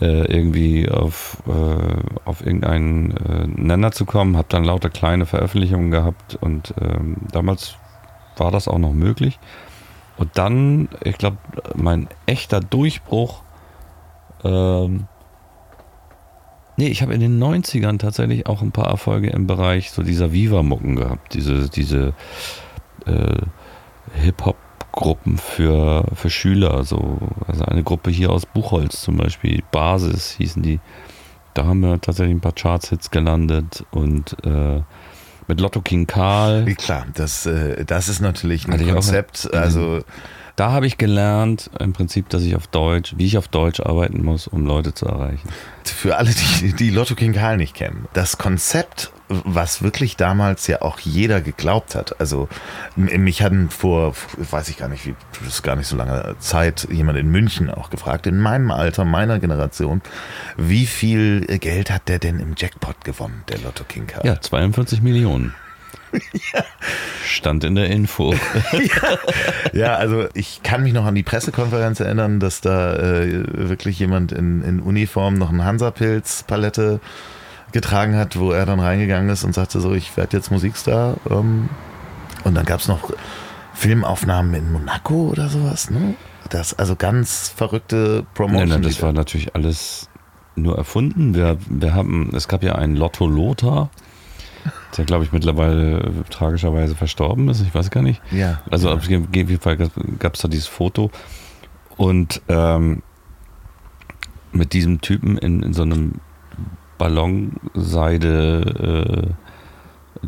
äh, 0.00 0.24
irgendwie 0.32 0.88
auf, 0.88 1.42
äh, 1.46 2.20
auf 2.24 2.44
irgendeinen 2.44 3.16
äh, 3.16 3.46
Nenner 3.46 3.92
zu 3.92 4.04
kommen. 4.04 4.36
Habe 4.36 4.48
dann 4.50 4.64
lauter 4.64 4.90
kleine 4.90 5.26
Veröffentlichungen 5.26 5.90
gehabt 5.90 6.36
und 6.36 6.74
ähm, 6.80 7.16
damals 7.30 7.76
war 8.36 8.50
das 8.50 8.68
auch 8.68 8.78
noch 8.78 8.92
möglich. 8.92 9.38
Und 10.16 10.30
dann, 10.34 10.88
ich 11.02 11.18
glaube, 11.18 11.38
mein 11.74 12.08
echter 12.26 12.60
Durchbruch 12.60 13.42
ähm, 14.44 15.06
nee, 16.76 16.88
ich 16.88 17.02
habe 17.02 17.14
in 17.14 17.20
den 17.20 17.42
90ern 17.42 17.98
tatsächlich 17.98 18.46
auch 18.46 18.62
ein 18.62 18.72
paar 18.72 18.88
Erfolge 18.88 19.30
im 19.30 19.46
Bereich 19.46 19.90
so 19.90 20.02
dieser 20.02 20.32
Viva-Mucken 20.32 20.96
gehabt. 20.96 21.34
Diese, 21.34 21.68
diese 21.68 22.12
äh, 23.06 23.42
Hip-Hop-Gruppen 24.94 25.38
für, 25.38 26.04
für 26.14 26.30
Schüler. 26.30 26.84
So. 26.84 27.18
Also 27.46 27.64
eine 27.64 27.82
Gruppe 27.82 28.10
hier 28.10 28.30
aus 28.30 28.46
Buchholz 28.46 29.02
zum 29.02 29.16
Beispiel, 29.16 29.62
Basis 29.70 30.32
hießen 30.32 30.62
die. 30.62 30.80
Da 31.54 31.66
haben 31.66 31.80
wir 31.80 32.00
tatsächlich 32.00 32.34
ein 32.34 32.40
paar 32.40 32.54
Charts-Hits 32.54 33.10
gelandet 33.10 33.84
und 33.92 34.36
äh, 34.44 34.82
mit 35.46 35.60
Lotto 35.60 35.82
King 35.82 36.06
Karl. 36.06 36.64
Klar, 36.74 37.06
das, 37.14 37.46
äh, 37.46 37.84
das 37.84 38.08
ist 38.08 38.20
natürlich 38.20 38.66
ein 38.68 38.92
Konzept. 38.92 39.52
Also 39.52 40.00
Da 40.56 40.70
habe 40.70 40.86
ich 40.86 40.98
gelernt, 40.98 41.68
im 41.80 41.92
Prinzip, 41.92 42.28
dass 42.28 42.42
ich 42.44 42.54
auf 42.54 42.68
Deutsch, 42.68 43.14
wie 43.16 43.26
ich 43.26 43.38
auf 43.38 43.48
Deutsch 43.48 43.80
arbeiten 43.80 44.22
muss, 44.22 44.46
um 44.46 44.64
Leute 44.64 44.94
zu 44.94 45.06
erreichen. 45.06 45.48
für 45.84 46.16
alle, 46.16 46.30
die, 46.30 46.72
die 46.72 46.90
Lotto 46.90 47.16
King 47.16 47.32
Karl 47.32 47.56
nicht 47.56 47.74
kennen, 47.74 48.06
das 48.12 48.38
Konzept, 48.38 49.10
was 49.28 49.82
wirklich 49.82 50.16
damals 50.16 50.68
ja 50.68 50.82
auch 50.82 51.00
jeder 51.00 51.40
geglaubt 51.40 51.96
hat. 51.96 52.20
Also 52.20 52.48
mich 52.94 53.42
hatten 53.42 53.68
vor, 53.68 54.14
weiß 54.36 54.68
ich 54.68 54.76
gar 54.76 54.88
nicht, 54.88 55.06
wie, 55.06 55.16
das 55.40 55.54
ist 55.54 55.62
gar 55.62 55.74
nicht 55.74 55.88
so 55.88 55.96
lange 55.96 56.36
Zeit, 56.38 56.86
jemand 56.88 57.18
in 57.18 57.30
München 57.30 57.68
auch 57.68 57.90
gefragt, 57.90 58.28
in 58.28 58.38
meinem 58.38 58.70
Alter, 58.70 59.04
meiner 59.04 59.40
Generation, 59.40 60.02
wie 60.56 60.86
viel 60.86 61.40
Geld 61.58 61.90
hat 61.90 62.08
der 62.08 62.20
denn 62.20 62.38
im 62.38 62.54
Jackpot 62.56 63.02
gewonnen, 63.04 63.42
der 63.48 63.58
Lotto 63.58 63.82
King 63.82 64.06
Karl? 64.06 64.24
Ja, 64.24 64.40
42 64.40 65.02
Millionen. 65.02 65.52
Stand 67.24 67.64
in 67.64 67.74
der 67.74 67.90
Info. 67.90 68.34
Ja, 69.72 69.96
also 69.96 70.26
ich 70.34 70.62
kann 70.62 70.84
mich 70.84 70.92
noch 70.92 71.04
an 71.04 71.16
die 71.16 71.24
Pressekonferenz 71.24 71.98
erinnern, 71.98 72.38
dass 72.38 72.60
da 72.60 72.94
äh, 72.94 73.42
wirklich 73.68 73.98
jemand 73.98 74.30
in, 74.30 74.62
in 74.62 74.78
Uniform 74.80 75.34
noch 75.34 75.48
einen 75.50 75.64
Hansa-Pilz-Palette 75.64 77.00
getragen 77.72 78.14
hat, 78.16 78.38
wo 78.38 78.52
er 78.52 78.66
dann 78.66 78.78
reingegangen 78.78 79.28
ist 79.30 79.42
und 79.42 79.52
sagte 79.52 79.80
so, 79.80 79.92
ich 79.92 80.16
werde 80.16 80.36
jetzt 80.36 80.52
Musikstar. 80.52 81.16
Ähm, 81.28 81.68
und 82.44 82.54
dann 82.54 82.64
gab 82.64 82.80
es 82.80 82.86
noch 82.88 83.10
Filmaufnahmen 83.74 84.54
in 84.54 84.72
Monaco 84.72 85.28
oder 85.30 85.48
sowas, 85.48 85.90
ne? 85.90 86.14
Das, 86.50 86.78
also 86.78 86.94
ganz 86.94 87.52
verrückte 87.56 87.96
Nein, 88.18 88.26
Promotion. 88.34 88.68
nein, 88.68 88.82
das 88.82 89.02
war 89.02 89.12
natürlich 89.12 89.54
alles 89.56 90.08
nur 90.54 90.76
erfunden. 90.78 91.34
Wir, 91.34 91.56
wir 91.68 91.94
haben, 91.94 92.30
es 92.34 92.46
gab 92.46 92.62
ja 92.62 92.76
einen 92.76 92.94
Lotto 92.94 93.26
Lothar, 93.26 93.90
der 94.96 95.04
glaube 95.04 95.24
ich 95.24 95.32
mittlerweile 95.32 95.98
äh, 96.00 96.10
tragischerweise 96.30 96.94
verstorben 96.94 97.48
ist. 97.48 97.60
Ich 97.60 97.74
weiß 97.74 97.90
gar 97.90 98.02
nicht. 98.02 98.22
ja. 98.30 98.60
Also 98.70 98.90
auf 98.90 99.04
jeden 99.08 99.60
Fall 99.60 99.76
gab 100.18 100.34
es 100.34 100.42
da 100.42 100.48
dieses 100.48 100.66
Foto 100.66 101.10
und 101.96 102.42
ähm, 102.48 103.02
mit 104.52 104.72
diesem 104.72 105.00
Typen 105.00 105.36
in, 105.38 105.62
in 105.62 105.72
so 105.72 105.82
einem 105.82 106.20
Ballonseide 106.98 107.64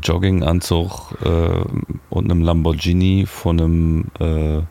Jogginganzug 0.03 1.17
äh, 1.25 1.65
und 2.11 2.31
einem 2.31 2.43
Lamborghini 2.43 3.27
von 3.27 3.61
einem 3.61 4.05
äh, 4.21 4.59
äh, 4.59 4.65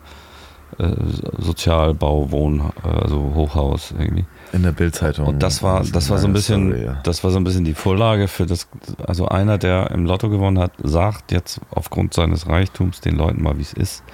Sozialbauwohn, 1.38 2.72
äh, 2.84 2.88
also 2.88 3.34
Hochhaus 3.36 3.94
irgendwie. 3.98 4.26
In 4.56 4.64
der 4.64 4.72
Bildzeitung. 4.72 5.28
Und 5.28 5.44
das 5.44 5.62
war, 5.62 5.84
das 5.84 6.10
war 6.10 6.18
so 6.18 6.28
ein 6.28 6.34
bisschen, 6.34 6.72
Story, 6.72 6.86
ja. 6.86 7.02
das 7.04 7.26
war 7.26 7.32
so 7.32 7.38
ein 7.38 7.44
bisschen 7.44 7.66
die 7.66 7.74
Vorlage 7.74 8.30
für 8.30 8.46
das. 8.46 8.70
Also 9.06 9.28
einer, 9.28 9.58
der 9.58 9.92
im 9.92 10.06
Lotto 10.06 10.30
gewonnen 10.30 10.60
hat, 10.60 10.72
sagt 10.82 11.34
jetzt 11.34 11.60
aufgrund 11.72 12.14
seines 12.14 12.48
Reichtums 12.48 13.02
den 13.02 13.18
Leuten 13.18 13.44
mal, 13.44 13.58
wie 13.58 13.64
es 13.64 13.74
ist, 13.74 14.06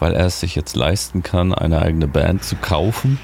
weil 0.00 0.14
er 0.14 0.26
es 0.26 0.40
sich 0.40 0.56
jetzt 0.56 0.74
leisten 0.74 1.22
kann, 1.22 1.54
eine 1.54 1.80
eigene 1.80 2.08
Band 2.08 2.42
zu 2.42 2.56
kaufen 2.56 3.20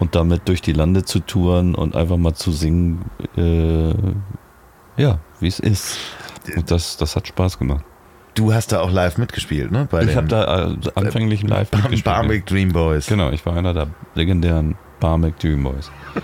und 0.00 0.16
damit 0.16 0.48
durch 0.48 0.62
die 0.62 0.72
Lande 0.72 1.04
zu 1.04 1.20
touren 1.20 1.76
und 1.76 1.94
einfach 1.94 2.16
mal 2.16 2.34
zu 2.34 2.50
singen, 2.50 3.04
äh, 3.36 3.94
ja, 5.00 5.20
wie 5.38 5.46
es 5.46 5.60
ist. 5.60 5.96
Und 6.56 6.72
das, 6.72 6.96
das 6.96 7.14
hat 7.14 7.28
Spaß 7.28 7.56
gemacht. 7.60 7.84
Du 8.34 8.52
hast 8.52 8.72
da 8.72 8.80
auch 8.80 8.90
live 8.90 9.16
mitgespielt, 9.16 9.70
ne? 9.70 9.86
Bei 9.88 10.02
ich 10.02 10.16
habe 10.16 10.26
da 10.26 10.72
äh, 10.72 10.76
anfänglich 10.96 11.44
live 11.44 11.70
mitgespielt. 11.70 12.04
Barmbek 12.04 12.46
Dream 12.46 12.72
Boys. 12.72 13.06
Genau, 13.06 13.30
ich 13.30 13.46
war 13.46 13.56
einer 13.56 13.72
der 13.72 13.86
legendären 14.16 14.74
Barmek 15.04 15.38
Dream 15.38 15.62
Boys. 15.62 15.90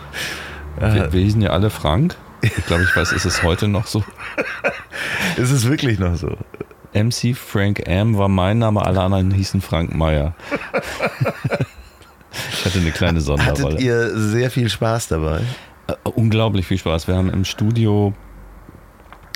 Äh. 0.81 0.95
Wir, 0.95 1.13
wir 1.13 1.21
hießen 1.21 1.43
ja 1.43 1.51
alle 1.51 1.69
Frank. 1.69 2.17
Ich 2.41 2.65
glaube, 2.65 2.85
ich 2.85 2.97
weiß, 2.97 3.13
ist 3.13 3.27
es 3.27 3.43
heute 3.43 3.67
noch 3.69 3.87
so. 3.87 4.03
Ist 5.37 5.51
es 5.51 5.69
wirklich 5.69 5.99
noch 5.99 6.15
so? 6.15 6.39
MC 6.95 7.37
Frank 7.37 7.87
M 7.87 8.17
war 8.17 8.29
mein 8.29 8.61
Name, 8.61 8.81
alle 8.81 9.01
anderen 9.01 9.33
hießen 9.33 9.61
Frank 9.61 9.95
Meyer. 9.95 10.35
ich 12.53 12.65
hatte 12.65 12.79
eine 12.79 12.93
kleine 12.93 13.21
Sonderrolle. 13.21 13.75
Hattet 13.75 13.81
ihr 13.81 14.17
sehr 14.17 14.51
viel 14.51 14.71
Spaß 14.71 15.09
dabei? 15.09 15.41
Äh, 15.89 15.95
unglaublich 16.05 16.67
viel 16.67 16.79
Spaß. 16.79 17.09
Wir 17.09 17.17
haben 17.17 17.31
im 17.31 17.45
Studio 17.45 18.15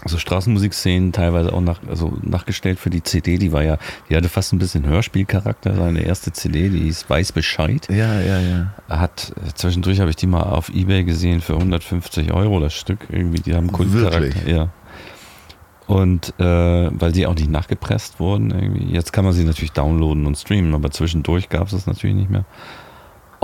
so 0.07 0.19
Straßenmusikszenen 0.19 1.13
teilweise 1.13 1.53
auch 1.53 1.61
nach, 1.61 1.81
also 1.89 2.17
nachgestellt 2.23 2.79
für 2.79 2.91
die 2.91 3.03
CD. 3.03 3.39
Die 3.39 3.53
war 3.53 3.63
ja, 3.63 3.79
die 4.09 4.17
hatte 4.17 4.29
fast 4.29 4.53
ein 4.53 4.59
bisschen 4.59 4.87
Hörspielcharakter. 4.87 5.75
Seine 5.75 6.03
erste 6.03 6.33
CD, 6.33 6.69
die 6.69 6.81
hieß 6.81 7.09
Weiß 7.09 7.33
Bescheid. 7.33 7.89
Ja, 7.91 8.21
ja, 8.21 8.41
ja. 8.41 8.75
Hat 8.89 9.33
zwischendurch 9.55 10.01
habe 10.01 10.11
ich 10.11 10.17
die 10.17 10.27
mal 10.27 10.43
auf 10.43 10.69
Ebay 10.69 11.05
gesehen 11.05 11.41
für 11.41 11.55
150 11.55 12.33
Euro 12.33 12.61
das 12.61 12.75
Stück 12.75 13.01
irgendwie. 13.11 13.41
Die 13.41 13.55
haben 13.55 13.73
Kultcharakter. 13.73 14.21
Wirklich? 14.21 14.47
Ja. 14.47 14.69
Und 15.87 16.33
äh, 16.39 16.45
weil 16.45 17.15
sie 17.15 17.27
auch 17.27 17.35
nicht 17.35 17.51
nachgepresst 17.51 18.19
wurden 18.19 18.51
irgendwie. 18.51 18.93
Jetzt 18.93 19.13
kann 19.13 19.25
man 19.25 19.35
sie 19.35 19.45
natürlich 19.45 19.73
downloaden 19.73 20.27
und 20.27 20.37
streamen, 20.37 20.75
aber 20.75 20.91
zwischendurch 20.91 21.51
gab 21.51 21.67
es 21.67 21.73
das 21.73 21.87
natürlich 21.87 22.17
nicht 22.17 22.31
mehr. 22.31 22.47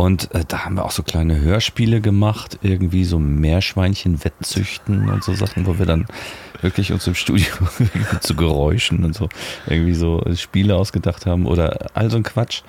Und 0.01 0.35
äh, 0.35 0.47
da 0.49 0.65
haben 0.65 0.77
wir 0.77 0.87
auch 0.87 0.93
so 0.93 1.03
kleine 1.03 1.43
Hörspiele 1.43 2.01
gemacht, 2.01 2.59
irgendwie 2.63 3.05
so 3.05 3.19
Meerschweinchen 3.19 4.25
wettzüchten 4.25 5.11
und 5.11 5.23
so 5.23 5.35
Sachen, 5.35 5.67
wo 5.67 5.79
wir 5.79 5.85
dann 5.85 6.07
wirklich 6.63 6.91
uns 6.91 7.07
im 7.07 7.15
Studio 7.15 7.53
zu 8.21 8.35
Geräuschen 8.35 9.05
und 9.05 9.15
so 9.15 9.29
irgendwie 9.67 9.93
so 9.93 10.25
Spiele 10.37 10.77
ausgedacht 10.77 11.27
haben 11.27 11.45
oder 11.45 11.91
all 11.93 12.11
so 12.11 12.17
ein 12.17 12.23
Quatsch. 12.23 12.63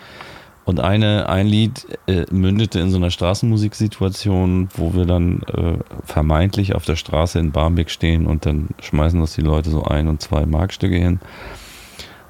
Und 0.66 0.82
eine, 0.82 1.30
ein 1.30 1.48
Lied 1.48 1.88
äh, 2.06 2.26
mündete 2.32 2.82
in 2.82 2.92
so 2.92 2.98
einer 2.98 3.12
Straßenmusiksituation, 3.12 4.68
wo 4.76 4.94
wir 4.94 5.06
dann 5.06 5.44
äh, 5.44 5.78
vermeintlich 6.04 6.76
auf 6.76 6.84
der 6.84 6.98
Straße 6.98 7.40
in 7.40 7.54
Barmbek 7.54 7.92
stehen 7.92 8.28
und 8.28 8.46
dann 8.46 8.72
schmeißen 8.82 9.22
uns 9.22 9.36
die 9.36 9.42
Leute 9.42 9.70
so 9.70 9.86
ein 9.86 10.10
und 10.10 10.22
zwei 10.22 10.46
Markstücke 10.46 10.98
hin. 10.98 11.22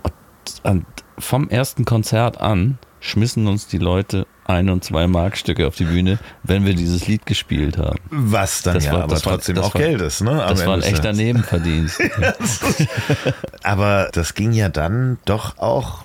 Und, 0.04 0.14
und 0.62 0.86
vom 1.18 1.50
ersten 1.50 1.86
Konzert 1.86 2.40
an 2.40 2.78
schmissen 3.00 3.48
uns 3.48 3.66
die 3.66 3.80
Leute 3.80 4.28
ein 4.52 4.70
und 4.70 4.84
zwei 4.84 5.08
Markstücke 5.08 5.68
auf 5.68 5.76
die 5.76 5.86
Bühne, 5.86 6.20
wenn 6.44 6.66
wir 6.66 6.74
dieses 6.74 7.08
Lied 7.08 7.26
gespielt 7.26 7.78
haben. 7.78 7.98
Was 8.10 8.62
dann 8.62 8.76
Das 8.76 8.86
ja 8.86 8.94
war- 8.94 9.04
aber 9.04 9.14
war- 9.14 9.20
trotzdem 9.22 9.56
das 9.56 9.66
auch 9.66 9.74
war- 9.76 9.82
Geld 9.82 10.02
ist, 10.02 10.22
ne? 10.22 10.44
Am 10.44 10.50
Das 10.50 10.66
war 10.66 10.74
ein 10.76 10.82
Ende 10.82 10.88
echter. 10.96 11.14
Nebenverdienst. 11.14 12.00
Aber 13.64 14.10
das 14.14 14.34
ging 14.34 14.52
ja 14.52 14.70
dann 14.70 15.18
doch 15.26 15.58
auch 15.58 16.04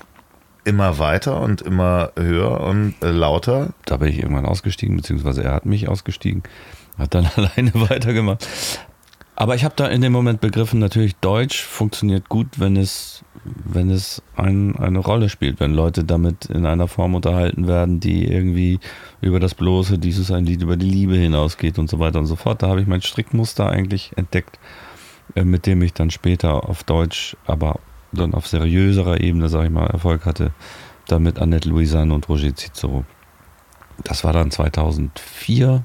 immer 0.65 0.99
weiter 0.99 1.41
und 1.41 1.63
immer 1.63 2.11
höher 2.19 2.61
und 2.61 2.95
äh, 3.03 3.11
lauter. 3.11 3.69
da 3.85 3.99
bin 3.99 4.09
ich 4.09 4.19
irgendwann 4.19 4.47
ausgestiegen, 4.47 4.97
beziehungsweise 4.97 5.45
er 5.45 5.53
hat 5.53 5.67
mich 5.67 5.89
ausgestiegen, 5.89 6.43
hat 6.99 7.15
dann 7.15 7.27
alleine 7.37 7.73
weitergemacht. 7.75 8.47
Aber 9.39 9.55
ich 9.55 9.65
habe 9.65 9.75
da 9.77 9.87
in 9.87 10.01
dem 10.01 10.13
Moment 10.13 10.41
begriffen, 10.41 10.81
natürlich 10.81 11.15
Deutsch 11.17 11.63
funktioniert 11.63 12.31
gut, 12.31 12.59
wenn 12.59 12.77
es, 12.77 13.23
wenn 13.45 13.91
es 13.91 14.23
ein, 14.35 14.75
eine 14.77 14.99
Rolle 14.99 15.29
spielt, 15.29 15.61
wenn 15.61 15.75
Leute 15.75 16.05
damit 16.05 16.47
in 16.47 16.65
einer 16.65 16.89
Form 16.89 17.15
unterhalten 17.15 17.69
werden, 17.69 18.01
die 18.01 18.27
irgendwie 18.27 18.81
über 19.21 19.39
das 19.39 19.55
bloße, 19.55 19.99
dieses 19.99 20.31
ein 20.31 20.47
Lied 20.47 20.63
über 20.63 20.79
die 20.79 20.89
Liebe 20.89 21.17
hinausgeht 21.17 21.79
und 21.79 21.91
so 21.91 21.99
weiter 21.99 22.19
und 22.19 22.27
so 22.27 22.35
fort. 22.35 22.63
Da 22.63 22.69
habe 22.69 22.81
ich 22.81 22.87
mein 22.87 23.03
Strickmuster 23.03 23.69
eigentlich 23.69 24.13
entdeckt, 24.17 24.59
äh, 25.35 25.45
mit 25.45 25.67
dem 25.67 25.83
ich 25.83 25.93
dann 25.93 26.11
später 26.11 26.67
auf 26.67 26.83
Deutsch, 26.83 27.37
aber 27.45 27.81
dann 28.13 28.33
auf 28.33 28.47
seriöserer 28.47 29.21
Ebene, 29.21 29.51
sage 29.51 29.67
ich 29.67 29.73
mal, 29.73 29.87
Erfolg 29.87 30.25
hatte, 30.25 30.53
dann 31.09 31.23
mit 31.23 31.39
Annette 31.39 31.69
Louisanne 31.69 32.15
und 32.15 32.27
Roger 32.31 32.57
Cicero. 32.57 33.05
Das 34.03 34.25
war 34.25 34.33
dann 34.33 34.51
2004, 34.51 35.85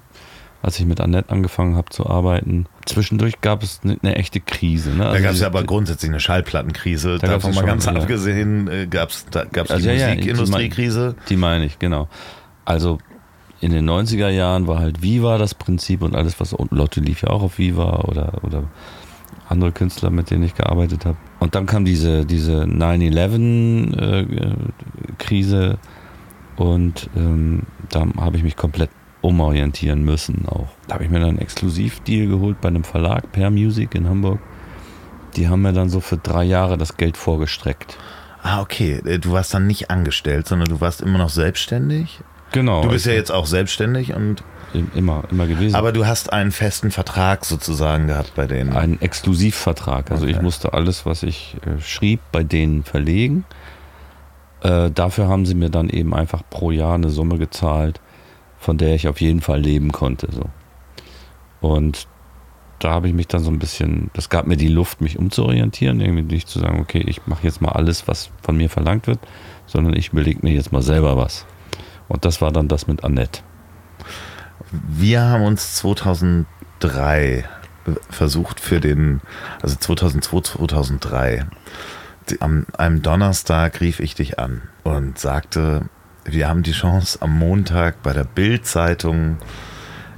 als 0.61 0.79
ich 0.79 0.85
mit 0.85 1.01
Annette 1.01 1.29
angefangen 1.31 1.75
habe 1.75 1.89
zu 1.89 2.05
arbeiten. 2.07 2.65
Zwischendurch 2.85 3.41
gab 3.41 3.63
es 3.63 3.81
eine, 3.83 3.97
eine 4.03 4.15
echte 4.15 4.39
Krise. 4.39 4.91
Ne? 4.91 4.97
Da 5.03 5.09
Also 5.11 5.23
gab 5.23 5.31
es 5.31 5.37
die- 5.37 5.41
ja 5.41 5.47
aber 5.47 5.63
grundsätzlich 5.63 6.11
eine 6.11 6.19
Schallplattenkrise. 6.19 7.17
Da 7.19 7.27
Davon 7.27 7.55
mal 7.55 7.65
ganz 7.65 7.87
abgesehen 7.87 8.67
äh, 8.67 8.87
gab 8.87 9.09
es 9.09 9.25
da 9.31 9.45
gab's 9.45 9.71
Also 9.71 9.89
die 9.89 9.95
ja, 9.95 10.09
Musikindustriekrise. 10.09 11.15
Die 11.29 11.35
meine 11.37 11.65
ich, 11.65 11.79
genau. 11.79 12.07
Also 12.65 12.99
in 13.59 13.71
den 13.71 13.89
90er 13.89 14.29
Jahren 14.29 14.67
war 14.67 14.79
halt 14.79 15.01
Viva 15.01 15.37
das 15.37 15.53
Prinzip 15.55 16.01
und 16.01 16.15
alles, 16.15 16.39
was 16.39 16.55
Lotte 16.71 16.99
lief 16.99 17.21
ja 17.23 17.29
auch 17.29 17.41
auf 17.43 17.57
Viva 17.57 18.01
oder, 18.07 18.43
oder 18.43 18.63
andere 19.49 19.71
Künstler, 19.71 20.09
mit 20.09 20.29
denen 20.31 20.43
ich 20.43 20.55
gearbeitet 20.55 21.05
habe. 21.05 21.17
Und 21.39 21.55
dann 21.55 21.65
kam 21.65 21.85
diese, 21.85 22.25
diese 22.25 22.63
9-11-Krise 24.31 25.77
und 26.55 27.09
ähm, 27.15 27.63
da 27.89 28.05
habe 28.17 28.37
ich 28.37 28.43
mich 28.43 28.55
komplett 28.55 28.89
umorientieren 29.21 30.03
müssen 30.03 30.45
auch. 30.47 30.67
Da 30.87 30.95
habe 30.95 31.03
ich 31.05 31.09
mir 31.09 31.19
dann 31.19 31.29
einen 31.29 31.39
Exklusivdeal 31.39 32.27
geholt 32.27 32.59
bei 32.61 32.69
einem 32.69 32.83
Verlag, 32.83 33.31
Per 33.31 33.49
Music 33.51 33.93
in 33.95 34.07
Hamburg. 34.09 34.39
Die 35.35 35.47
haben 35.47 35.61
mir 35.61 35.73
dann 35.73 35.89
so 35.89 35.99
für 36.01 36.17
drei 36.17 36.43
Jahre 36.43 36.77
das 36.77 36.97
Geld 36.97 37.17
vorgestreckt. 37.17 37.97
Ah, 38.43 38.61
okay. 38.61 39.01
Äh, 39.05 39.19
Du 39.19 39.31
warst 39.31 39.53
dann 39.53 39.67
nicht 39.67 39.89
angestellt, 39.91 40.47
sondern 40.47 40.67
du 40.69 40.81
warst 40.81 41.01
immer 41.01 41.19
noch 41.19 41.29
selbstständig. 41.29 42.19
Genau. 42.51 42.81
Du 42.81 42.89
bist 42.89 43.05
ja 43.05 43.13
jetzt 43.13 43.31
auch 43.31 43.45
selbstständig 43.45 44.13
und 44.13 44.43
immer, 44.95 45.23
immer 45.31 45.47
gewesen. 45.47 45.75
aber 45.75 45.91
du 45.93 46.05
hast 46.05 46.33
einen 46.33 46.51
festen 46.51 46.91
Vertrag 46.91 47.45
sozusagen 47.45 48.07
gehabt 48.07 48.33
bei 48.35 48.47
denen. 48.47 48.73
einen 48.75 48.99
Exklusivvertrag. 49.01 50.11
Also 50.11 50.25
ich 50.25 50.35
Okay. 50.35 50.43
musste 50.43 50.73
alles, 50.73 51.05
was 51.05 51.23
ich 51.23 51.55
äh, 51.65 51.79
schrieb, 51.81 52.19
bei 52.33 52.43
denen 52.43 52.83
verlegen. 52.83 53.45
Äh, 54.63 54.91
dafür 54.91 55.27
haben 55.27 55.45
sie 55.45 55.55
mir 55.55 55.69
dann 55.69 55.89
eben 55.89 56.13
einfach 56.13 56.41
pro 56.49 56.71
Jahr 56.71 56.95
eine 56.95 57.09
Summe 57.09 57.37
gezahlt, 57.37 57.99
von 58.61 58.77
der 58.77 58.95
ich 58.95 59.07
auf 59.09 59.19
jeden 59.19 59.41
Fall 59.41 59.59
leben 59.59 59.91
konnte. 59.91 60.29
So. 60.31 60.45
Und 61.59 62.07
da 62.79 62.91
habe 62.91 63.07
ich 63.07 63.13
mich 63.13 63.27
dann 63.27 63.43
so 63.43 63.51
ein 63.51 63.59
bisschen, 63.59 64.09
das 64.13 64.29
gab 64.29 64.47
mir 64.47 64.55
die 64.57 64.67
Luft, 64.67 65.01
mich 65.01 65.19
umzuorientieren, 65.19 65.99
irgendwie 65.99 66.33
nicht 66.35 66.47
zu 66.47 66.59
sagen, 66.59 66.79
okay, 66.79 67.03
ich 67.05 67.27
mache 67.27 67.43
jetzt 67.43 67.59
mal 67.61 67.71
alles, 67.73 68.07
was 68.07 68.29
von 68.41 68.55
mir 68.55 68.69
verlangt 68.69 69.07
wird, 69.07 69.19
sondern 69.65 69.95
ich 69.95 70.09
überlege 70.13 70.39
mir 70.43 70.53
jetzt 70.53 70.71
mal 70.71 70.81
selber 70.81 71.17
was. 71.17 71.45
Und 72.07 72.23
das 72.23 72.39
war 72.41 72.51
dann 72.51 72.67
das 72.67 72.87
mit 72.87 73.03
Annette. 73.03 73.41
Wir 74.71 75.21
haben 75.21 75.43
uns 75.43 75.75
2003 75.75 77.45
versucht 78.09 78.59
für 78.59 78.79
den, 78.79 79.21
also 79.61 79.75
2002, 79.75 80.41
2003, 80.41 81.45
die- 82.29 82.41
am 82.41 82.65
einem 82.77 83.01
Donnerstag 83.01 83.81
rief 83.81 83.99
ich 83.99 84.15
dich 84.15 84.39
an 84.39 84.61
und 84.83 85.17
sagte, 85.19 85.89
wir 86.25 86.47
haben 86.47 86.63
die 86.63 86.71
Chance 86.71 87.21
am 87.21 87.37
Montag 87.37 88.01
bei 88.03 88.13
der 88.13 88.23
Bild-Zeitung 88.23 89.37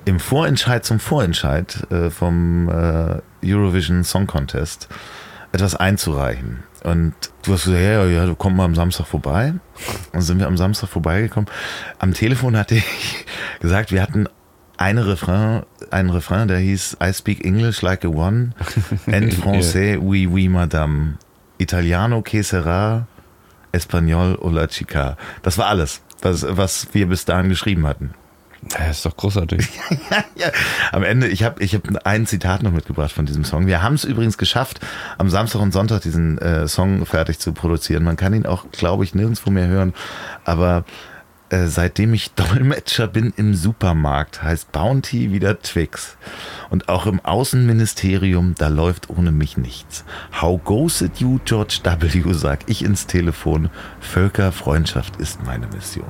im 0.05 0.19
Vorentscheid 0.19 0.83
zum 0.83 0.99
Vorentscheid 0.99 1.91
äh, 1.91 2.09
vom 2.09 2.69
äh, 2.69 3.21
Eurovision 3.45 4.03
Song 4.03 4.27
Contest 4.27 4.89
etwas 5.51 5.75
einzureichen. 5.75 6.63
Und 6.83 7.13
du 7.43 7.53
hast 7.53 7.65
gesagt, 7.65 7.81
ja, 7.81 8.05
ja, 8.05 8.25
du 8.25 8.35
kommst 8.35 8.57
mal 8.57 8.65
am 8.65 8.75
Samstag 8.75 9.05
vorbei. 9.07 9.53
Dann 10.11 10.21
sind 10.21 10.39
wir 10.39 10.47
am 10.47 10.57
Samstag 10.57 10.89
vorbeigekommen. 10.89 11.49
Am 11.99 12.13
Telefon 12.13 12.57
hatte 12.57 12.75
ich 12.75 13.25
gesagt, 13.61 13.91
wir 13.91 14.01
hatten 14.01 14.27
eine 14.75 15.05
Refrain, 15.05 15.63
einen 15.91 16.09
Refrain, 16.09 16.47
der 16.47 16.57
hieß 16.57 16.97
I 17.01 17.13
speak 17.13 17.45
English 17.45 17.81
like 17.81 18.03
a 18.03 18.09
one 18.09 18.53
and 19.07 19.31
français, 19.33 19.97
oui, 19.97 20.27
oui, 20.27 20.49
madame. 20.49 21.17
Italiano, 21.59 22.21
que 22.23 22.43
sera, 22.43 23.07
Espanol 23.73 24.35
o 24.39 24.49
la 24.49 24.67
chica. 24.67 25.17
Das 25.41 25.57
war 25.57 25.67
alles, 25.67 26.01
was, 26.21 26.45
was 26.47 26.87
wir 26.93 27.07
bis 27.07 27.25
dahin 27.25 27.49
geschrieben 27.49 27.85
hatten. 27.85 28.13
Das 28.69 28.97
ist 28.97 29.05
doch 29.05 29.17
großartig. 29.17 29.67
ja, 30.35 30.49
am 30.91 31.03
Ende, 31.03 31.27
ich 31.27 31.43
habe 31.43 31.61
ich 31.61 31.75
hab 31.75 32.05
ein 32.05 32.25
Zitat 32.25 32.63
noch 32.63 32.71
mitgebracht 32.71 33.11
von 33.11 33.25
diesem 33.25 33.43
Song. 33.43 33.67
Wir 33.67 33.83
haben 33.83 33.95
es 33.95 34.05
übrigens 34.05 34.37
geschafft, 34.37 34.79
am 35.17 35.29
Samstag 35.29 35.61
und 35.61 35.73
Sonntag 35.73 36.01
diesen 36.01 36.37
äh, 36.37 36.67
Song 36.67 37.05
fertig 37.05 37.39
zu 37.39 37.51
produzieren. 37.51 38.03
Man 38.03 38.15
kann 38.15 38.33
ihn 38.33 38.45
auch, 38.45 38.71
glaube 38.71 39.03
ich, 39.03 39.15
nirgendwo 39.15 39.49
mehr 39.49 39.67
hören. 39.67 39.93
Aber 40.45 40.85
äh, 41.53 41.67
seitdem 41.67 42.15
ich 42.15 42.31
Dolmetscher 42.33 43.07
bin 43.07 43.31
im 43.37 43.53
Supermarkt, 43.53 44.41
heißt 44.41 44.71
Bounty 44.71 45.31
wieder 45.31 45.61
Twix. 45.61 46.17
Und 46.71 46.89
auch 46.89 47.05
im 47.05 47.23
Außenministerium, 47.23 48.55
da 48.57 48.69
läuft 48.69 49.11
ohne 49.11 49.31
mich 49.31 49.55
nichts. 49.55 50.03
How 50.41 50.61
goes 50.63 51.01
it 51.01 51.17
you, 51.17 51.39
George 51.45 51.79
W., 51.83 52.33
sag 52.33 52.61
ich 52.67 52.83
ins 52.83 53.05
Telefon. 53.05 53.69
Völkerfreundschaft 53.99 55.17
ist 55.17 55.43
meine 55.45 55.67
Mission. 55.67 56.09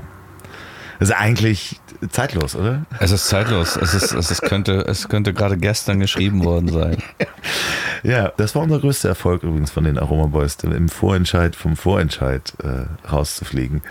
Das 1.00 1.10
ist 1.10 1.16
eigentlich 1.16 1.82
zeitlos, 2.10 2.56
oder? 2.56 2.86
Es 3.00 3.12
ist 3.12 3.28
zeitlos. 3.28 3.76
Es, 3.76 3.94
ist, 3.94 4.14
es, 4.14 4.32
ist, 4.32 4.42
könnte, 4.44 4.86
es 4.88 5.10
könnte 5.10 5.34
gerade 5.34 5.58
gestern 5.58 6.00
geschrieben 6.00 6.46
worden 6.46 6.70
sein. 6.70 6.98
Ja, 8.06 8.34
das 8.36 8.54
war 8.54 8.64
unser 8.64 8.80
größter 8.80 9.08
Erfolg 9.08 9.44
übrigens 9.44 9.72
von 9.72 9.86
den 9.86 9.98
Aroma 9.98 10.26
Boys, 10.26 10.58
im 10.62 10.90
Vorentscheid, 10.90 11.56
vom 11.56 11.78
Vorentscheid 11.78 12.52
äh, 12.62 13.10
rauszufliegen. 13.10 13.82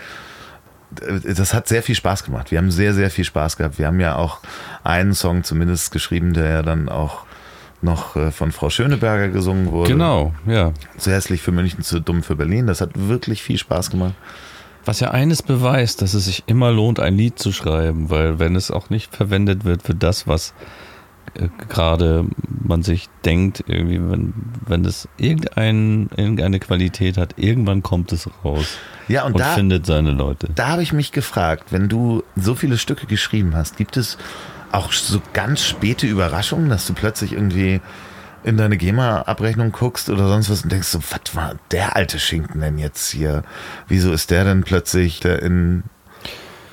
Das 1.23 1.53
hat 1.53 1.67
sehr 1.67 1.83
viel 1.83 1.95
Spaß 1.95 2.23
gemacht. 2.23 2.51
Wir 2.51 2.57
haben 2.57 2.71
sehr, 2.71 2.93
sehr 2.93 3.09
viel 3.09 3.25
Spaß 3.25 3.57
gehabt. 3.57 3.79
Wir 3.79 3.87
haben 3.87 3.99
ja 3.99 4.15
auch 4.15 4.39
einen 4.83 5.13
Song 5.13 5.43
zumindest 5.43 5.91
geschrieben, 5.91 6.33
der 6.33 6.49
ja 6.49 6.61
dann 6.61 6.89
auch 6.89 7.25
noch 7.83 8.15
äh, 8.15 8.31
von 8.31 8.51
Frau 8.51 8.69
Schöneberger 8.69 9.29
gesungen 9.29 9.71
wurde. 9.71 9.91
Genau, 9.91 10.33
ja. 10.47 10.73
Zu 10.97 11.11
hässlich 11.11 11.41
für 11.41 11.51
München, 11.51 11.83
zu 11.83 11.99
dumm 11.99 12.23
für 12.23 12.35
Berlin. 12.35 12.67
Das 12.67 12.81
hat 12.81 12.91
wirklich 12.95 13.43
viel 13.43 13.57
Spaß 13.57 13.89
gemacht. 13.91 14.13
Was 14.85 14.99
ja 14.99 15.11
eines 15.11 15.41
beweist, 15.43 16.01
dass 16.01 16.13
es 16.13 16.25
sich 16.25 16.43
immer 16.47 16.71
lohnt, 16.71 16.99
ein 16.99 17.15
Lied 17.15 17.39
zu 17.39 17.51
schreiben, 17.51 18.09
weil 18.09 18.39
wenn 18.39 18.55
es 18.55 18.71
auch 18.71 18.89
nicht 18.89 19.15
verwendet 19.15 19.63
wird 19.63 19.83
für 19.83 19.95
das, 19.95 20.27
was 20.27 20.53
äh, 21.35 21.47
gerade 21.69 22.25
man 22.47 22.83
sich 22.83 23.09
denkt, 23.23 23.63
irgendwie, 23.67 23.99
wenn, 23.99 24.33
wenn 24.65 24.83
es 24.85 25.07
irgendein, 25.17 26.09
irgendeine 26.15 26.59
Qualität 26.59 27.17
hat, 27.17 27.35
irgendwann 27.37 27.83
kommt 27.83 28.11
es 28.11 28.29
raus 28.43 28.77
ja, 29.07 29.25
und, 29.25 29.33
und 29.33 29.39
da, 29.39 29.53
findet 29.53 29.85
seine 29.85 30.11
Leute. 30.11 30.47
Da 30.53 30.69
habe 30.69 30.83
ich 30.83 30.93
mich 30.93 31.11
gefragt, 31.11 31.71
wenn 31.71 31.89
du 31.89 32.23
so 32.35 32.55
viele 32.55 32.77
Stücke 32.77 33.05
geschrieben 33.05 33.55
hast, 33.55 33.77
gibt 33.77 33.97
es 33.97 34.17
auch 34.71 34.91
so 34.91 35.21
ganz 35.33 35.63
späte 35.63 36.07
Überraschungen, 36.07 36.69
dass 36.69 36.87
du 36.87 36.93
plötzlich 36.93 37.33
irgendwie 37.33 37.79
in 38.43 38.57
deine 38.57 38.77
GEMA-Abrechnung 38.77 39.71
guckst 39.71 40.09
oder 40.09 40.27
sonst 40.27 40.49
was 40.49 40.63
und 40.63 40.71
denkst 40.71 40.87
so, 40.87 40.99
was 40.99 41.35
war 41.35 41.55
der 41.71 41.95
alte 41.95 42.19
Schinken 42.19 42.61
denn 42.61 42.77
jetzt 42.77 43.09
hier? 43.09 43.43
Wieso 43.87 44.11
ist 44.11 44.31
der 44.31 44.43
denn 44.43 44.63
plötzlich 44.63 45.19
der 45.19 45.41
in 45.41 45.83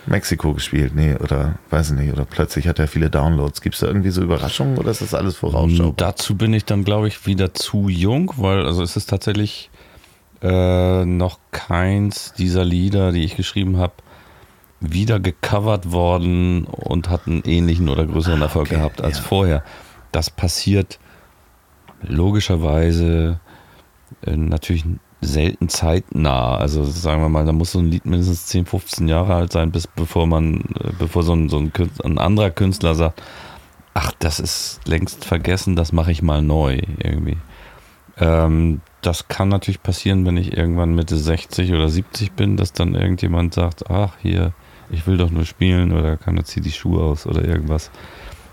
Mexiko 0.07 0.55
gespielt? 0.55 0.95
Nee, 0.95 1.15
oder 1.17 1.57
weiß 1.71 1.93
ich 1.93 1.99
nicht, 1.99 2.13
oder 2.13 2.25
plötzlich 2.25 2.67
hat 2.67 2.79
er 2.79 2.89
viele 2.89 3.11
Downloads. 3.11 3.61
Gibt 3.61 3.77
es 3.77 3.81
da 3.81 3.87
irgendwie 3.87 4.11
so 4.11 4.23
Überraschungen 4.23 4.79
oder 4.79 4.91
ist 4.91 5.03
das 5.03 5.15
alles 5.15 5.37
vorausschaubar? 5.37 5.95
Dazu 5.97 6.35
bin 6.35 6.53
ich 6.53 6.65
dann, 6.65 6.85
glaube 6.85 7.09
ich, 7.09 7.27
wieder 7.27 7.55
zu 7.55 7.89
jung, 7.89 8.33
weil 8.37 8.67
also 8.67 8.83
es 8.83 8.97
ist 8.97 9.09
tatsächlich 9.09 9.70
äh, 10.43 11.05
noch 11.05 11.39
keins 11.51 12.33
dieser 12.33 12.65
Lieder, 12.65 13.13
die 13.13 13.25
ich 13.25 13.37
geschrieben 13.37 13.79
habe, 13.79 13.95
wieder 14.81 15.21
gecovert 15.21 15.93
worden 15.93 16.65
und 16.65 17.11
hat 17.11 17.27
einen 17.27 17.43
ähnlichen 17.45 17.89
oder 17.89 18.07
größeren 18.07 18.41
ah, 18.41 18.47
Erfolg 18.47 18.69
okay, 18.69 18.77
gehabt 18.77 19.03
als 19.03 19.19
ja. 19.19 19.25
vorher. 19.25 19.65
Das 20.13 20.31
passiert 20.31 20.99
logischerweise 22.03 23.41
äh, 24.25 24.37
natürlich 24.37 24.85
selten 25.21 25.69
zeitnah. 25.69 26.57
Also 26.57 26.85
sagen 26.85 27.21
wir 27.23 27.29
mal, 27.29 27.45
da 27.45 27.53
muss 27.53 27.73
so 27.73 27.79
ein 27.79 27.91
Lied 27.91 28.07
mindestens 28.07 28.47
10, 28.47 28.67
15 28.67 29.09
Jahre 29.09 29.35
alt 29.35 29.53
sein, 29.53 29.71
bis 29.71 29.87
bevor 29.87 30.27
man, 30.27 30.61
äh, 30.81 30.93
bevor 30.99 31.23
so 31.23 31.35
ein, 31.35 31.49
so 31.49 31.59
ein, 31.59 31.73
Künstler, 31.73 32.07
ein 32.07 32.19
anderer 32.19 32.51
Künstler 32.51 32.95
sagt, 32.95 33.23
ach, 33.93 34.13
das 34.19 34.41
ist 34.41 34.81
längst 34.87 35.25
vergessen, 35.25 35.77
das 35.77 35.93
mache 35.93 36.13
ich 36.13 36.23
mal 36.23 36.43
neu 36.43 36.81
irgendwie. 36.99 37.37
Ähm, 38.21 38.81
das 39.01 39.29
kann 39.29 39.49
natürlich 39.49 39.83
passieren, 39.83 40.27
wenn 40.27 40.37
ich 40.37 40.57
irgendwann 40.57 40.95
Mitte 40.95 41.17
60 41.17 41.73
oder 41.73 41.89
70 41.89 42.33
bin, 42.33 42.57
dass 42.57 42.73
dann 42.73 42.95
irgendjemand 42.95 43.55
sagt, 43.55 43.91
ach 43.91 44.15
hier, 44.21 44.53
ich 44.91 45.07
will 45.07 45.17
doch 45.17 45.31
nur 45.31 45.47
spielen 45.47 45.93
oder 45.93 46.17
kann 46.17 46.37
jetzt 46.37 46.53
hier 46.53 46.63
die 46.63 46.73
Schuhe 46.73 47.03
aus 47.03 47.27
oder 47.27 47.45
irgendwas. 47.45 47.91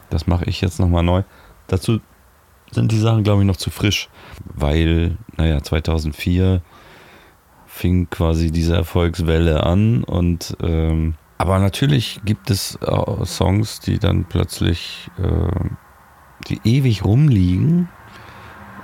Das 0.10 0.26
mache 0.26 0.46
ich 0.46 0.62
jetzt 0.62 0.80
nochmal 0.80 1.04
neu. 1.04 1.24
Dazu 1.68 2.00
sind 2.72 2.92
die 2.92 3.00
Sachen, 3.00 3.24
glaube 3.24 3.42
ich, 3.42 3.48
noch 3.48 3.58
zu 3.58 3.70
frisch, 3.70 4.10
weil, 4.46 5.18
naja, 5.36 5.62
2004 5.62 6.62
fing 7.66 8.10
quasi 8.10 8.52
diese 8.52 8.76
Erfolgswelle 8.76 9.64
an 9.64 10.04
und 10.04 10.56
ähm, 10.62 11.16
aber 11.38 11.60
natürlich 11.60 12.22
gibt 12.26 12.50
es 12.50 12.80
Songs, 13.26 13.80
die 13.80 14.00
dann 14.00 14.26
plötzlich 14.26 15.12
äh, 15.20 15.70
die 16.48 16.60
ewig 16.64 17.06
rumliegen 17.06 17.90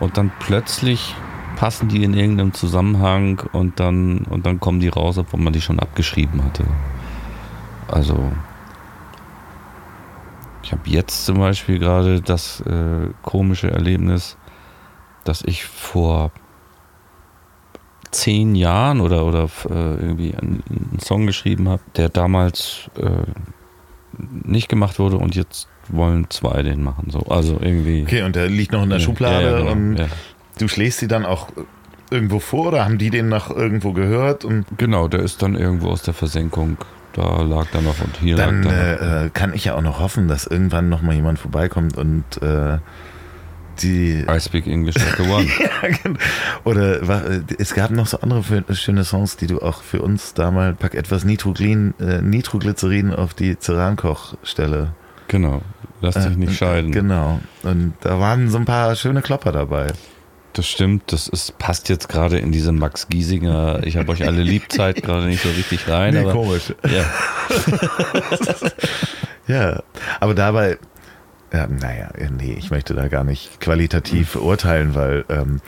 und 0.04 0.18
dann 0.18 0.32
plötzlich 0.40 1.16
passen 1.56 1.88
die 1.88 2.04
in 2.04 2.14
irgendeinem 2.14 2.54
Zusammenhang 2.54 3.42
und 3.54 3.80
dann 3.80 4.20
und 4.30 4.46
dann 4.46 4.60
kommen 4.60 4.80
die 4.80 4.90
raus, 4.90 5.18
obwohl 5.18 5.40
man 5.40 5.54
die 5.54 5.62
schon 5.62 5.80
abgeschrieben 5.80 6.44
hatte. 6.44 6.66
Also 7.88 8.32
ich 10.64 10.72
habe 10.72 10.82
jetzt 10.86 11.26
zum 11.26 11.40
Beispiel 11.40 11.80
gerade 11.80 12.22
das 12.22 12.62
äh, 12.62 13.10
komische 13.22 13.72
Erlebnis, 13.72 14.38
dass 15.24 15.42
ich 15.44 15.64
vor 15.66 16.32
zehn 18.12 18.56
Jahren 18.56 19.02
oder, 19.02 19.26
oder 19.26 19.46
äh, 19.70 19.96
irgendwie 19.96 20.36
einen, 20.36 20.64
einen, 20.70 21.00
Song 21.00 21.26
geschrieben 21.26 21.68
habe, 21.68 21.82
der 21.96 22.10
damals 22.10 22.90
äh, 22.98 23.10
nicht 24.18 24.70
gemacht 24.70 25.00
wurde 25.00 25.18
und 25.18 25.36
jetzt 25.36 25.68
wollen 25.90 26.28
zwei 26.30 26.64
den 26.64 26.84
machen. 26.84 27.10
So. 27.10 27.20
Also 27.22 27.60
irgendwie. 27.62 28.04
Okay, 28.04 28.24
und 28.24 28.36
der 28.36 28.48
liegt 28.48 28.72
noch 28.72 28.84
in 28.84 28.90
der 28.90 29.00
Schublade 29.00 29.46
ja, 29.46 29.52
ja, 29.52 29.58
genau, 29.60 29.72
und 29.72 29.96
ja. 29.98 30.08
du 30.60 30.68
schlägst 30.68 31.00
sie 31.00 31.08
dann 31.08 31.26
auch 31.26 31.50
irgendwo 32.10 32.40
vor 32.40 32.68
oder 32.68 32.86
haben 32.86 32.98
die 32.98 33.10
den 33.10 33.30
noch 33.30 33.50
irgendwo 33.50 33.94
gehört? 33.94 34.46
Und 34.46 34.66
genau, 34.78 35.08
der 35.08 35.22
ist 35.22 35.42
dann 35.42 35.56
irgendwo 35.56 35.90
aus 35.90 36.04
der 36.04 36.14
Versenkung 36.14 36.78
da 37.14 37.44
lag 37.44 37.68
dann 37.72 37.84
noch 37.84 38.00
und 38.02 38.18
hier 38.18 38.36
dann, 38.36 38.64
lag 38.64 38.72
dann 38.72 39.28
äh, 39.28 39.30
kann 39.30 39.54
ich 39.54 39.66
ja 39.66 39.76
auch 39.76 39.82
noch 39.82 40.00
hoffen, 40.00 40.28
dass 40.28 40.48
irgendwann 40.48 40.90
noch 40.90 41.02
mal 41.02 41.14
jemand 41.14 41.40
vorbeikommt 41.40 41.96
und 41.96 42.24
äh, 42.42 42.80
die 43.82 44.26
I 44.30 44.40
speak 44.40 44.68
English 44.68 44.96
like 44.96 45.20
a 45.20 45.24
one. 45.24 45.48
ja, 45.60 45.90
genau. 46.04 46.20
Oder 46.64 47.02
es 47.58 47.74
gab 47.74 47.92
noch 47.92 48.08
so 48.08 48.20
andere 48.20 48.44
schöne 48.76 49.04
Songs, 49.04 49.38
die 49.38 49.48
du 49.48 49.60
auch 49.62 49.82
für 49.82 50.02
uns 50.02 50.34
damals 50.34 50.78
pack 50.78 50.96
etwas 50.96 51.24
Nitroglin, 51.24 51.94
äh, 52.00 52.22
Nitroglycerin 52.22 53.14
auf 53.14 53.34
die 53.34 53.58
Cerankochstelle. 53.58 54.94
Genau, 55.28 55.62
lass 56.04 56.16
dich 56.16 56.38
nicht 56.38 56.52
äh, 56.52 56.56
scheiden. 56.56 56.92
Genau. 56.92 57.40
Und 57.64 57.94
da 58.02 58.20
waren 58.20 58.50
so 58.50 58.58
ein 58.58 58.66
paar 58.66 58.96
schöne 58.96 59.22
Klopper 59.22 59.52
dabei. 59.52 59.88
Das 60.54 60.68
stimmt, 60.68 61.12
das 61.12 61.28
ist, 61.28 61.58
passt 61.58 61.90
jetzt 61.90 62.10
gerade 62.10 62.38
in 62.38 62.52
diese 62.52 62.72
Max 62.72 63.08
Giesinger, 63.08 63.82
ich 63.86 63.98
habe 63.98 64.12
euch 64.12 64.24
alle 64.28 64.44
Liebzeit 64.44 65.02
gerade 65.02 65.26
nicht 65.26 65.42
so 65.42 65.50
richtig 65.50 65.88
rein. 65.88 66.14
Nee, 66.14 66.20
aber, 66.20 66.32
komisch. 66.32 66.76
Ja. 66.88 67.06
ja, 69.48 69.84
aber 70.20 70.36
dabei, 70.36 70.78
ja, 71.52 71.66
naja, 71.66 72.10
nee, 72.38 72.54
ich 72.54 72.70
möchte 72.70 72.94
da 72.94 73.08
gar 73.08 73.24
nicht 73.24 73.62
qualitativ 73.62 74.36
urteilen, 74.36 74.94
weil 74.94 75.26
ähm, 75.30 75.60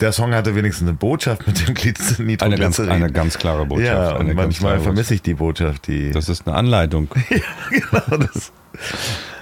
der 0.00 0.12
Song 0.12 0.34
hatte 0.34 0.54
wenigstens 0.54 0.88
eine 0.88 0.96
Botschaft 0.96 1.46
mit 1.46 1.66
dem 1.66 1.74
Glied 1.74 2.42
eine 2.42 2.56
ganz, 2.56 2.78
eine 2.80 3.10
ganz 3.10 3.38
klare 3.38 3.66
Botschaft. 3.66 4.12
Ja, 4.12 4.16
und 4.16 4.34
manchmal 4.34 4.80
vermisse 4.80 5.14
ich 5.14 5.22
die 5.22 5.34
Botschaft. 5.34 5.86
Die 5.86 6.10
das 6.10 6.28
ist 6.28 6.46
eine 6.46 6.56
Anleitung. 6.56 7.08
ja, 7.30 7.38
genau. 7.70 8.24
Das. 8.24 8.52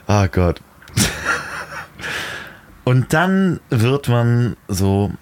Ah 0.06 0.24
oh 0.24 0.28
Gott. 0.30 0.60
Und 2.84 3.12
dann 3.14 3.60
wird 3.70 4.08
man 4.08 4.56
so, 4.68 5.12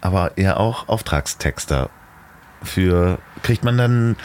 aber 0.00 0.36
eher 0.36 0.58
auch 0.58 0.88
Auftragstexter 0.88 1.90
für, 2.62 3.18
kriegt 3.42 3.64
man 3.64 3.76
dann, 3.76 4.16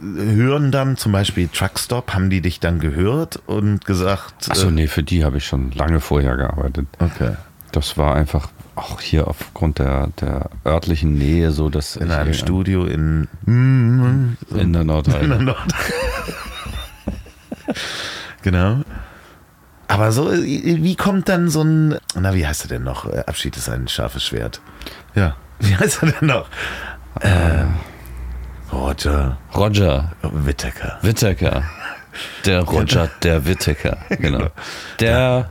hören 0.00 0.72
dann 0.72 0.96
zum 0.96 1.12
Beispiel 1.12 1.48
Truckstop, 1.48 2.12
haben 2.12 2.28
die 2.28 2.40
dich 2.40 2.58
dann 2.60 2.80
gehört 2.80 3.40
und 3.46 3.84
gesagt? 3.84 4.50
Achso, 4.50 4.68
äh, 4.68 4.72
nee, 4.72 4.86
für 4.88 5.04
die 5.04 5.24
habe 5.24 5.38
ich 5.38 5.46
schon 5.46 5.70
lange 5.70 6.00
vorher 6.00 6.36
gearbeitet. 6.36 6.88
Okay. 6.98 7.34
Das 7.74 7.98
war 7.98 8.14
einfach 8.14 8.50
auch 8.76 9.00
hier 9.00 9.26
aufgrund 9.26 9.80
der, 9.80 10.06
der 10.20 10.48
örtlichen 10.64 11.14
Nähe 11.14 11.50
so, 11.50 11.70
dass 11.70 11.96
in 11.96 12.12
einem 12.12 12.32
Studio 12.32 12.84
in 12.84 13.26
in 13.46 14.72
der 14.72 14.84
Nordheide. 14.84 15.24
In 15.24 15.30
der 15.30 15.40
Nordheide. 15.40 15.94
genau. 18.42 18.82
Aber 19.88 20.12
so, 20.12 20.32
wie 20.32 20.94
kommt 20.94 21.28
dann 21.28 21.48
so 21.48 21.62
ein, 21.62 21.98
na, 22.14 22.32
wie 22.34 22.46
heißt 22.46 22.66
er 22.66 22.68
denn 22.68 22.84
noch? 22.84 23.06
Äh, 23.12 23.24
Abschied 23.26 23.56
ist 23.56 23.68
ein 23.68 23.88
scharfes 23.88 24.24
Schwert. 24.24 24.60
Ja. 25.16 25.34
Wie 25.58 25.76
heißt 25.76 26.04
er 26.04 26.12
denn 26.12 26.28
noch? 26.28 26.46
Äh, 27.22 27.64
Roger. 28.72 29.36
Roger. 29.52 30.12
Whittaker. 30.22 30.98
Whittaker. 31.02 31.64
Der 32.44 32.60
Roger, 32.60 33.10
der 33.22 33.44
Whittaker. 33.46 33.98
Genau. 34.20 34.46
Der, 35.00 35.50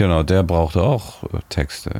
genau, 0.00 0.22
der 0.22 0.42
brauchte 0.42 0.82
auch 0.82 1.22
Texte. 1.50 1.90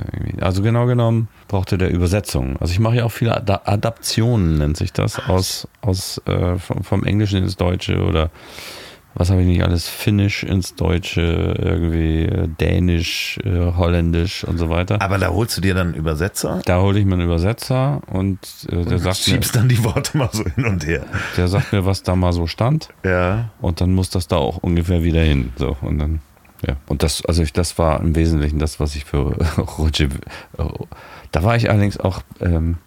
Also 0.41 0.63
genau 0.63 0.87
genommen 0.87 1.29
brauchte 1.49 1.77
der 1.77 1.91
Übersetzung. 1.91 2.57
Also 2.59 2.73
ich 2.73 2.81
mache 2.81 2.97
ja 2.97 3.05
auch 3.05 3.13
viele 3.13 3.37
Adaptionen, 3.37 4.57
nennt 4.57 4.77
sich 4.79 4.93
das, 4.93 5.19
aus, 5.29 5.69
aus 5.83 6.21
äh, 6.27 6.57
vom, 6.57 6.83
vom 6.83 7.05
Englischen 7.05 7.43
ins 7.43 7.57
Deutsche 7.57 8.03
oder 8.03 8.31
was 9.15 9.29
habe 9.31 9.43
ich 9.43 9.49
nicht 9.49 9.63
alles, 9.63 9.89
Finnisch 9.89 10.45
ins 10.45 10.77
Deutsche, 10.77 11.55
irgendwie 11.59 12.25
äh, 12.25 12.49
Dänisch, 12.49 13.39
äh, 13.45 13.73
Holländisch 13.77 14.45
und 14.45 14.57
so 14.57 14.71
weiter. 14.71 15.03
Aber 15.03 15.19
da 15.19 15.29
holst 15.29 15.57
du 15.57 15.61
dir 15.61 15.75
dann 15.75 15.89
einen 15.89 15.97
Übersetzer? 15.97 16.63
Da 16.65 16.81
hole 16.81 16.99
ich 16.99 17.05
mir 17.05 17.15
einen 17.15 17.25
Übersetzer 17.25 18.01
und 18.07 18.39
äh, 18.69 18.77
der 18.77 18.79
und 18.79 18.99
sagt 18.99 19.05
mir, 19.05 19.35
schiebst 19.35 19.57
dann 19.57 19.69
die 19.69 19.83
Worte 19.85 20.17
mal 20.17 20.31
so 20.33 20.45
hin 20.45 20.65
und 20.65 20.87
her. 20.87 21.05
der 21.37 21.49
sagt 21.49 21.73
mir, 21.73 21.85
was 21.85 22.03
da 22.03 22.17
mal 22.17 22.33
so 22.33 22.47
stand. 22.47 22.89
Ja. 23.05 23.51
Und 23.61 23.81
dann 23.81 23.93
muss 23.93 24.09
das 24.09 24.29
da 24.29 24.37
auch 24.37 24.59
ungefähr 24.59 25.03
wieder 25.03 25.21
hin. 25.21 25.53
So, 25.57 25.77
und 25.83 25.99
dann, 25.99 26.21
ja. 26.67 26.77
Und 26.87 27.03
das, 27.03 27.25
also 27.25 27.43
ich, 27.43 27.53
das 27.53 27.79
war 27.79 28.01
im 28.01 28.15
Wesentlichen 28.15 28.59
das, 28.59 28.81
was 28.81 28.97
ich 28.97 29.05
für 29.05 29.37
Roger. 29.79 30.09
Da 31.33 31.43
war 31.43 31.57
ich 31.57 31.71
allerdings 31.71 31.99
auch, 31.99 32.21
ähm, 32.41 32.79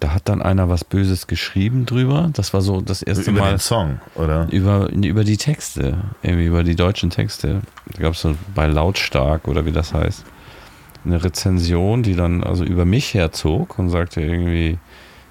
da 0.00 0.12
hat 0.12 0.28
dann 0.28 0.42
einer 0.42 0.68
was 0.68 0.84
Böses 0.84 1.26
geschrieben 1.26 1.86
drüber. 1.86 2.30
Das 2.34 2.52
war 2.52 2.60
so 2.60 2.80
das 2.80 3.02
erste 3.02 3.30
Über 3.30 3.40
Mal. 3.40 3.50
den 3.54 3.58
Song, 3.58 4.00
oder? 4.14 4.46
Über, 4.50 4.90
über 4.90 5.24
die 5.24 5.38
Texte, 5.38 5.98
irgendwie 6.22 6.46
über 6.46 6.64
die 6.64 6.76
deutschen 6.76 7.10
Texte. 7.10 7.62
Da 7.92 8.02
gab 8.02 8.12
es 8.12 8.20
so 8.20 8.36
bei 8.54 8.66
Lautstark 8.66 9.48
oder 9.48 9.64
wie 9.64 9.72
das 9.72 9.94
heißt, 9.94 10.24
eine 11.06 11.22
Rezension, 11.22 12.02
die 12.02 12.16
dann 12.16 12.44
also 12.44 12.64
über 12.64 12.84
mich 12.84 13.14
herzog 13.14 13.78
und 13.78 13.88
sagte 13.88 14.20
irgendwie, 14.20 14.78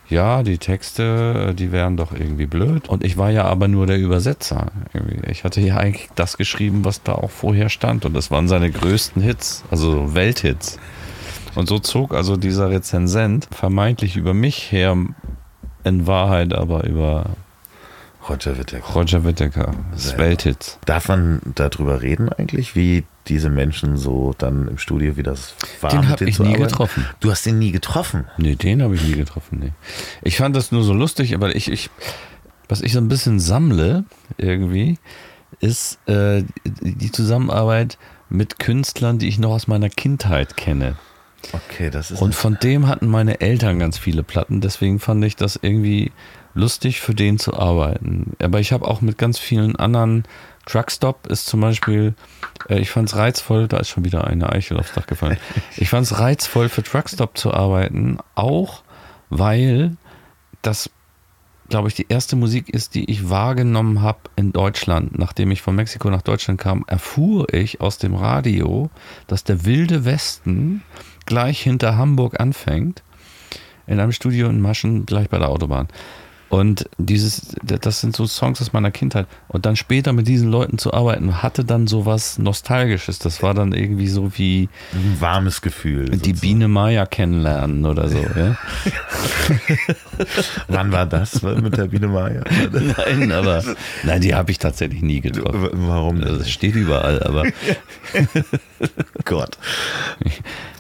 ja, 0.08 0.44
die 0.44 0.58
Texte, 0.58 1.54
die 1.56 1.72
wären 1.72 1.98
doch 1.98 2.12
irgendwie 2.12 2.46
blöd. 2.46 2.88
Und 2.90 3.04
ich 3.04 3.18
war 3.18 3.32
ja 3.32 3.46
aber 3.46 3.68
nur 3.68 3.88
der 3.88 3.98
Übersetzer. 3.98 4.68
Ich 5.28 5.44
hatte 5.44 5.62
ja 5.62 5.78
eigentlich 5.78 6.10
das 6.16 6.38
geschrieben, 6.38 6.86
was 6.86 7.02
da 7.02 7.14
auch 7.14 7.32
vorher 7.32 7.70
stand. 7.70 8.06
Und 8.06 8.14
das 8.14 8.30
waren 8.30 8.48
seine 8.48 8.72
größten 8.72 9.22
Hits, 9.22 9.64
also 9.72 10.14
Welthits. 10.14 10.80
Und 11.56 11.68
so 11.68 11.80
zog 11.80 12.14
also 12.14 12.38
dieser 12.38 12.70
Rezensent 12.70 13.48
vermeintlich 13.52 14.18
über 14.18 14.34
mich 14.34 14.72
her, 14.72 14.98
in 15.84 16.08
Wahrheit 16.08 16.54
aber 16.54 16.84
über 16.84 17.26
Roger 18.28 18.58
Whittaker. 18.58 18.94
Roger 18.94 19.24
Whittaker, 19.24 19.72
das. 19.92 20.18
Welthits. 20.18 20.80
Darf 20.86 21.08
man 21.08 21.42
darüber 21.56 22.02
reden 22.02 22.30
eigentlich, 22.30 22.76
wie 22.76 23.04
diese 23.28 23.50
Menschen 23.50 23.98
so 23.98 24.34
dann 24.38 24.68
im 24.68 24.78
Studio, 24.78 25.18
wie 25.18 25.24
das 25.24 25.56
war? 25.82 25.90
Den 25.90 26.02
mit 26.02 26.10
hab 26.10 26.18
denen 26.18 26.30
ich 26.30 26.40
nie 26.40 26.48
arbeiten? 26.48 26.64
getroffen. 26.64 27.06
Du 27.20 27.32
hast 27.32 27.46
den 27.46 27.60
nie 27.60 27.72
getroffen? 27.72 28.26
Nee, 28.38 28.56
den 28.56 28.82
habe 28.82 28.96
ich 28.96 29.04
nie 29.04 29.14
getroffen. 29.14 29.60
Nee. 29.60 29.72
Ich 30.24 30.38
fand 30.38 30.56
das 30.56 30.72
nur 30.72 30.84
so 30.84 30.94
lustig, 30.94 31.34
aber 31.34 31.56
ich, 31.56 31.72
ich 31.72 31.90
was 32.68 32.82
ich 32.82 32.94
so 32.94 33.00
ein 33.00 33.08
bisschen 33.08 33.40
sammle 33.40 34.06
irgendwie, 34.38 34.98
ist 35.60 36.00
äh, 36.08 36.44
die 36.64 37.12
Zusammenarbeit 37.12 37.98
mit 38.30 38.60
Künstlern, 38.60 39.20
die 39.20 39.28
ich 39.28 39.38
noch 39.38 39.52
aus 39.52 39.68
meiner 39.68 39.90
Kindheit 39.90 40.58
kenne. 40.58 40.96
Okay, 41.54 41.90
das 41.90 42.12
ist. 42.12 42.22
Und 42.22 42.34
von 42.34 42.58
dem 42.62 42.88
hatten 42.88 43.08
meine 43.08 43.40
Eltern 43.40 43.78
ganz 43.80 43.98
viele 43.98 44.24
Platten, 44.24 44.62
deswegen 44.62 45.00
fand 45.00 45.24
ich 45.24 45.36
das 45.36 45.60
irgendwie 45.62 46.12
lustig, 46.56 47.02
für 47.02 47.14
den 47.14 47.38
zu 47.38 47.54
arbeiten. 47.54 48.34
Aber 48.40 48.60
ich 48.60 48.72
habe 48.72 48.88
auch 48.88 49.02
mit 49.02 49.18
ganz 49.18 49.38
vielen 49.38 49.76
anderen, 49.76 50.24
Truckstop 50.66 51.28
ist 51.28 51.46
zum 51.46 51.62
Beispiel, 51.62 52.16
äh, 52.70 52.80
ich 52.80 52.90
fand 52.90 53.10
es 53.10 53.16
reizvoll, 53.16 53.68
da 53.68 53.78
ist 53.78 53.90
schon 53.90 54.04
wieder 54.04 54.26
eine 54.26 54.52
Eichel 54.52 54.78
aufs 54.78 54.94
Dach 54.94 55.08
gefallen. 55.08 55.38
Ich 55.78 55.90
fand 55.90 56.06
es 56.06 56.20
reizvoll, 56.20 56.70
für 56.70 56.84
Truckstop 56.84 57.38
zu 57.38 57.54
arbeiten, 57.54 58.18
auch 58.34 58.84
weil 59.30 59.98
das, 60.62 60.90
glaube 61.70 61.88
ich, 61.90 61.96
die 61.96 62.08
erste 62.10 62.36
Musik 62.36 62.70
ist, 62.70 62.96
die 62.96 63.10
ich 63.10 63.30
wahrgenommen 63.30 64.02
habe 64.02 64.20
in 64.36 64.52
Deutschland. 64.52 65.18
Nachdem 65.18 65.52
ich 65.52 65.62
von 65.62 65.76
Mexiko 65.76 66.10
nach 66.10 66.22
Deutschland 66.22 66.60
kam, 66.60 66.86
erfuhr 66.88 67.54
ich 67.54 67.82
aus 67.82 67.98
dem 67.98 68.16
Radio, 68.16 68.90
dass 69.28 69.44
der 69.44 69.66
Wilde 69.66 70.06
Westen 70.06 70.84
gleich 71.26 71.62
hinter 71.62 71.98
Hamburg 71.98 72.40
anfängt, 72.40 73.04
in 73.88 74.00
einem 74.00 74.12
Studio 74.12 74.50
in 74.50 74.62
Maschen, 74.62 75.06
gleich 75.06 75.30
bei 75.30 75.38
der 75.38 75.50
Autobahn. 75.50 75.88
Und 76.56 76.90
dieses, 76.98 77.54
das 77.64 78.00
sind 78.00 78.16
so 78.16 78.26
Songs 78.28 78.62
aus 78.62 78.72
meiner 78.72 78.90
Kindheit. 78.90 79.28
Und 79.50 79.66
dann 79.66 79.76
später 79.76 80.14
mit 80.14 80.26
diesen 80.26 80.50
Leuten 80.50 80.78
zu 80.78 80.94
arbeiten, 80.94 81.44
hatte 81.44 81.66
dann 81.66 81.86
so 81.86 82.06
was 82.06 82.38
Nostalgisches. 82.38 83.20
Das 83.20 83.44
war 83.44 83.54
dann 83.54 83.74
irgendwie 83.74 84.08
so 84.08 84.38
wie 84.38 84.70
ein 84.94 85.18
warmes 85.20 85.62
Gefühl. 85.62 86.06
die 86.06 86.16
sozusagen. 86.16 86.40
Biene 86.40 86.68
Maya 86.70 87.06
kennenlernen 87.08 87.86
oder 87.86 88.08
so. 88.08 88.20
Ja? 88.20 88.56
Wann 90.70 90.94
war 90.94 91.06
das 91.06 91.42
mit 91.42 91.76
der 91.76 91.88
Biene 91.88 92.08
Maya? 92.08 92.42
Nein, 92.72 93.34
aber 93.34 93.62
nein, 94.04 94.22
die 94.22 94.34
habe 94.34 94.50
ich 94.50 94.58
tatsächlich 94.58 95.02
nie 95.02 95.20
getroffen. 95.20 95.70
Warum? 95.74 96.24
Also, 96.24 96.38
Das 96.38 96.50
steht 96.50 96.76
überall, 96.76 97.22
aber 97.22 97.44
Gott. 99.26 99.58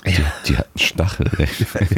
Die, 0.06 0.24
die 0.47 0.58
hat 0.58 0.68
einen 0.68 0.78
Stachel. 0.78 1.32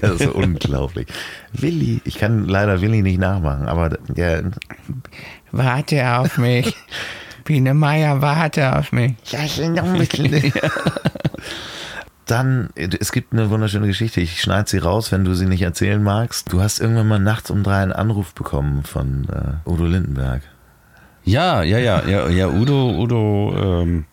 Ja, 0.02 0.10
das 0.10 0.22
ist 0.22 0.28
unglaublich. 0.28 1.08
Willi, 1.54 2.02
ich 2.04 2.18
kann 2.18 2.48
leider 2.48 2.82
Willi 2.82 3.02
nicht 3.02 3.20
nachmachen, 3.20 3.68
aber 3.68 3.90
der. 4.08 4.52
Warte 5.52 6.18
auf 6.18 6.38
mich. 6.38 6.76
Biene 7.44 7.74
Meier, 7.74 8.22
warte 8.22 8.76
auf 8.76 8.92
mich. 8.92 9.14
Dann, 12.26 12.70
es 12.76 13.14
gibt 13.14 13.32
eine 13.32 13.50
wunderschöne 13.50 13.88
Geschichte. 13.88 14.20
Ich 14.20 14.42
schneide 14.42 14.70
sie 14.70 14.80
raus, 14.80 15.14
wenn 15.14 15.24
du 15.24 15.34
sie 15.34 15.46
nicht 15.46 15.62
erzählen 15.62 16.04
magst. 16.04 16.52
Du 16.52 16.62
hast 16.62 16.80
irgendwann 16.80 17.08
mal 17.08 17.20
nachts 17.20 17.50
um 17.50 17.64
drei 17.64 17.82
einen 17.82 17.94
Anruf 17.94 18.34
bekommen 18.34 18.84
von 18.84 19.28
äh, 19.30 19.70
Udo 19.70 19.86
Lindenberg. 19.86 20.42
Ja, 21.24 21.64
ja, 21.64 21.78
ja, 21.78 22.06
ja, 22.06 22.28
ja, 22.28 22.48
Udo, 22.50 23.00
Udo, 23.00 23.54
ähm, 23.58 24.06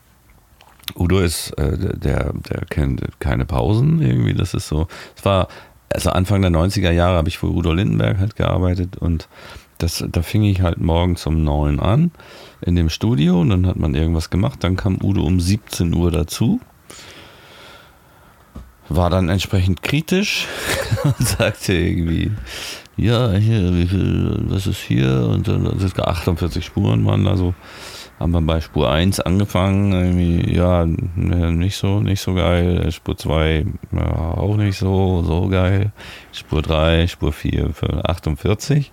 Udo 0.97 1.21
ist, 1.21 1.51
äh, 1.59 1.97
der, 1.97 2.33
der 2.35 2.65
kennt 2.69 3.03
keine 3.19 3.45
Pausen 3.47 4.01
irgendwie. 4.01 4.35
Das 4.35 4.55
ist 4.55 4.69
so. 4.69 4.87
Es 5.17 5.25
war, 5.25 5.49
also 5.89 6.11
Anfang 6.11 6.43
der 6.43 6.51
90er 6.51 6.91
Jahre 6.91 7.17
habe 7.17 7.29
ich 7.29 7.39
für 7.39 7.51
Udo 7.51 7.73
Lindenberg 7.73 8.19
halt 8.19 8.37
gearbeitet 8.37 8.97
und 8.97 9.29
das, 9.79 10.05
da 10.09 10.23
fing 10.23 10.45
ich 10.45 10.61
halt 10.61 10.79
morgens 10.79 11.27
um 11.27 11.43
neun 11.43 11.81
an 11.81 12.13
in 12.61 12.77
dem 12.77 12.89
Studio 12.89 13.41
und 13.41 13.51
dann 13.51 13.67
hat 13.67 13.77
man 13.77 13.95
irgendwas 13.95 14.31
gemacht. 14.31 14.63
Dann 14.63 14.77
kam 14.77 14.99
Udo 15.03 15.23
um 15.23 15.41
17 15.41 15.95
Uhr 15.95 16.11
dazu. 16.11 16.61
War 18.89 19.11
dann 19.11 19.29
entsprechend 19.29 19.83
kritisch 19.83 20.47
und 21.05 21.19
sagte 21.19 21.75
irgendwie, 21.75 22.31
ja, 22.97 23.33
hier, 23.33 23.75
wie 23.75 23.87
viel, 23.87 24.45
was 24.49 24.67
ist 24.67 24.79
hier? 24.79 25.27
Und 25.29 25.49
dann 25.49 25.67
ist 25.67 25.99
48 25.99 26.65
Spuren 26.65 27.05
waren 27.05 27.25
da 27.25 27.37
so. 27.37 27.55
Haben 28.25 28.33
wir 28.33 28.41
bei 28.41 28.63
Spur 28.63 28.91
1 28.91 29.21
angefangen, 29.21 30.49
ja, 30.51 30.87
nicht 30.87 31.77
so, 31.77 32.01
nicht 32.01 32.23
so 32.23 32.33
geil. 32.33 32.91
Spur 32.91 33.19
2, 33.19 33.67
ja, 33.93 34.15
auch 34.39 34.57
nicht 34.57 34.79
so, 34.79 35.23
so 35.23 35.49
geil. 35.49 35.93
Spur 36.33 36.63
3, 36.63 37.07
Spur 37.07 37.35
4, 37.35 37.75
für 37.75 38.09
48. 38.09 38.93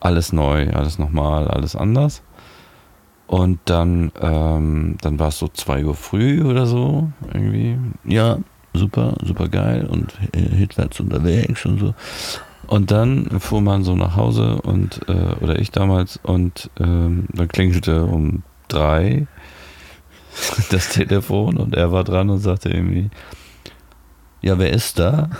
Alles 0.00 0.34
neu, 0.34 0.68
alles 0.68 0.98
nochmal, 0.98 1.48
alles 1.48 1.74
anders. 1.74 2.22
Und 3.26 3.58
dann, 3.64 4.12
ähm, 4.20 4.98
dann 5.00 5.18
war 5.18 5.28
es 5.28 5.38
so 5.38 5.48
2 5.48 5.86
Uhr 5.86 5.94
früh 5.94 6.44
oder 6.44 6.66
so, 6.66 7.10
irgendwie. 7.32 7.78
Ja, 8.04 8.36
super, 8.74 9.14
super 9.24 9.48
geil 9.48 9.86
und 9.86 10.12
Hitler 10.34 10.90
ist 10.90 11.00
unterwegs 11.00 11.64
und 11.64 11.78
so. 11.78 11.94
Und 12.70 12.92
dann 12.92 13.40
fuhr 13.40 13.60
man 13.60 13.82
so 13.82 13.96
nach 13.96 14.14
Hause 14.14 14.62
und, 14.62 15.00
äh, 15.08 15.34
oder 15.40 15.58
ich 15.58 15.72
damals, 15.72 16.20
und 16.22 16.70
ähm, 16.78 17.26
dann 17.32 17.48
klingelte 17.48 18.04
um 18.04 18.44
drei 18.68 19.26
das 20.70 20.90
Telefon 20.90 21.56
und 21.56 21.74
er 21.74 21.90
war 21.90 22.04
dran 22.04 22.30
und 22.30 22.38
sagte 22.38 22.68
irgendwie, 22.68 23.10
ja, 24.40 24.56
wer 24.60 24.72
ist 24.72 25.00
da? 25.00 25.30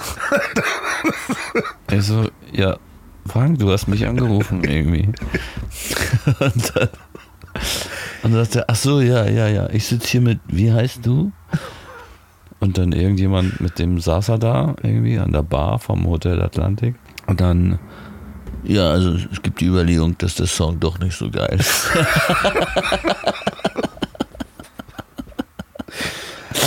ich 1.92 2.02
so, 2.02 2.28
ja, 2.52 2.78
Frank, 3.26 3.60
du 3.60 3.70
hast 3.70 3.86
mich 3.86 4.08
angerufen 4.08 4.64
irgendwie. 4.68 5.06
und 6.26 6.72
dann, 6.74 6.88
und 8.24 8.32
dann 8.32 8.44
sagte 8.44 8.58
er, 8.58 8.64
ach 8.66 8.74
so, 8.74 9.00
ja, 9.00 9.24
ja, 9.28 9.46
ja, 9.46 9.70
ich 9.70 9.86
sitze 9.86 10.08
hier 10.08 10.20
mit, 10.20 10.40
wie 10.48 10.72
heißt 10.72 11.06
du? 11.06 11.30
Und 12.58 12.76
dann 12.76 12.90
irgendjemand, 12.90 13.60
mit 13.60 13.78
dem 13.78 14.00
saß 14.00 14.30
er 14.30 14.38
da 14.38 14.74
irgendwie 14.82 15.20
an 15.20 15.30
der 15.30 15.44
Bar 15.44 15.78
vom 15.78 16.08
Hotel 16.08 16.42
Atlantik. 16.42 16.96
Und 17.30 17.40
dann, 17.40 17.78
ja, 18.64 18.90
also 18.90 19.14
es 19.30 19.40
gibt 19.40 19.60
die 19.60 19.66
Überlegung, 19.66 20.18
dass 20.18 20.34
der 20.34 20.48
Song 20.48 20.80
doch 20.80 20.98
nicht 20.98 21.16
so 21.16 21.30
geil 21.30 21.56
ist. 21.60 21.86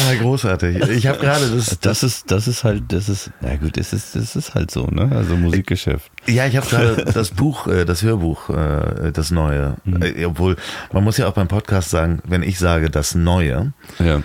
Ah, 0.05 0.16
großartig. 0.16 0.78
Ich 0.89 1.07
habe 1.07 1.20
gerade 1.20 1.49
das, 1.49 1.80
Das 1.80 2.03
ist, 2.03 2.30
das 2.30 2.47
ist 2.47 2.64
halt, 2.66 2.84
das 2.91 3.07
ist, 3.07 3.32
na 3.41 3.55
gut, 3.55 3.78
das 3.78 3.93
ist, 3.93 4.16
das 4.16 4.36
ist 4.36 4.53
halt 4.53 4.70
so, 4.70 4.88
ne? 4.88 5.09
Also 5.16 5.38
Musikgeschäft. 5.38 6.11
Ja, 6.26 6.46
ich 6.46 6.56
habe 6.56 6.68
gerade 6.68 7.06
das 7.14 7.32
Buch, 7.32 7.68
äh, 7.68 7.86
das 7.86 8.02
Hörbuch, 8.02 8.50
äh, 8.50 9.12
das 9.12 9.32
Neue. 9.32 9.76
Äh, 9.86 10.26
Obwohl, 10.26 10.56
man 10.92 11.04
muss 11.04 11.18
ja 11.18 11.28
auch 11.28 11.34
beim 11.34 11.48
Podcast 11.48 11.90
sagen, 11.90 12.22
wenn 12.26 12.44
ich 12.44 12.60
sage 12.60 12.90
das 12.90 13.16
Neue, 13.16 13.74
Ja, 14.00 14.22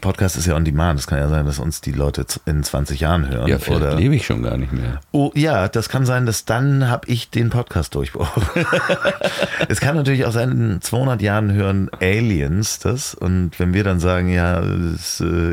Podcast 0.00 0.36
ist 0.36 0.46
ja 0.46 0.56
on 0.56 0.64
demand. 0.64 0.98
Es 0.98 1.06
kann 1.06 1.18
ja 1.18 1.28
sein, 1.28 1.46
dass 1.46 1.60
uns 1.60 1.80
die 1.80 1.92
Leute 1.92 2.26
in 2.46 2.64
20 2.64 2.98
Jahren 2.98 3.28
hören. 3.28 3.48
ja 3.48 3.58
vielleicht 3.58 3.80
oder, 3.80 3.94
lebe 3.94 4.16
ich 4.16 4.26
schon 4.26 4.42
gar 4.42 4.56
nicht 4.56 4.72
mehr. 4.72 5.00
oh, 5.12 5.30
ja, 5.34 5.68
das 5.68 5.88
kann 5.88 6.04
sein, 6.04 6.26
dass 6.26 6.44
dann 6.44 6.88
habe 6.88 7.06
ich 7.08 7.30
den 7.30 7.50
Podcast 7.50 7.94
durchbrochen. 7.94 8.42
es 9.68 9.80
kann 9.80 9.94
natürlich 9.94 10.24
auch 10.24 10.32
sein, 10.32 10.50
in 10.50 10.80
200 10.80 11.22
Jahren 11.22 11.52
hören 11.52 11.90
Aliens 12.00 12.80
das. 12.80 13.14
Und 13.14 13.58
wenn 13.60 13.72
wir 13.72 13.84
dann 13.84 14.00
sagen, 14.00 14.28
ja, 14.28 14.62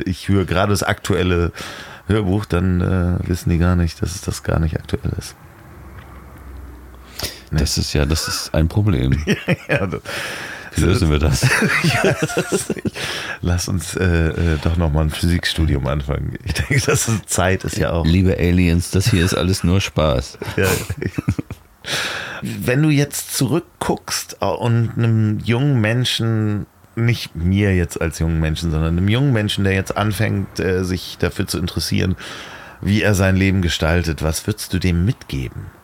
ich 0.05 0.27
höre 0.27 0.45
gerade 0.45 0.71
das 0.71 0.81
aktuelle 0.81 1.51
Hörbuch, 2.07 2.45
dann 2.45 3.19
wissen 3.27 3.51
die 3.51 3.59
gar 3.59 3.75
nicht, 3.75 4.01
dass 4.01 4.15
es 4.15 4.21
das 4.21 4.41
gar 4.41 4.59
nicht 4.59 4.75
aktuell 4.75 5.11
ist. 5.17 5.35
Das 7.51 7.77
ist 7.77 7.93
ja, 7.93 8.05
das 8.05 8.27
ist 8.27 8.53
ein 8.53 8.67
Problem. 8.67 9.23
ja, 9.67 9.87
das, 9.87 10.01
Wie 10.75 10.81
lösen 10.81 11.09
wir 11.09 11.19
das? 11.19 11.41
ja, 12.03 12.15
lass 13.41 13.67
uns 13.67 13.95
äh, 13.95 14.03
äh, 14.03 14.57
doch 14.61 14.77
nochmal 14.77 15.05
ein 15.05 15.09
Physikstudium 15.09 15.87
anfangen. 15.87 16.37
Ich 16.45 16.53
denke, 16.53 16.79
das 16.85 17.07
ist, 17.07 17.29
Zeit 17.29 17.63
ist 17.63 17.77
ja 17.77 17.91
auch. 17.91 18.05
Liebe 18.05 18.37
Aliens, 18.37 18.91
das 18.91 19.09
hier 19.09 19.25
ist 19.25 19.33
alles 19.33 19.63
nur 19.63 19.81
Spaß. 19.81 20.37
Ja. 20.57 20.67
Wenn 22.41 22.83
du 22.83 22.89
jetzt 22.89 23.35
zurückguckst 23.35 24.41
und 24.41 24.91
einem 24.95 25.39
jungen 25.39 25.79
Menschen 25.81 26.67
nicht 26.95 27.35
mir 27.35 27.75
jetzt 27.75 27.99
als 27.99 28.19
jungen 28.19 28.39
Menschen, 28.39 28.71
sondern 28.71 28.97
einem 28.97 29.07
jungen 29.07 29.33
Menschen, 29.33 29.63
der 29.63 29.73
jetzt 29.73 29.95
anfängt, 29.95 30.59
äh, 30.59 30.83
sich 30.83 31.17
dafür 31.19 31.47
zu 31.47 31.57
interessieren, 31.57 32.15
wie 32.81 33.01
er 33.01 33.15
sein 33.15 33.35
Leben 33.35 33.61
gestaltet, 33.61 34.21
was 34.21 34.45
würdest 34.45 34.73
du 34.73 34.79
dem 34.79 35.05
mitgeben? 35.05 35.78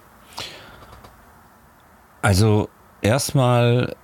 Also 2.25 2.69
erstmal 3.03 3.95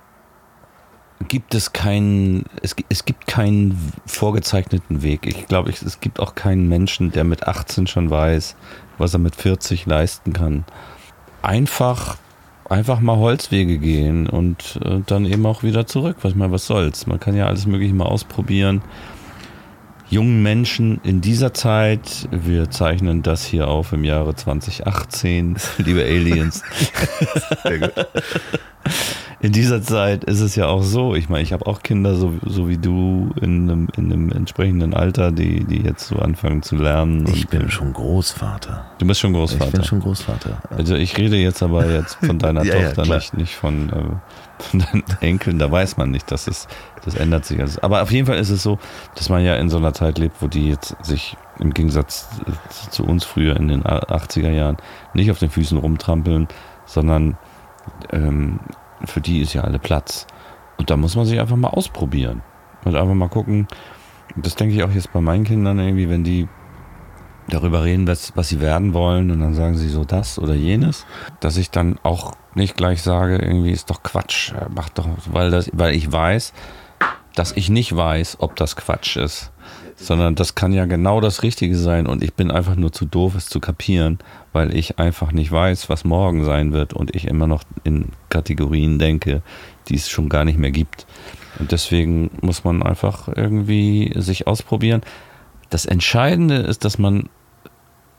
gibt 1.26 1.56
es 1.56 1.72
keinen, 1.72 2.44
es, 2.62 2.76
es 2.88 3.04
gibt 3.04 3.26
keinen 3.26 3.76
vorgezeichneten 4.06 5.02
Weg. 5.02 5.26
Ich 5.26 5.48
glaube, 5.48 5.70
es 5.70 5.98
gibt 5.98 6.20
auch 6.20 6.36
keinen 6.36 6.68
Menschen, 6.68 7.10
der 7.10 7.24
mit 7.24 7.48
18 7.48 7.88
schon 7.88 8.10
weiß, 8.10 8.54
was 8.96 9.12
er 9.12 9.18
mit 9.18 9.34
40 9.34 9.86
leisten 9.86 10.32
kann. 10.32 10.64
Einfach 11.42 12.16
einfach 12.70 13.00
mal 13.00 13.16
Holzwege 13.16 13.78
gehen 13.78 14.28
und 14.28 14.78
äh, 14.84 15.00
dann 15.04 15.24
eben 15.26 15.44
auch 15.44 15.64
wieder 15.64 15.88
zurück. 15.88 16.18
Was, 16.22 16.36
mal, 16.36 16.52
was 16.52 16.64
soll's? 16.64 17.08
Man 17.08 17.18
kann 17.18 17.34
ja 17.34 17.48
alles 17.48 17.66
Mögliche 17.66 17.92
mal 17.92 18.06
ausprobieren. 18.06 18.82
Jungen 20.12 20.42
Menschen 20.42 21.00
in 21.04 21.22
dieser 21.22 21.54
Zeit, 21.54 22.28
wir 22.30 22.70
zeichnen 22.70 23.22
das 23.22 23.46
hier 23.46 23.68
auf 23.68 23.94
im 23.94 24.04
Jahre 24.04 24.34
2018, 24.34 25.56
liebe 25.78 26.02
Aliens. 26.02 26.62
Sehr 27.62 27.78
gut 27.78 27.92
in 29.42 29.50
dieser 29.50 29.82
Zeit 29.82 30.22
ist 30.22 30.40
es 30.40 30.54
ja 30.54 30.68
auch 30.68 30.84
so, 30.84 31.16
ich 31.16 31.28
meine, 31.28 31.42
ich 31.42 31.52
habe 31.52 31.66
auch 31.66 31.82
Kinder, 31.82 32.14
so, 32.14 32.32
so 32.46 32.68
wie 32.68 32.78
du, 32.78 33.34
in 33.40 33.68
einem, 33.68 33.88
in 33.96 34.12
einem 34.12 34.30
entsprechenden 34.30 34.94
Alter, 34.94 35.32
die, 35.32 35.64
die 35.64 35.82
jetzt 35.82 36.06
so 36.06 36.16
anfangen 36.16 36.62
zu 36.62 36.76
lernen. 36.76 37.26
Ich 37.26 37.48
bin 37.48 37.68
schon 37.68 37.92
Großvater. 37.92 38.92
Du 38.98 39.06
bist 39.06 39.18
schon 39.18 39.32
Großvater. 39.32 39.66
Ich 39.66 39.72
bin 39.72 39.84
schon 39.84 40.00
Großvater. 40.00 40.62
Also 40.70 40.94
ich 40.94 41.18
rede 41.18 41.36
jetzt 41.36 41.60
aber 41.60 41.90
jetzt 41.90 42.14
von 42.24 42.38
deiner 42.38 42.64
ja, 42.64 42.80
Tochter, 42.80 43.04
ja, 43.04 43.16
nicht, 43.16 43.36
nicht 43.36 43.56
von, 43.56 43.90
äh, 43.90 44.02
von 44.70 44.80
deinen 44.80 45.04
Enkeln. 45.20 45.58
Da 45.58 45.70
weiß 45.70 45.96
man 45.96 46.10
nicht, 46.10 46.30
dass 46.30 46.46
es, 46.46 46.68
das 47.04 47.14
ändert 47.14 47.44
sich. 47.44 47.60
Also, 47.60 47.82
aber 47.82 48.02
auf 48.02 48.10
jeden 48.10 48.26
Fall 48.26 48.38
ist 48.38 48.50
es 48.50 48.62
so, 48.62 48.78
dass 49.14 49.28
man 49.28 49.44
ja 49.44 49.56
in 49.56 49.68
so 49.68 49.76
einer 49.76 49.92
Zeit 49.92 50.18
lebt, 50.18 50.40
wo 50.40 50.46
die 50.46 50.68
jetzt 50.68 50.96
sich 51.02 51.36
im 51.58 51.74
Gegensatz 51.74 52.28
zu 52.90 53.04
uns 53.04 53.24
früher 53.24 53.56
in 53.56 53.68
den 53.68 53.82
80er 53.82 54.50
Jahren 54.50 54.76
nicht 55.14 55.30
auf 55.30 55.38
den 55.38 55.50
Füßen 55.50 55.78
rumtrampeln, 55.78 56.48
sondern 56.86 57.36
ähm, 58.10 58.60
für 59.04 59.20
die 59.20 59.40
ist 59.40 59.52
ja 59.52 59.62
alle 59.62 59.78
Platz. 59.78 60.26
Und 60.78 60.90
da 60.90 60.96
muss 60.96 61.16
man 61.16 61.26
sich 61.26 61.38
einfach 61.38 61.56
mal 61.56 61.68
ausprobieren. 61.68 62.42
Und 62.84 62.96
einfach 62.96 63.14
mal 63.14 63.28
gucken. 63.28 63.68
Das 64.36 64.54
denke 64.54 64.74
ich 64.74 64.82
auch 64.82 64.90
jetzt 64.90 65.12
bei 65.12 65.20
meinen 65.20 65.44
Kindern 65.44 65.78
irgendwie, 65.78 66.08
wenn 66.08 66.24
die 66.24 66.48
darüber 67.48 67.84
reden, 67.84 68.06
was, 68.06 68.32
was 68.36 68.48
sie 68.48 68.60
werden 68.60 68.94
wollen. 68.94 69.30
Und 69.30 69.40
dann 69.40 69.54
sagen 69.54 69.76
sie 69.76 69.88
so 69.88 70.04
das 70.04 70.38
oder 70.38 70.54
jenes, 70.54 71.06
dass 71.40 71.56
ich 71.56 71.70
dann 71.70 71.98
auch 72.02 72.32
nicht 72.54 72.76
gleich 72.76 73.02
sage, 73.02 73.36
irgendwie 73.36 73.72
ist 73.72 73.90
doch 73.90 74.02
Quatsch, 74.02 74.52
mach 74.74 74.88
doch, 74.90 75.08
weil 75.26 75.50
das, 75.50 75.70
weil 75.72 75.94
ich 75.94 76.10
weiß, 76.10 76.52
dass 77.34 77.52
ich 77.52 77.70
nicht 77.70 77.96
weiß, 77.96 78.38
ob 78.40 78.56
das 78.56 78.76
Quatsch 78.76 79.16
ist. 79.16 79.50
Sondern 79.96 80.34
das 80.34 80.54
kann 80.54 80.72
ja 80.72 80.86
genau 80.86 81.20
das 81.20 81.42
Richtige 81.42 81.76
sein. 81.76 82.06
Und 82.06 82.24
ich 82.24 82.34
bin 82.34 82.50
einfach 82.50 82.74
nur 82.74 82.92
zu 82.92 83.04
doof, 83.04 83.34
es 83.36 83.46
zu 83.46 83.60
kapieren, 83.60 84.18
weil 84.52 84.74
ich 84.74 84.98
einfach 84.98 85.32
nicht 85.32 85.52
weiß, 85.52 85.88
was 85.88 86.04
morgen 86.04 86.44
sein 86.44 86.72
wird. 86.72 86.92
Und 86.92 87.14
ich 87.14 87.26
immer 87.26 87.46
noch 87.46 87.62
in 87.84 88.08
Kategorien 88.28 88.98
denke, 88.98 89.42
die 89.88 89.94
es 89.94 90.10
schon 90.10 90.28
gar 90.28 90.44
nicht 90.44 90.58
mehr 90.58 90.72
gibt. 90.72 91.06
Und 91.58 91.72
deswegen 91.72 92.30
muss 92.40 92.64
man 92.64 92.82
einfach 92.82 93.28
irgendwie 93.28 94.12
sich 94.16 94.46
ausprobieren. 94.46 95.02
Das 95.72 95.86
Entscheidende 95.86 96.56
ist, 96.56 96.84
dass 96.84 96.98
man 96.98 97.30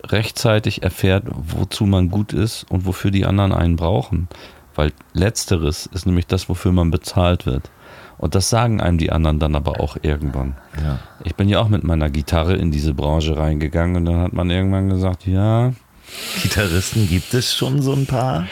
rechtzeitig 0.04 0.82
erfährt, 0.82 1.26
wozu 1.28 1.86
man 1.86 2.10
gut 2.10 2.34
ist 2.34 2.66
und 2.72 2.88
wofür 2.88 3.12
die 3.12 3.28
anderen 3.28 3.52
einen 3.52 3.76
brauchen. 3.76 4.28
Weil 4.74 4.92
letzteres 5.14 5.86
ist 5.86 6.08
nämlich 6.08 6.26
das, 6.26 6.50
wofür 6.50 6.72
man 6.72 6.90
bezahlt 6.90 7.46
wird. 7.46 7.70
Und 8.18 8.34
das 8.34 8.50
sagen 8.50 8.82
einem 8.82 8.98
die 8.98 9.12
anderen 9.12 9.38
dann 9.38 9.56
aber 9.56 9.80
auch 9.82 9.98
irgendwann. 10.02 10.58
Ja. 10.84 10.98
Ich 11.24 11.36
bin 11.36 11.48
ja 11.48 11.60
auch 11.60 11.70
mit 11.70 11.84
meiner 11.84 12.10
Gitarre 12.10 12.56
in 12.56 12.72
diese 12.72 12.96
Branche 12.96 13.38
reingegangen 13.38 13.98
und 13.98 14.06
dann 14.06 14.18
hat 14.18 14.34
man 14.34 14.50
irgendwann 14.50 14.90
gesagt, 14.90 15.28
ja. 15.28 15.74
Gitarristen 16.42 17.08
gibt 17.08 17.36
es 17.36 17.54
schon 17.54 17.84
so 17.84 17.94
ein 17.94 18.08
paar. 18.08 18.48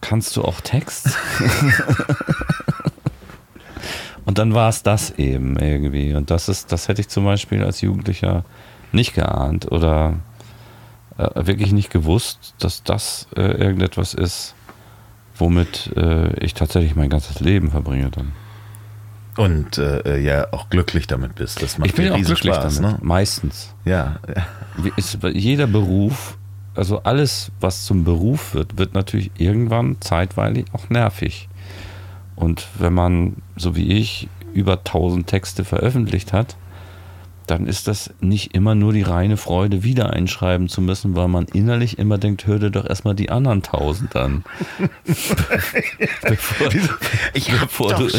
Kannst 0.00 0.36
du 0.36 0.42
auch 0.42 0.60
Text? 0.62 1.16
und 4.26 4.38
dann 4.38 4.52
war 4.54 4.68
es 4.68 4.82
das 4.82 5.10
eben 5.12 5.56
irgendwie. 5.56 6.14
Und 6.14 6.30
das 6.30 6.48
ist, 6.48 6.72
das 6.72 6.88
hätte 6.88 7.00
ich 7.00 7.08
zum 7.08 7.24
Beispiel 7.24 7.62
als 7.62 7.80
Jugendlicher 7.80 8.44
nicht 8.92 9.14
geahnt 9.14 9.70
oder 9.70 10.14
äh, 11.16 11.46
wirklich 11.46 11.72
nicht 11.72 11.90
gewusst, 11.90 12.54
dass 12.58 12.82
das 12.82 13.28
äh, 13.36 13.40
irgendetwas 13.40 14.14
ist, 14.14 14.54
womit 15.36 15.92
äh, 15.96 16.32
ich 16.44 16.54
tatsächlich 16.54 16.96
mein 16.96 17.08
ganzes 17.08 17.38
Leben 17.40 17.70
verbringe 17.70 18.10
dann. 18.10 18.32
Und 19.36 19.78
äh, 19.78 20.18
ja, 20.18 20.52
auch 20.52 20.70
glücklich 20.70 21.06
damit 21.06 21.36
bist. 21.36 21.62
Das 21.62 21.78
macht 21.78 21.90
ich 21.90 21.94
bin 21.94 22.10
auch 22.10 22.16
glücklich 22.16 22.54
Spaß, 22.54 22.80
damit, 22.80 22.98
ne? 22.98 22.98
meistens. 23.02 23.74
Ja. 23.84 24.18
ja. 24.26 24.46
Ist, 24.96 25.18
jeder 25.34 25.68
Beruf, 25.68 26.36
also 26.74 27.02
alles, 27.04 27.52
was 27.60 27.84
zum 27.84 28.02
Beruf 28.02 28.54
wird, 28.54 28.76
wird 28.76 28.94
natürlich 28.94 29.30
irgendwann 29.36 29.98
zeitweilig 30.00 30.66
auch 30.72 30.88
nervig. 30.90 31.48
Und 32.36 32.68
wenn 32.78 32.92
man, 32.92 33.36
so 33.56 33.74
wie 33.74 33.88
ich, 33.88 34.28
über 34.52 34.78
1000 34.78 35.26
Texte 35.26 35.64
veröffentlicht 35.64 36.32
hat, 36.32 36.56
dann 37.46 37.66
ist 37.66 37.86
das 37.86 38.10
nicht 38.20 38.54
immer 38.54 38.74
nur 38.74 38.92
die 38.92 39.02
reine 39.02 39.36
Freude, 39.36 39.82
wieder 39.82 40.10
einschreiben 40.10 40.68
zu 40.68 40.80
müssen, 40.80 41.14
weil 41.14 41.28
man 41.28 41.46
innerlich 41.46 41.98
immer 41.98 42.18
denkt, 42.18 42.46
hör 42.46 42.58
dir 42.58 42.70
doch 42.70 42.86
erstmal 42.86 43.14
die 43.14 43.30
anderen 43.30 43.62
tausend 43.62 44.16
an. 44.16 44.44
bevor, 45.04 46.68
ich 47.34 47.50
bevor, 47.50 47.94
du, 47.94 48.08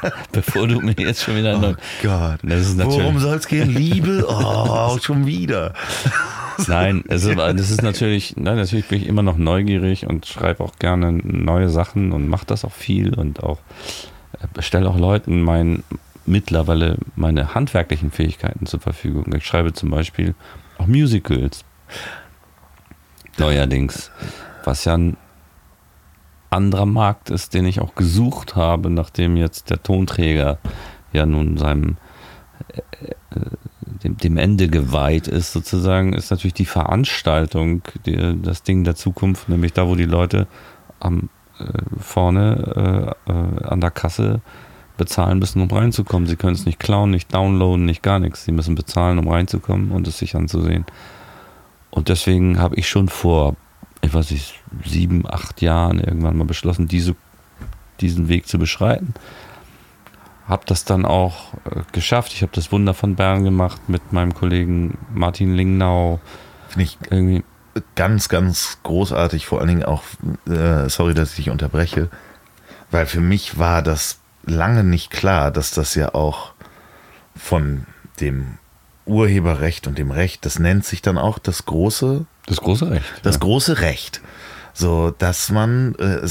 bevor 0.32 0.66
du 0.66 0.80
mir 0.80 0.94
jetzt 0.96 1.22
schon 1.22 1.36
wieder... 1.36 1.58
Oh 1.62 1.74
Gott, 2.02 2.38
worum 2.42 3.18
soll 3.18 3.36
es 3.36 3.46
gehen? 3.46 3.68
Liebe? 3.68 4.24
Oh, 4.26 4.98
schon 4.98 5.26
wieder. 5.26 5.74
Nein, 6.68 7.04
es 7.08 7.24
ist, 7.24 7.38
das 7.38 7.70
ist 7.70 7.82
natürlich, 7.82 8.36
nein, 8.36 8.56
natürlich 8.56 8.88
bin 8.88 9.00
ich 9.00 9.08
immer 9.08 9.22
noch 9.22 9.36
neugierig 9.36 10.06
und 10.06 10.26
schreibe 10.26 10.62
auch 10.62 10.76
gerne 10.78 11.12
neue 11.12 11.68
Sachen 11.68 12.12
und 12.12 12.28
mache 12.28 12.46
das 12.46 12.64
auch 12.64 12.72
viel 12.72 13.14
und 13.14 13.42
auch 13.42 13.58
äh, 14.40 14.62
stelle 14.62 14.88
auch 14.88 14.98
Leuten 14.98 15.42
mein, 15.42 15.82
mittlerweile 16.26 16.98
meine 17.16 17.54
handwerklichen 17.54 18.10
Fähigkeiten 18.10 18.66
zur 18.66 18.80
Verfügung. 18.80 19.32
Ich 19.34 19.46
schreibe 19.46 19.72
zum 19.72 19.90
Beispiel 19.90 20.34
auch 20.78 20.86
Musicals. 20.86 21.64
Neuerdings. 23.38 24.10
Was 24.64 24.84
ja 24.84 24.96
ein 24.96 25.16
anderer 26.50 26.86
Markt 26.86 27.30
ist, 27.30 27.54
den 27.54 27.66
ich 27.66 27.80
auch 27.80 27.94
gesucht 27.94 28.54
habe, 28.54 28.90
nachdem 28.90 29.36
jetzt 29.36 29.70
der 29.70 29.82
Tonträger 29.82 30.58
ja 31.12 31.26
nun 31.26 31.56
seinem 31.56 31.96
äh, 32.68 32.80
dem, 34.04 34.16
dem, 34.18 34.36
Ende 34.36 34.68
geweiht 34.68 35.26
ist, 35.26 35.52
sozusagen, 35.52 36.12
ist 36.12 36.30
natürlich 36.30 36.54
die 36.54 36.66
Veranstaltung 36.66 37.82
die, 38.06 38.40
das 38.40 38.62
Ding 38.62 38.84
der 38.84 38.94
Zukunft, 38.94 39.48
nämlich 39.48 39.72
da, 39.72 39.88
wo 39.88 39.94
die 39.94 40.04
Leute 40.04 40.46
am, 41.00 41.30
äh, 41.58 41.64
vorne 41.98 43.16
äh, 43.26 43.30
äh 43.30 43.64
an 43.66 43.80
der 43.80 43.90
Kasse 43.90 44.40
bezahlen 44.96 45.38
müssen, 45.38 45.60
um 45.60 45.70
reinzukommen. 45.70 46.28
Sie 46.28 46.36
können 46.36 46.54
es 46.54 46.66
nicht 46.66 46.78
klauen, 46.78 47.10
nicht 47.10 47.34
downloaden, 47.34 47.84
nicht 47.84 48.02
gar 48.02 48.18
nichts. 48.18 48.44
Sie 48.44 48.52
müssen 48.52 48.74
bezahlen, 48.74 49.18
um 49.18 49.28
reinzukommen 49.28 49.90
und 49.90 50.06
es 50.06 50.18
sich 50.18 50.36
anzusehen. 50.36 50.84
Und 51.90 52.08
deswegen 52.08 52.58
habe 52.58 52.76
ich 52.76 52.88
schon 52.88 53.08
vor, 53.08 53.56
ich 54.02 54.12
weiß 54.12 54.30
nicht, 54.30 54.60
sieben, 54.84 55.24
acht 55.28 55.62
Jahren 55.62 56.00
irgendwann 56.00 56.36
mal 56.36 56.44
beschlossen, 56.44 56.86
diese, 56.88 57.16
diesen 58.00 58.28
Weg 58.28 58.46
zu 58.46 58.58
beschreiten. 58.58 59.14
Habe 60.46 60.64
das 60.66 60.84
dann 60.84 61.06
auch 61.06 61.54
äh, 61.64 61.80
geschafft. 61.92 62.32
Ich 62.32 62.42
habe 62.42 62.52
das 62.54 62.70
Wunder 62.70 62.94
von 62.94 63.16
Bern 63.16 63.44
gemacht 63.44 63.88
mit 63.88 64.12
meinem 64.12 64.34
Kollegen 64.34 64.98
Martin 65.12 65.54
Lingnau. 65.54 66.20
Finde 66.68 66.84
ich 66.84 66.98
irgendwie 67.10 67.44
ganz, 67.94 68.28
ganz 68.28 68.78
großartig. 68.82 69.46
Vor 69.46 69.60
allen 69.60 69.68
Dingen 69.68 69.84
auch, 69.84 70.02
äh, 70.46 70.88
sorry, 70.88 71.14
dass 71.14 71.30
ich 71.30 71.36
dich 71.36 71.50
unterbreche, 71.50 72.08
weil 72.90 73.06
für 73.06 73.20
mich 73.20 73.58
war 73.58 73.82
das 73.82 74.18
lange 74.44 74.84
nicht 74.84 75.10
klar, 75.10 75.50
dass 75.50 75.70
das 75.70 75.94
ja 75.94 76.14
auch 76.14 76.52
von 77.34 77.86
dem 78.20 78.58
Urheberrecht 79.06 79.86
und 79.86 79.98
dem 79.98 80.10
Recht, 80.10 80.44
das 80.46 80.58
nennt 80.58 80.84
sich 80.84 81.02
dann 81.02 81.18
auch 81.18 81.38
das 81.38 81.66
große. 81.66 82.26
Das 82.46 82.58
große 82.58 82.90
Recht. 82.90 83.04
Das 83.22 83.36
ja. 83.36 83.40
große 83.40 83.80
Recht. 83.80 84.20
So, 84.76 85.12
dass 85.16 85.50
man, 85.50 85.94
äh, 86.00 86.26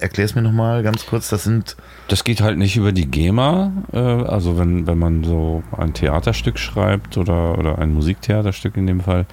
erklär 0.00 0.24
es 0.24 0.34
mir 0.34 0.42
nochmal 0.42 0.82
ganz 0.82 1.06
kurz, 1.06 1.28
das 1.28 1.44
sind. 1.44 1.76
Das 2.08 2.24
geht 2.24 2.40
halt 2.40 2.58
nicht 2.58 2.76
über 2.76 2.90
die 2.90 3.06
GEMA. 3.06 3.72
Äh, 3.92 3.98
also, 3.98 4.58
wenn, 4.58 4.88
wenn 4.88 4.98
man 4.98 5.22
so 5.22 5.62
ein 5.76 5.94
Theaterstück 5.94 6.58
schreibt 6.58 7.16
oder, 7.16 7.56
oder 7.56 7.78
ein 7.78 7.94
Musiktheaterstück 7.94 8.76
in 8.76 8.88
dem 8.88 9.00
Fall, 9.00 9.26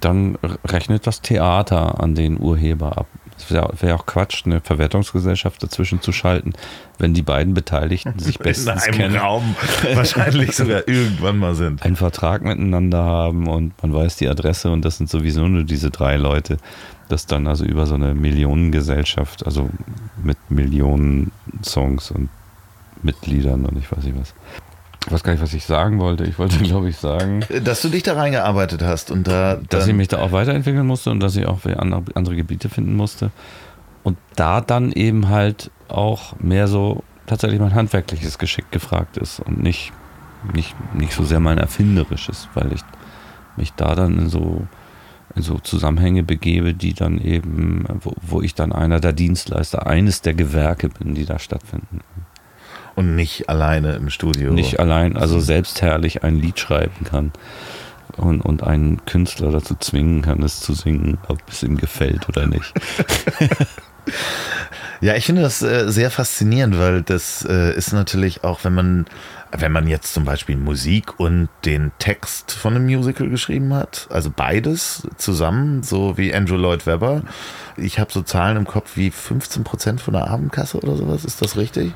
dann 0.00 0.38
rechnet 0.64 1.08
das 1.08 1.22
Theater 1.22 2.00
an 2.00 2.14
den 2.14 2.40
Urheber 2.40 2.98
ab. 2.98 3.08
Es 3.36 3.50
wäre 3.52 3.72
wär 3.80 3.94
auch 3.94 4.06
Quatsch, 4.06 4.42
eine 4.46 4.60
Verwertungsgesellschaft 4.60 5.62
dazwischen 5.62 6.00
zu 6.00 6.12
schalten, 6.12 6.52
wenn 6.98 7.14
die 7.14 7.22
beiden 7.22 7.54
Beteiligten 7.54 8.18
sich 8.18 8.38
bestens 8.38 8.86
In 8.86 8.94
einem 8.94 9.00
kennen. 9.00 9.16
Raum 9.16 9.56
wahrscheinlich 9.94 10.56
sogar 10.56 10.82
irgendwann 10.88 11.38
mal 11.38 11.54
sind. 11.54 11.82
einen 11.82 11.96
Vertrag 11.96 12.42
miteinander 12.42 13.02
haben 13.02 13.46
und 13.48 13.80
man 13.82 13.94
weiß 13.94 14.16
die 14.16 14.28
Adresse 14.28 14.70
und 14.70 14.84
das 14.84 14.98
sind 14.98 15.08
sowieso 15.08 15.46
nur 15.46 15.64
diese 15.64 15.90
drei 15.90 16.16
Leute, 16.16 16.58
das 17.08 17.26
dann 17.26 17.46
also 17.46 17.64
über 17.64 17.86
so 17.86 17.94
eine 17.94 18.14
Millionengesellschaft, 18.14 19.44
also 19.46 19.70
mit 20.22 20.38
Millionen 20.50 21.32
Songs 21.62 22.10
und 22.10 22.28
Mitgliedern 23.02 23.64
und 23.64 23.78
ich 23.78 23.90
weiß 23.90 24.04
nicht 24.04 24.18
was. 24.18 24.34
Ich 25.06 25.12
weiß 25.12 25.22
gar 25.22 25.32
nicht, 25.32 25.42
was 25.42 25.54
ich 25.54 25.64
sagen 25.64 26.00
wollte. 26.00 26.24
Ich 26.24 26.38
wollte, 26.38 26.58
glaube 26.58 26.88
ich, 26.88 26.98
sagen, 26.98 27.44
Dass 27.64 27.80
du 27.80 27.88
dich 27.88 28.02
da 28.02 28.14
reingearbeitet 28.14 28.82
hast 28.82 29.10
und 29.10 29.26
da. 29.26 29.58
dass 29.68 29.86
ich 29.86 29.94
mich 29.94 30.08
da 30.08 30.18
auch 30.18 30.32
weiterentwickeln 30.32 30.86
musste 30.86 31.10
und 31.10 31.20
dass 31.20 31.36
ich 31.36 31.46
auch 31.46 31.60
andere 31.64 32.36
Gebiete 32.36 32.68
finden 32.68 32.94
musste. 32.94 33.30
Und 34.02 34.18
da 34.36 34.60
dann 34.60 34.92
eben 34.92 35.28
halt 35.28 35.70
auch 35.88 36.38
mehr 36.40 36.68
so 36.68 37.04
tatsächlich 37.26 37.60
mein 37.60 37.74
handwerkliches 37.74 38.38
Geschick 38.38 38.70
gefragt 38.70 39.16
ist 39.16 39.40
und 39.40 39.62
nicht, 39.62 39.92
nicht, 40.52 40.74
nicht 40.94 41.12
so 41.12 41.24
sehr 41.24 41.40
mein 41.40 41.58
erfinderisches, 41.58 42.48
weil 42.54 42.72
ich 42.72 42.80
mich 43.56 43.72
da 43.74 43.94
dann 43.94 44.18
in 44.18 44.28
so, 44.28 44.66
in 45.34 45.42
so 45.42 45.58
Zusammenhänge 45.58 46.22
begebe, 46.22 46.74
die 46.74 46.94
dann 46.94 47.18
eben, 47.18 47.84
wo, 48.00 48.14
wo 48.20 48.42
ich 48.42 48.54
dann 48.54 48.72
einer 48.72 49.00
der 49.00 49.12
Dienstleister, 49.12 49.86
eines 49.86 50.22
der 50.22 50.34
Gewerke 50.34 50.88
bin, 50.88 51.14
die 51.14 51.24
da 51.24 51.38
stattfinden. 51.38 52.00
und 52.96 53.14
nicht 53.14 53.48
alleine 53.48 53.94
im 53.94 54.10
Studio. 54.10 54.52
Nicht 54.52 54.80
allein, 54.80 55.16
also 55.16 55.38
selbstherrlich 55.38 56.24
ein 56.24 56.36
Lied 56.36 56.58
schreiben 56.58 57.04
kann 57.04 57.32
und, 58.16 58.40
und 58.40 58.62
einen 58.62 59.04
Künstler 59.04 59.52
dazu 59.52 59.76
zwingen 59.78 60.22
kann, 60.22 60.42
es 60.42 60.60
zu 60.60 60.74
singen, 60.74 61.18
ob 61.28 61.38
es 61.48 61.62
ihm 61.62 61.76
gefällt 61.76 62.28
oder 62.28 62.46
nicht. 62.46 62.72
Ja, 65.00 65.14
ich 65.14 65.26
finde 65.26 65.42
das 65.42 65.62
äh, 65.62 65.90
sehr 65.90 66.10
faszinierend, 66.10 66.78
weil 66.78 67.02
das 67.02 67.46
äh, 67.48 67.76
ist 67.76 67.92
natürlich 67.92 68.42
auch, 68.42 68.64
wenn 68.64 68.74
man, 68.74 69.06
wenn 69.52 69.70
man 69.70 69.86
jetzt 69.86 70.12
zum 70.12 70.24
Beispiel 70.24 70.56
Musik 70.56 71.20
und 71.20 71.48
den 71.64 71.92
Text 72.00 72.50
von 72.52 72.74
einem 72.74 72.86
Musical 72.86 73.28
geschrieben 73.28 73.72
hat, 73.74 74.08
also 74.10 74.30
beides 74.34 75.06
zusammen, 75.16 75.84
so 75.84 76.18
wie 76.18 76.34
Andrew 76.34 76.56
Lloyd 76.56 76.86
Webber. 76.86 77.22
Ich 77.76 78.00
habe 78.00 78.12
so 78.12 78.22
Zahlen 78.22 78.56
im 78.56 78.66
Kopf 78.66 78.96
wie 78.96 79.10
15 79.12 79.62
Prozent 79.62 80.00
von 80.00 80.14
der 80.14 80.26
Abendkasse 80.26 80.78
oder 80.78 80.96
sowas. 80.96 81.24
Ist 81.24 81.40
das 81.42 81.56
richtig? 81.56 81.92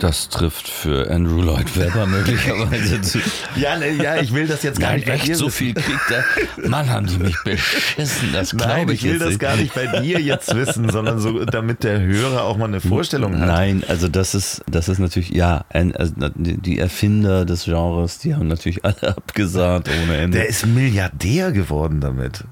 Das 0.00 0.30
trifft 0.30 0.66
für 0.68 1.10
Andrew 1.10 1.42
Lloyd 1.42 1.76
Webber 1.78 2.06
möglicherweise 2.06 3.02
zu. 3.02 3.18
Ja, 3.54 3.76
ne, 3.76 3.90
ja, 3.90 4.16
ich 4.16 4.32
will 4.32 4.46
das 4.46 4.62
jetzt 4.62 4.80
gar 4.80 4.88
Nein, 4.88 4.96
nicht 5.00 5.06
bei 5.08 5.14
echt 5.14 5.26
dir 5.28 5.36
so 5.36 5.46
wissen. 5.46 5.56
viel 5.56 5.74
kriegt 5.74 6.10
er. 6.10 6.68
Mann, 6.68 6.88
haben 6.88 7.06
die 7.06 7.18
mich 7.18 7.36
beschissen. 7.44 8.30
Das 8.32 8.54
Nein, 8.54 8.86
glaube 8.86 8.94
ich 8.94 9.02
will 9.02 9.12
jetzt 9.12 9.26
das 9.26 9.38
gar 9.38 9.56
nicht 9.56 9.74
bei 9.74 10.00
dir 10.00 10.18
jetzt 10.18 10.54
wissen, 10.54 10.88
sondern 10.88 11.18
so, 11.20 11.44
damit 11.44 11.84
der 11.84 12.00
Hörer 12.00 12.44
auch 12.44 12.56
mal 12.56 12.64
eine 12.64 12.80
Vorstellung 12.80 13.38
hat. 13.38 13.46
Nein, 13.46 13.84
also 13.88 14.08
das 14.08 14.34
ist, 14.34 14.64
das 14.70 14.88
ist 14.88 15.00
natürlich, 15.00 15.30
ja, 15.30 15.66
also 15.70 16.14
die 16.34 16.78
Erfinder 16.78 17.44
des 17.44 17.64
Genres, 17.64 18.18
die 18.18 18.34
haben 18.34 18.48
natürlich 18.48 18.82
alle 18.84 19.08
abgesagt 19.18 19.90
ohne 20.02 20.16
Ende. 20.16 20.38
Der 20.38 20.48
ist 20.48 20.66
Milliardär 20.66 21.52
geworden 21.52 22.00
damit. 22.00 22.44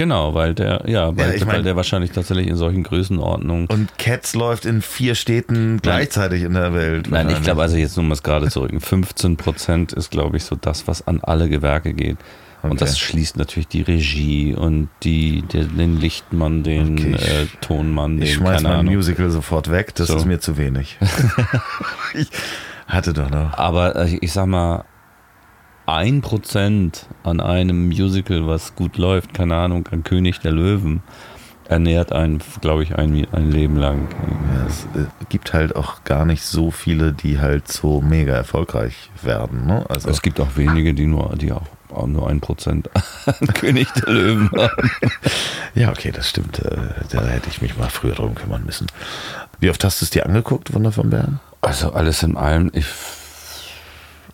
Genau, 0.00 0.32
weil 0.34 0.54
der, 0.54 0.82
ja, 0.86 1.14
weil, 1.16 1.28
Ja, 1.28 1.34
ich 1.34 1.44
mein- 1.44 1.56
weil 1.56 1.62
der 1.62 1.76
wahrscheinlich 1.76 2.10
tatsächlich 2.12 2.46
in 2.46 2.56
solchen 2.56 2.82
Größenordnungen. 2.82 3.66
Und 3.66 3.98
Cats 3.98 4.34
läuft 4.34 4.64
in 4.64 4.80
vier 4.80 5.14
Städten 5.14 5.78
gleichzeitig 5.82 6.42
in 6.42 6.54
der 6.54 6.72
Welt. 6.72 7.10
Nein, 7.10 7.28
ich 7.28 7.42
glaube 7.42 7.60
also 7.62 7.76
jetzt 7.76 7.96
nur 7.96 8.04
mal 8.06 8.14
es 8.14 8.22
gerade 8.22 8.48
zurück. 8.48 8.72
15 8.78 9.36
Prozent 9.36 9.92
ist, 9.92 10.10
glaube 10.10 10.38
ich, 10.38 10.44
so 10.44 10.56
das, 10.56 10.88
was 10.88 11.06
an 11.06 11.20
alle 11.22 11.48
Gewerke 11.50 11.92
geht. 11.92 12.16
Und 12.62 12.72
Okay. 12.72 12.80
das 12.80 12.98
schließt 12.98 13.36
natürlich 13.38 13.68
die 13.68 13.82
Regie 13.82 14.54
und 14.54 14.88
die, 15.02 15.42
den, 15.42 15.98
Lichtmann, 15.98 16.62
den 16.62 16.92
Okay, 16.98 17.14
ich- 17.18 17.28
äh, 17.28 17.46
Tonmann, 17.60 18.16
den 18.16 18.22
Ich 18.24 18.34
schmeiß 18.34 18.56
keine 18.56 18.68
mein 18.68 18.78
Ahnung. 18.80 18.94
Musical 18.94 19.30
sofort 19.30 19.70
weg, 19.70 19.94
das 19.94 20.08
So. 20.08 20.16
ist 20.16 20.24
mir 20.26 20.40
zu 20.40 20.56
wenig. 20.58 20.98
ich 22.14 22.28
hatte 22.86 23.12
doch 23.12 23.30
noch. 23.30 23.54
Aber 23.56 23.96
äh, 23.96 24.18
ich 24.20 24.32
sag 24.32 24.46
mal, 24.46 24.84
ein 25.94 26.20
Prozent 26.20 27.06
an 27.22 27.40
einem 27.40 27.86
Musical, 27.88 28.46
was 28.46 28.74
gut 28.74 28.96
läuft, 28.96 29.34
keine 29.34 29.56
Ahnung, 29.56 29.88
an 29.90 30.04
König 30.04 30.40
der 30.40 30.52
Löwen, 30.52 31.02
ernährt 31.68 32.12
einen, 32.12 32.42
glaube 32.60 32.82
ich, 32.82 32.96
ein, 32.96 33.26
ein 33.32 33.50
Leben 33.50 33.76
lang. 33.76 34.08
Ja, 34.54 34.66
es 34.66 34.84
äh, 35.00 35.06
gibt 35.28 35.52
halt 35.52 35.76
auch 35.76 36.02
gar 36.04 36.24
nicht 36.24 36.42
so 36.42 36.70
viele, 36.70 37.12
die 37.12 37.38
halt 37.38 37.68
so 37.68 38.00
mega 38.00 38.34
erfolgreich 38.34 39.10
werden. 39.22 39.66
Ne? 39.66 39.84
Also, 39.88 40.08
Es 40.08 40.22
gibt 40.22 40.40
auch 40.40 40.56
wenige, 40.56 40.94
die 40.94 41.06
nur, 41.06 41.34
die 41.36 41.52
auch, 41.52 41.62
auch 41.92 42.06
nur 42.08 42.28
ein 42.28 42.40
Prozent 42.40 42.90
an 43.26 43.46
König 43.54 43.88
der 43.92 44.12
Löwen 44.12 44.50
haben. 44.50 44.90
ja, 45.74 45.90
okay, 45.90 46.10
das 46.10 46.28
stimmt. 46.28 46.58
Äh, 46.58 46.76
Da 47.10 47.22
hätte 47.24 47.48
ich 47.48 47.62
mich 47.62 47.76
mal 47.76 47.88
früher 47.90 48.14
drum 48.14 48.34
kümmern 48.34 48.64
müssen. 48.64 48.86
Wie 49.60 49.70
oft 49.70 49.82
hast 49.84 50.00
du 50.00 50.04
es 50.04 50.10
dir 50.10 50.26
angeguckt, 50.26 50.72
Wunder 50.74 50.90
von 50.92 51.10
Bern? 51.10 51.38
Also 51.60 51.92
alles 51.92 52.22
in 52.24 52.36
allem, 52.36 52.70
ich, 52.74 52.86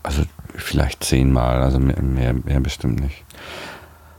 also 0.02 0.22
vielleicht 0.56 1.04
zehnmal, 1.04 1.62
also 1.62 1.78
mehr, 1.78 2.34
mehr, 2.34 2.60
bestimmt 2.60 3.00
nicht. 3.00 3.24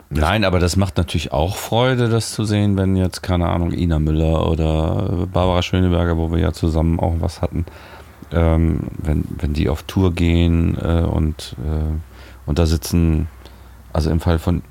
Nein, 0.09 0.45
aber 0.45 0.59
das 0.59 0.77
macht 0.77 0.97
natürlich 0.97 1.33
auch 1.33 1.57
Freude, 1.57 2.07
das 2.07 2.31
zu 2.31 2.45
sehen, 2.45 2.77
wenn 2.77 2.95
jetzt, 2.95 3.21
keine 3.21 3.49
Ahnung, 3.49 3.73
Ina 3.73 3.99
Müller 3.99 4.49
oder 4.49 5.27
Barbara 5.31 5.61
Schöneberger, 5.61 6.17
wo 6.17 6.31
wir 6.31 6.39
ja 6.39 6.53
zusammen 6.53 6.99
auch 6.99 7.15
was 7.19 7.41
hatten, 7.41 7.65
ähm, 8.31 8.87
wenn, 8.97 9.25
wenn 9.29 9.53
die 9.53 9.67
auf 9.67 9.83
Tour 9.83 10.13
gehen 10.13 10.77
äh, 10.77 11.01
und, 11.01 11.55
äh, 11.59 12.49
und 12.49 12.57
da 12.57 12.65
sitzen, 12.65 13.27
also 13.91 14.09
im 14.09 14.21
Fall 14.21 14.39
von 14.39 14.61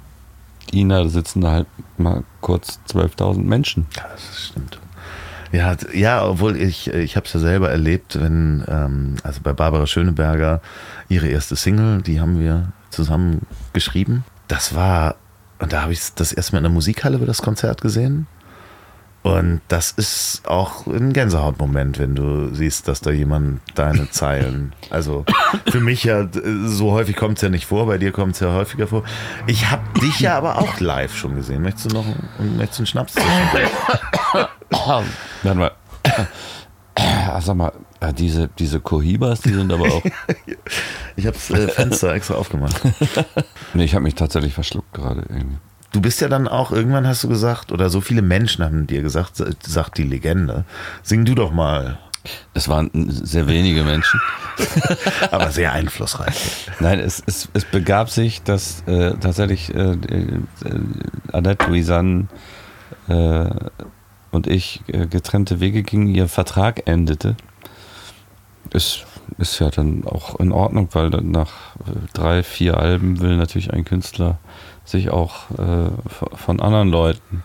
Ina, 0.72 1.02
da 1.02 1.08
sitzen 1.08 1.42
da 1.42 1.50
halt 1.50 1.66
mal 1.98 2.24
kurz 2.40 2.80
12.000 2.88 3.42
Menschen. 3.42 3.86
Ja, 3.94 4.04
das 4.10 4.46
stimmt. 4.46 4.78
Ja, 5.52 5.76
ja, 5.92 6.26
obwohl 6.26 6.56
ich, 6.56 6.88
ich 6.88 7.16
habe 7.16 7.26
es 7.26 7.32
ja 7.32 7.40
selber 7.40 7.70
erlebt, 7.70 8.20
wenn, 8.20 8.64
ähm, 8.68 9.16
also 9.22 9.40
bei 9.42 9.52
Barbara 9.52 9.86
Schöneberger, 9.86 10.60
ihre 11.08 11.28
erste 11.28 11.56
Single, 11.56 12.02
die 12.02 12.20
haben 12.20 12.40
wir 12.40 12.72
zusammen 12.90 13.42
geschrieben. 13.72 14.24
Das 14.48 14.74
war, 14.74 15.16
und 15.58 15.72
da 15.72 15.82
habe 15.82 15.92
ich 15.92 16.00
das 16.14 16.32
erste 16.32 16.52
Mal 16.52 16.58
in 16.58 16.64
der 16.64 16.72
Musikhalle 16.72 17.16
über 17.16 17.26
das 17.26 17.42
Konzert 17.42 17.80
gesehen. 17.80 18.26
Und 19.26 19.60
das 19.66 19.90
ist 19.90 20.42
auch 20.46 20.86
ein 20.86 21.12
Gänsehautmoment, 21.12 21.98
wenn 21.98 22.14
du 22.14 22.54
siehst, 22.54 22.86
dass 22.86 23.00
da 23.00 23.10
jemand 23.10 23.60
deine 23.74 24.08
Zeilen, 24.10 24.72
also 24.90 25.24
für 25.68 25.80
mich 25.80 26.04
ja, 26.04 26.28
so 26.64 26.92
häufig 26.92 27.16
kommt 27.16 27.38
es 27.38 27.42
ja 27.42 27.48
nicht 27.48 27.66
vor, 27.66 27.86
bei 27.86 27.98
dir 27.98 28.12
kommt 28.12 28.34
es 28.34 28.40
ja 28.40 28.52
häufiger 28.52 28.86
vor. 28.86 29.02
Ich 29.48 29.68
habe 29.68 29.82
dich 30.00 30.20
ja 30.20 30.36
aber 30.36 30.58
auch 30.58 30.78
live 30.78 31.16
schon 31.16 31.34
gesehen. 31.34 31.62
Möchtest 31.62 31.90
du 31.90 31.96
noch 31.96 32.04
einen, 32.04 32.56
möchtest 32.56 32.78
du 32.78 32.82
einen 32.82 32.86
Schnaps? 32.86 33.14
Warte 34.70 35.58
mal. 35.58 35.72
Ah, 36.94 37.40
Sag 37.40 37.56
mal, 37.56 37.72
äh, 37.98 38.12
diese, 38.12 38.48
diese 38.58 38.78
Cohibas, 38.80 39.40
die 39.40 39.52
sind 39.52 39.72
aber 39.72 39.86
auch. 39.86 40.02
Ich 41.18 41.26
habe 41.26 41.34
das 41.48 41.50
äh, 41.58 41.68
Fenster 41.68 42.12
extra 42.12 42.34
aufgemacht. 42.34 42.78
nee, 43.74 43.84
ich 43.84 43.94
habe 43.94 44.02
mich 44.02 44.16
tatsächlich 44.16 44.52
verschluckt 44.52 44.92
gerade 44.92 45.22
irgendwie. 45.30 45.56
Du 45.96 46.02
bist 46.02 46.20
ja 46.20 46.28
dann 46.28 46.46
auch, 46.46 46.72
irgendwann 46.72 47.06
hast 47.06 47.24
du 47.24 47.28
gesagt, 47.28 47.72
oder 47.72 47.88
so 47.88 48.02
viele 48.02 48.20
Menschen 48.20 48.62
haben 48.62 48.86
dir 48.86 49.00
gesagt, 49.00 49.42
sagt 49.66 49.96
die 49.96 50.02
Legende, 50.02 50.66
sing 51.02 51.24
du 51.24 51.34
doch 51.34 51.52
mal. 51.52 51.96
Es 52.52 52.68
waren 52.68 52.90
sehr 53.08 53.48
wenige 53.48 53.82
Menschen. 53.82 54.20
Aber 55.30 55.50
sehr 55.50 55.72
einflussreich. 55.72 56.68
Nein, 56.80 56.98
es, 56.98 57.22
es, 57.24 57.48
es 57.54 57.64
begab 57.64 58.10
sich, 58.10 58.42
dass 58.42 58.82
äh, 58.86 59.14
tatsächlich 59.14 59.74
äh, 59.74 59.92
äh, 59.92 60.40
Annette 61.32 61.64
Louisanne 61.66 62.26
äh, 63.08 63.48
und 64.32 64.48
ich 64.48 64.82
äh, 64.88 65.06
getrennte 65.06 65.60
Wege 65.60 65.82
gingen, 65.82 66.08
ihr 66.08 66.28
Vertrag 66.28 66.86
endete. 66.86 67.36
Ist, 68.68 69.06
ist 69.38 69.60
ja 69.60 69.70
dann 69.70 70.04
auch 70.04 70.38
in 70.40 70.52
Ordnung, 70.52 70.90
weil 70.92 71.08
nach 71.08 71.74
äh, 71.86 72.06
drei, 72.12 72.42
vier 72.42 72.76
Alben 72.76 73.18
will 73.22 73.38
natürlich 73.38 73.72
ein 73.72 73.86
Künstler 73.86 74.38
sich 74.86 75.10
auch 75.10 75.50
äh, 75.50 75.90
von 76.36 76.60
anderen 76.60 76.88
Leuten 76.88 77.42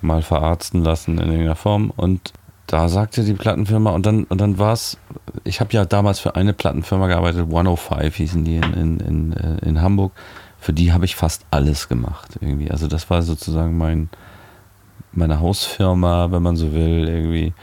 mal 0.00 0.22
verarzten 0.22 0.82
lassen 0.82 1.18
in 1.18 1.26
irgendeiner 1.26 1.56
Form. 1.56 1.92
Und 1.94 2.32
da 2.66 2.88
sagte 2.88 3.24
die 3.24 3.34
Plattenfirma, 3.34 3.90
und 3.90 4.06
dann, 4.06 4.24
und 4.24 4.40
dann 4.40 4.58
war 4.58 4.72
es, 4.72 4.98
ich 5.44 5.60
habe 5.60 5.72
ja 5.72 5.84
damals 5.84 6.20
für 6.20 6.36
eine 6.36 6.52
Plattenfirma 6.52 7.08
gearbeitet, 7.08 7.46
105 7.48 8.14
hießen 8.14 8.44
die 8.44 8.56
in, 8.56 8.72
in, 8.74 9.00
in, 9.00 9.32
äh, 9.32 9.68
in 9.68 9.82
Hamburg. 9.82 10.12
Für 10.58 10.72
die 10.72 10.92
habe 10.92 11.04
ich 11.04 11.16
fast 11.16 11.46
alles 11.50 11.88
gemacht 11.88 12.38
irgendwie. 12.40 12.70
Also 12.70 12.86
das 12.86 13.08
war 13.10 13.22
sozusagen 13.22 13.76
mein, 13.78 14.10
meine 15.12 15.40
Hausfirma, 15.40 16.30
wenn 16.30 16.42
man 16.42 16.56
so 16.56 16.72
will, 16.72 17.08
irgendwie. 17.08 17.54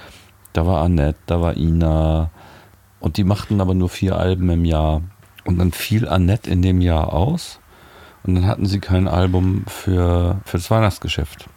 Da 0.54 0.66
war 0.66 0.82
Annette, 0.82 1.20
da 1.28 1.40
war 1.40 1.56
Ina. 1.56 2.32
Und 3.00 3.18
die 3.18 3.24
machten 3.24 3.62
aber 3.62 3.76
nur 3.76 3.90
vier 3.90 4.18
Alben 4.18 4.50
im 4.50 4.66
Jahr. 4.66 5.02
Und 5.46 5.60
dann 5.60 5.72
fiel 5.72 6.08
Annette 6.08 6.50
in 6.50 6.62
dem 6.62 6.82
Jahr 6.82 7.14
aus. 7.14 7.60
Und 8.28 8.36
dann 8.36 8.48
hatten 8.48 8.66
sie 8.66 8.80
kein 8.80 9.08
Album 9.08 9.64
für, 9.68 10.42
für 10.46 10.58
das 10.58 10.70
Weihnachtsgeschäft. 10.70 11.48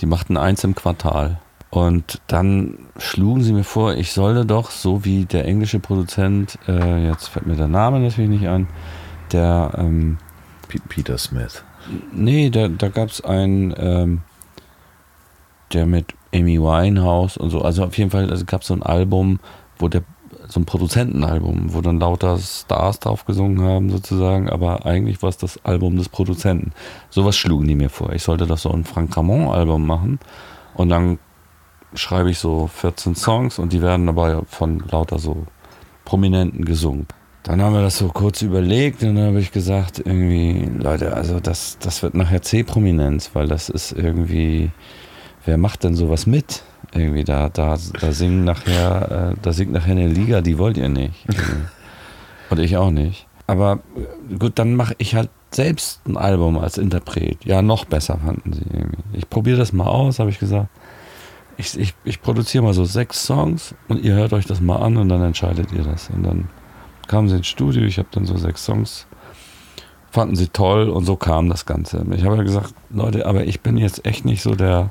Die 0.00 0.06
machten 0.06 0.36
eins 0.36 0.62
im 0.64 0.74
Quartal. 0.74 1.40
Und 1.70 2.20
dann 2.26 2.78
schlugen 2.98 3.42
sie 3.42 3.52
mir 3.52 3.64
vor, 3.64 3.94
ich 3.94 4.12
solle 4.12 4.46
doch, 4.46 4.70
so 4.70 5.04
wie 5.04 5.24
der 5.24 5.46
englische 5.46 5.80
Produzent, 5.80 6.58
äh, 6.68 7.06
jetzt 7.06 7.28
fällt 7.28 7.46
mir 7.46 7.56
der 7.56 7.68
Name 7.68 8.00
natürlich 8.00 8.30
nicht 8.30 8.48
ein, 8.48 8.68
der, 9.32 9.72
ähm, 9.76 10.18
Peter 10.88 11.18
Smith. 11.18 11.64
nee, 12.12 12.50
da, 12.50 12.68
da 12.68 12.88
gab 12.88 13.08
es 13.08 13.20
einen, 13.24 13.74
ähm, 13.76 14.22
der 15.72 15.86
mit 15.86 16.14
Amy 16.34 16.60
Winehouse 16.60 17.36
und 17.36 17.50
so. 17.50 17.62
Also 17.62 17.84
auf 17.84 17.96
jeden 17.96 18.10
Fall, 18.10 18.30
also 18.30 18.44
gab 18.44 18.62
es 18.62 18.68
so 18.68 18.74
ein 18.74 18.82
Album, 18.82 19.40
wo 19.78 19.88
der 19.88 20.02
so 20.48 20.60
ein 20.60 20.64
Produzentenalbum, 20.64 21.74
wo 21.74 21.80
dann 21.80 22.00
lauter 22.00 22.38
Stars 22.38 23.00
drauf 23.00 23.24
gesungen 23.24 23.62
haben, 23.62 23.90
sozusagen, 23.90 24.48
aber 24.48 24.86
eigentlich 24.86 25.22
war 25.22 25.28
es 25.28 25.36
das 25.36 25.64
Album 25.64 25.96
des 25.96 26.08
Produzenten. 26.08 26.72
Sowas 27.10 27.36
schlugen 27.36 27.66
die 27.66 27.74
mir 27.74 27.90
vor. 27.90 28.12
Ich 28.12 28.22
sollte 28.22 28.46
das 28.46 28.62
so 28.62 28.70
ein 28.70 28.84
Frank 28.84 29.16
Ramon-Album 29.16 29.86
machen 29.86 30.18
und 30.74 30.88
dann 30.88 31.18
schreibe 31.94 32.30
ich 32.30 32.38
so 32.38 32.66
14 32.66 33.14
Songs 33.14 33.58
und 33.58 33.72
die 33.72 33.82
werden 33.82 34.06
dabei 34.06 34.40
von 34.46 34.82
lauter 34.90 35.18
so 35.18 35.46
Prominenten 36.04 36.64
gesungen. 36.64 37.06
Dann 37.42 37.62
haben 37.62 37.74
wir 37.74 37.82
das 37.82 37.98
so 37.98 38.08
kurz 38.08 38.42
überlegt 38.42 39.02
und 39.02 39.14
dann 39.14 39.26
habe 39.26 39.40
ich 39.40 39.52
gesagt, 39.52 40.00
irgendwie, 40.04 40.68
Leute, 40.78 41.14
also 41.14 41.38
das, 41.38 41.78
das 41.78 42.02
wird 42.02 42.14
nachher 42.14 42.42
C-Prominenz, 42.42 43.30
weil 43.34 43.46
das 43.46 43.68
ist 43.68 43.92
irgendwie, 43.92 44.70
wer 45.44 45.56
macht 45.56 45.84
denn 45.84 45.94
sowas 45.94 46.26
mit? 46.26 46.64
Irgendwie 46.92 47.24
da, 47.24 47.48
da, 47.48 47.76
da 48.00 48.12
singen 48.12 48.44
nachher, 48.44 49.32
äh, 49.32 49.36
da 49.42 49.52
singt 49.52 49.72
nachher 49.72 49.92
eine 49.92 50.08
Liga, 50.08 50.40
die 50.40 50.58
wollt 50.58 50.76
ihr 50.76 50.88
nicht. 50.88 51.26
Und 52.50 52.58
ich 52.58 52.76
auch 52.76 52.90
nicht. 52.90 53.26
Aber 53.46 53.80
äh, 53.96 54.34
gut, 54.36 54.58
dann 54.58 54.74
mache 54.74 54.94
ich 54.98 55.14
halt 55.14 55.30
selbst 55.50 56.00
ein 56.06 56.16
Album 56.16 56.58
als 56.58 56.78
Interpret. 56.78 57.44
Ja, 57.44 57.62
noch 57.62 57.84
besser 57.84 58.18
fanden 58.24 58.52
sie 58.52 58.64
irgendwie. 58.72 59.02
Ich 59.12 59.28
probiere 59.28 59.58
das 59.58 59.72
mal 59.72 59.86
aus, 59.86 60.18
habe 60.18 60.30
ich 60.30 60.38
gesagt. 60.38 60.68
Ich, 61.58 61.78
ich, 61.78 61.94
ich 62.04 62.20
produziere 62.20 62.64
mal 62.64 62.74
so 62.74 62.84
sechs 62.84 63.24
Songs 63.24 63.74
und 63.88 64.04
ihr 64.04 64.14
hört 64.14 64.34
euch 64.34 64.44
das 64.44 64.60
mal 64.60 64.76
an 64.76 64.98
und 64.98 65.08
dann 65.08 65.22
entscheidet 65.22 65.72
ihr 65.72 65.84
das. 65.84 66.10
Und 66.10 66.24
dann 66.24 66.48
kamen 67.06 67.28
sie 67.28 67.36
ins 67.36 67.46
Studio, 67.46 67.82
ich 67.82 67.98
habe 67.98 68.08
dann 68.10 68.26
so 68.26 68.36
sechs 68.36 68.64
Songs, 68.64 69.06
fanden 70.10 70.36
sie 70.36 70.48
toll 70.48 70.90
und 70.90 71.04
so 71.04 71.16
kam 71.16 71.48
das 71.48 71.64
Ganze. 71.64 72.04
Ich 72.14 72.24
habe 72.24 72.36
ja 72.36 72.42
gesagt, 72.42 72.74
Leute, 72.90 73.24
aber 73.24 73.44
ich 73.44 73.60
bin 73.60 73.78
jetzt 73.78 74.04
echt 74.04 74.26
nicht 74.26 74.42
so 74.42 74.54
der, 74.54 74.90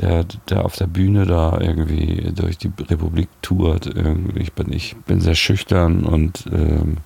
der, 0.00 0.24
der 0.48 0.64
auf 0.64 0.76
der 0.76 0.86
Bühne 0.86 1.26
da 1.26 1.58
irgendwie 1.60 2.32
durch 2.34 2.58
die 2.58 2.72
Republik 2.88 3.28
tourt. 3.42 3.90
Ich 4.34 4.52
bin, 4.52 4.72
ich 4.72 4.96
bin 4.96 5.20
sehr 5.20 5.34
schüchtern 5.34 6.04
und 6.04 6.44
ähm, 6.52 6.98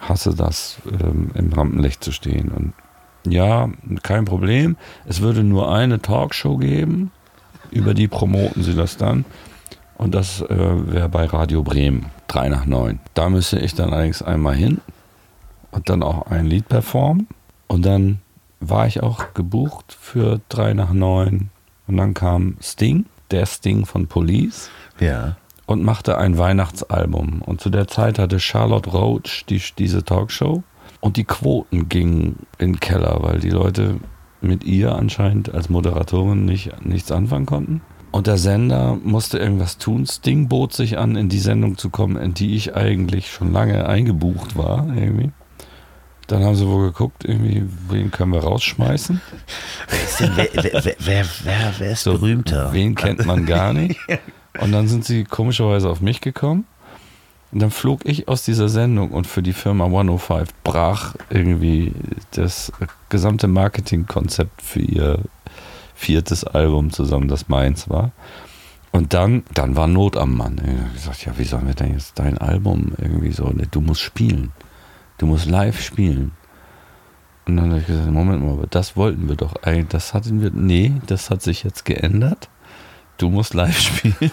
hasse 0.00 0.34
das, 0.34 0.78
ähm, 0.86 1.30
im 1.34 1.52
Rampenlicht 1.52 2.02
zu 2.02 2.12
stehen. 2.12 2.50
Und 2.50 2.72
ja, 3.30 3.68
kein 4.02 4.24
Problem. 4.24 4.76
Es 5.06 5.20
würde 5.20 5.44
nur 5.44 5.72
eine 5.72 6.00
Talkshow 6.00 6.56
geben, 6.56 7.12
über 7.70 7.94
die 7.94 8.08
promoten 8.08 8.62
sie 8.62 8.74
das 8.74 8.96
dann. 8.96 9.24
Und 9.98 10.14
das 10.14 10.40
äh, 10.40 10.48
wäre 10.48 11.08
bei 11.08 11.26
Radio 11.26 11.62
Bremen, 11.62 12.06
3 12.28 12.48
nach 12.48 12.66
9. 12.66 12.98
Da 13.14 13.28
müsste 13.28 13.58
ich 13.60 13.74
dann 13.74 13.92
allerdings 13.92 14.22
einmal 14.22 14.54
hin 14.54 14.80
und 15.70 15.88
dann 15.88 16.02
auch 16.02 16.26
ein 16.26 16.46
Lied 16.46 16.68
performen. 16.68 17.28
Und 17.68 17.86
dann 17.86 18.20
war 18.58 18.86
ich 18.86 19.02
auch 19.02 19.34
gebucht 19.34 19.96
für 20.00 20.40
3 20.48 20.74
nach 20.74 20.92
9 20.92 21.50
und 21.92 21.98
dann 21.98 22.14
kam 22.14 22.56
Sting, 22.60 23.04
der 23.30 23.44
Sting 23.44 23.84
von 23.84 24.06
Police. 24.06 24.70
Ja. 24.98 25.36
Und 25.66 25.84
machte 25.84 26.16
ein 26.16 26.38
Weihnachtsalbum. 26.38 27.42
Und 27.42 27.60
zu 27.60 27.68
der 27.68 27.86
Zeit 27.86 28.18
hatte 28.18 28.40
Charlotte 28.40 28.90
Roach 28.90 29.44
die, 29.48 29.60
diese 29.78 30.02
Talkshow. 30.02 30.62
Und 31.00 31.18
die 31.18 31.24
Quoten 31.24 31.90
gingen 31.90 32.46
in 32.58 32.72
den 32.72 32.80
Keller, 32.80 33.18
weil 33.20 33.40
die 33.40 33.50
Leute 33.50 34.00
mit 34.40 34.64
ihr 34.64 34.94
anscheinend 34.94 35.52
als 35.54 35.68
Moderatorin 35.68 36.46
nicht, 36.46 36.84
nichts 36.84 37.12
anfangen 37.12 37.46
konnten. 37.46 37.82
Und 38.10 38.26
der 38.26 38.38
Sender 38.38 38.98
musste 39.02 39.38
irgendwas 39.38 39.76
tun. 39.76 40.06
Sting 40.06 40.48
bot 40.48 40.72
sich 40.72 40.98
an, 40.98 41.16
in 41.16 41.28
die 41.28 41.38
Sendung 41.38 41.76
zu 41.76 41.90
kommen, 41.90 42.16
in 42.16 42.32
die 42.32 42.56
ich 42.56 42.74
eigentlich 42.74 43.30
schon 43.30 43.52
lange 43.52 43.86
eingebucht 43.86 44.56
war. 44.56 44.86
Irgendwie. 44.96 45.30
Dann 46.26 46.44
haben 46.44 46.54
sie 46.54 46.66
wohl 46.66 46.86
geguckt, 46.86 47.24
irgendwie, 47.24 47.64
wen 47.88 48.10
können 48.10 48.32
wir 48.32 48.40
rausschmeißen? 48.40 49.20
Wer, 50.18 50.48
wer, 50.54 50.94
wer, 50.98 51.72
wer, 51.78 51.90
ist 51.90 52.04
so, 52.04 52.12
berühmter? 52.12 52.72
Wen 52.72 52.94
kennt 52.94 53.26
man 53.26 53.44
gar 53.44 53.72
nicht? 53.72 53.98
Und 54.60 54.72
dann 54.72 54.88
sind 54.88 55.04
sie 55.04 55.24
komischerweise 55.24 55.88
auf 55.88 56.00
mich 56.00 56.20
gekommen. 56.20 56.66
Und 57.52 57.60
dann 57.60 57.70
flog 57.70 58.00
ich 58.04 58.28
aus 58.28 58.44
dieser 58.44 58.68
Sendung 58.68 59.10
und 59.10 59.26
für 59.26 59.42
die 59.42 59.52
Firma 59.52 59.84
105 59.84 60.48
brach 60.64 61.14
irgendwie 61.28 61.92
das 62.30 62.72
gesamte 63.10 63.46
Marketingkonzept 63.46 64.62
für 64.62 64.80
ihr 64.80 65.18
viertes 65.94 66.44
Album 66.44 66.90
zusammen, 66.90 67.28
das 67.28 67.48
meins 67.48 67.90
war. 67.90 68.12
Und 68.90 69.14
dann, 69.14 69.42
dann 69.54 69.76
war 69.76 69.86
Not 69.86 70.16
am 70.16 70.36
Mann. 70.36 70.60
Ich 70.64 70.80
habe 70.80 70.92
gesagt, 70.94 71.26
ja, 71.26 71.38
wie 71.38 71.44
sollen 71.44 71.66
wir 71.66 71.74
denn 71.74 71.92
jetzt 71.92 72.18
dein 72.18 72.38
Album 72.38 72.92
irgendwie 72.98 73.32
so, 73.32 73.48
ne, 73.48 73.66
du 73.70 73.80
musst 73.80 74.00
spielen. 74.00 74.52
Du 75.22 75.28
musst 75.28 75.46
live 75.46 75.80
spielen. 75.80 76.32
Und 77.46 77.56
dann 77.56 77.70
habe 77.70 77.78
ich 77.78 77.86
gesagt, 77.86 78.10
Moment 78.10 78.44
mal, 78.44 78.66
das 78.68 78.96
wollten 78.96 79.28
wir 79.28 79.36
doch 79.36 79.54
eigentlich, 79.62 79.86
das 79.90 80.14
hatten 80.14 80.42
wir, 80.42 80.50
nee, 80.50 80.94
das 81.06 81.30
hat 81.30 81.42
sich 81.42 81.62
jetzt 81.62 81.84
geändert. 81.84 82.48
Du 83.18 83.30
musst 83.30 83.54
live 83.54 83.78
spielen. 83.80 84.32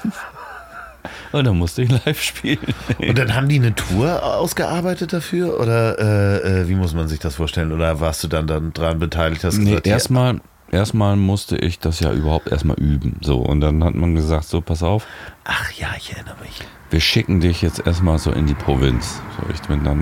Und 1.31 1.45
dann 1.45 1.59
musste 1.59 1.83
ich 1.83 1.91
live 1.91 2.19
spielen. 2.19 2.57
Und 2.97 3.19
dann 3.19 3.35
haben 3.35 3.47
die 3.47 3.57
eine 3.57 3.75
Tour 3.75 4.23
ausgearbeitet 4.23 5.13
dafür? 5.13 5.59
Oder 5.59 5.99
äh, 5.99 6.61
äh, 6.61 6.69
wie 6.69 6.73
muss 6.73 6.95
man 6.95 7.07
sich 7.07 7.19
das 7.19 7.35
vorstellen? 7.35 7.71
Oder 7.71 7.99
warst 7.99 8.23
du 8.23 8.27
dann, 8.27 8.47
dann 8.47 8.73
dran 8.73 8.97
beteiligt? 8.97 9.43
Hast 9.43 9.59
nee, 9.59 9.77
erstmal 9.83 10.41
erstmal 10.71 11.15
musste 11.15 11.55
ich 11.55 11.77
das 11.77 11.99
ja 11.99 12.11
überhaupt 12.11 12.47
erstmal 12.51 12.77
üben. 12.79 13.17
So, 13.21 13.37
und 13.37 13.61
dann 13.61 13.83
hat 13.83 13.93
man 13.93 14.15
gesagt, 14.15 14.45
so, 14.45 14.61
pass 14.61 14.81
auf. 14.81 15.05
Ach 15.43 15.71
ja, 15.73 15.89
ich 15.97 16.13
erinnere 16.13 16.35
mich. 16.41 16.61
Wir 16.89 16.99
schicken 16.99 17.39
dich 17.39 17.61
jetzt 17.61 17.85
erstmal 17.85 18.17
so 18.17 18.31
in 18.31 18.47
die 18.47 18.55
Provinz. 18.55 19.21
So, 19.37 19.53
ich 19.53 19.61
bin 19.67 19.83
dann 19.83 19.99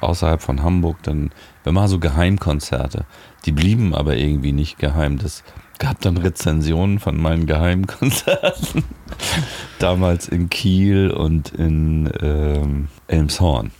außerhalb 0.00 0.42
von 0.42 0.62
Hamburg, 0.62 1.02
dann, 1.02 1.30
wir 1.62 1.72
machen 1.72 1.88
so 1.88 1.98
Geheimkonzerte. 1.98 3.04
Die 3.44 3.52
blieben 3.52 3.94
aber 3.94 4.16
irgendwie 4.16 4.52
nicht 4.52 4.78
geheim. 4.78 5.18
Das 5.18 5.44
gab 5.78 6.00
dann 6.00 6.16
Rezensionen 6.16 6.98
von 6.98 7.16
meinen 7.16 7.46
Geheimkonzerten. 7.46 8.84
Damals 9.78 10.28
in 10.28 10.50
Kiel 10.50 11.10
und 11.10 11.50
in 11.50 12.10
ähm, 12.20 12.88
Elmshorn. 13.06 13.70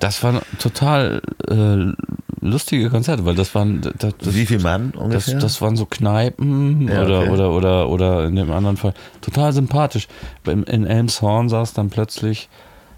Das 0.00 0.22
waren 0.22 0.40
total 0.60 1.22
äh, 1.48 1.92
lustige 2.40 2.88
Konzerte, 2.90 3.24
weil 3.24 3.34
das 3.34 3.54
waren. 3.54 3.80
Das, 3.98 4.14
Wie 4.20 4.46
viel 4.46 4.60
Mann 4.60 4.92
ungefähr? 4.92 5.34
Das, 5.34 5.42
das 5.42 5.62
waren 5.62 5.76
so 5.76 5.86
Kneipen 5.86 6.88
ja, 6.88 7.02
oder, 7.02 7.20
okay. 7.20 7.30
oder, 7.30 7.50
oder, 7.50 7.88
oder 7.88 8.24
in 8.26 8.36
dem 8.36 8.50
anderen 8.52 8.76
Fall 8.76 8.94
total 9.20 9.52
sympathisch. 9.52 10.06
In, 10.46 10.62
in 10.64 10.86
Elmshorn 10.86 11.48
saß 11.48 11.72
dann 11.72 11.90
plötzlich 11.90 12.48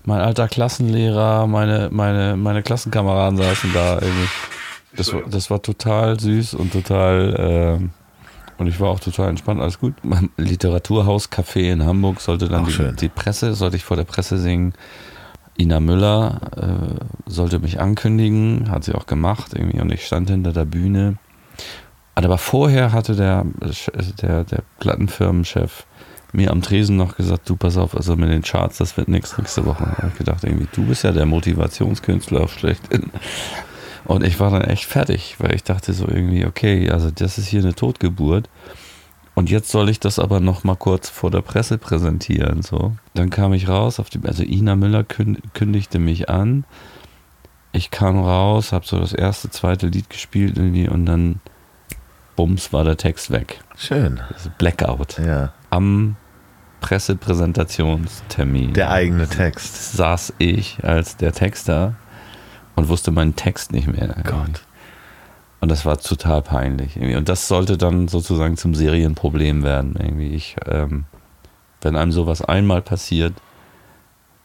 mein 0.05 0.21
alter 0.21 0.49
Klassenlehrer, 0.49 1.47
meine, 1.47 1.89
meine, 1.93 2.37
meine 2.37 2.63
Klassenkameraden 2.63 3.39
saßen 3.39 3.73
da 3.73 3.95
irgendwie. 3.95 4.29
Das, 4.97 5.13
war, 5.13 5.23
das 5.31 5.51
war 5.51 5.63
total 5.63 6.19
süß 6.19 6.55
und 6.55 6.73
total. 6.73 7.79
Äh, 7.81 7.89
und 8.59 8.67
ich 8.67 8.79
war 8.79 8.91
auch 8.91 9.01
total 9.01 9.31
entspannt, 9.31 9.61
alles 9.61 9.79
gut. 9.79 9.95
Mein 10.03 10.29
Literaturhaus 10.37 11.31
Café 11.31 11.73
in 11.73 11.85
Hamburg 11.85 12.21
sollte 12.21 12.49
dann 12.49 12.67
die, 12.67 12.97
die, 12.97 13.09
Presse, 13.09 13.55
sollte 13.55 13.77
ich 13.77 13.85
vor 13.85 13.97
der 13.97 14.05
Presse 14.05 14.39
singen. 14.39 14.75
Ina 15.59 15.81
Müller 15.81 16.41
äh, 16.57 17.05
sollte 17.31 17.59
mich 17.59 17.81
ankündigen, 17.81 18.71
hat 18.71 18.85
sie 18.85 18.95
auch 18.95 19.07
gemacht 19.07 19.53
irgendwie 19.55 19.81
und 19.81 19.91
ich 19.93 20.07
stand 20.07 20.29
hinter 20.29 20.53
der 20.53 20.65
Bühne. 20.65 21.17
Aber 22.15 22.39
vorher 22.39 22.93
hatte 22.93 23.17
der, 23.17 23.47
der, 24.21 24.45
der 24.45 24.63
Plattenfirmenchef 24.79 25.87
mir 26.33 26.51
am 26.51 26.63
Tresen 26.63 26.97
noch 26.97 27.17
gesagt, 27.17 27.49
du 27.49 27.57
pass 27.57 27.77
auf, 27.77 27.97
also 27.97 28.17
mit 28.17 28.31
den 28.31 28.43
Charts, 28.43 28.79
das 28.79 28.97
wird 28.97 29.09
nichts 29.09 29.37
nächste 29.37 29.67
Woche. 29.67 29.85
Da 29.85 29.97
habe 29.99 30.09
ich 30.09 30.19
gedacht, 30.19 30.45
irgendwie, 30.45 30.69
du 30.73 30.85
bist 30.85 31.05
ja 31.05 31.13
der 31.13 31.27
Motivationskünstler 31.27 32.49
schlechthin. 32.49 33.11
Und 34.05 34.25
ich 34.25 34.41
war 34.41 34.51
dann 34.51 34.63
echt 34.63 34.87
fertig, 34.87 35.37
weil 35.39 35.55
ich 35.55 35.63
dachte 35.63 35.93
so 35.93 36.09
irgendwie, 36.09 36.45
okay, 36.45 36.91
also 36.91 37.11
das 37.11 37.39
ist 37.39 37.47
hier 37.47 37.63
eine 37.63 37.75
Totgeburt. 37.75 38.49
Und 39.35 39.51
jetzt 39.51 39.71
soll 39.71 39.89
ich 39.89 40.01
das 40.01 40.19
aber 40.19 40.41
noch 40.41 40.65
mal 40.65 40.75
kurz 40.75 41.09
vor 41.09 41.31
der 41.31 41.43
Presse 41.43 41.79
präsentieren. 41.79 42.63
So. 42.63 42.97
Dann 43.15 43.31
kam 43.31 43.53
ich 43.53 43.69
raus, 43.69 44.01
auf 44.01 44.11
die, 44.11 44.21
also 44.25 44.43
Ina 44.43 44.75
Müller 44.75 45.05
kündigte 45.05 45.99
mich 45.99 46.29
an. 46.29 46.65
Ich 47.73 47.91
kam 47.91 48.19
raus, 48.19 48.73
habe 48.73 48.85
so 48.85 48.99
das 48.99 49.13
erste, 49.13 49.51
zweite 49.51 49.87
Lied 49.87 50.11
gespielt 50.11 50.57
irgendwie 50.57 50.89
und 50.89 51.07
dann 51.07 51.41
bums 52.35 52.73
war 52.73 52.85
der 52.85 52.97
Text 52.97 53.31
weg. 53.31 53.61
Schön. 53.77 54.21
Blackout. 54.59 55.19
Ja. 55.19 55.53
Am 55.71 56.17
Pressepräsentationstermin. 56.81 58.75
Der 58.75 58.91
eigene 58.91 59.29
Text. 59.29 59.93
Saß 59.93 60.35
ich 60.39 60.79
als 60.83 61.17
der 61.17 61.33
Texter 61.33 61.95
und 62.77 62.89
wusste 62.89 63.11
meinen 63.11 63.37
Text 63.37 63.73
nicht 63.73 63.87
mehr. 63.87 64.15
Gott. 64.25 64.63
Und 65.61 65.71
das 65.71 65.85
war 65.85 65.99
total 65.99 66.43
peinlich. 66.43 66.97
Und 66.99 67.29
das 67.29 67.47
sollte 67.47 67.77
dann 67.77 68.09
sozusagen 68.09 68.57
zum 68.57 68.75
Serienproblem 68.75 69.63
werden. 69.63 69.95
Irgendwie 69.99 70.31
ich, 70.31 70.57
ähm, 70.67 71.05
wenn 71.83 71.97
einem 71.97 72.13
sowas 72.13 72.43
einmal 72.43 72.81
passiert, 72.81 73.35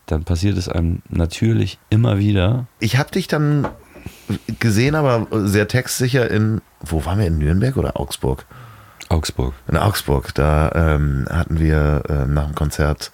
dann 0.07 0.23
passiert 0.23 0.57
es 0.57 0.69
einem 0.69 1.01
natürlich 1.09 1.79
immer 1.89 2.19
wieder. 2.19 2.67
Ich 2.79 2.97
habe 2.97 3.11
dich 3.11 3.27
dann 3.27 3.67
gesehen, 4.59 4.95
aber 4.95 5.27
sehr 5.47 5.67
textsicher 5.67 6.29
in, 6.29 6.61
wo 6.81 7.05
waren 7.05 7.19
wir, 7.19 7.27
in 7.27 7.37
Nürnberg 7.37 7.77
oder 7.77 7.99
Augsburg? 7.99 8.45
Augsburg. 9.09 9.53
In 9.67 9.77
Augsburg. 9.77 10.33
Da 10.33 10.71
ähm, 10.73 11.27
hatten 11.29 11.59
wir 11.59 12.03
äh, 12.09 12.25
nach 12.25 12.45
dem 12.45 12.55
Konzert 12.55 13.11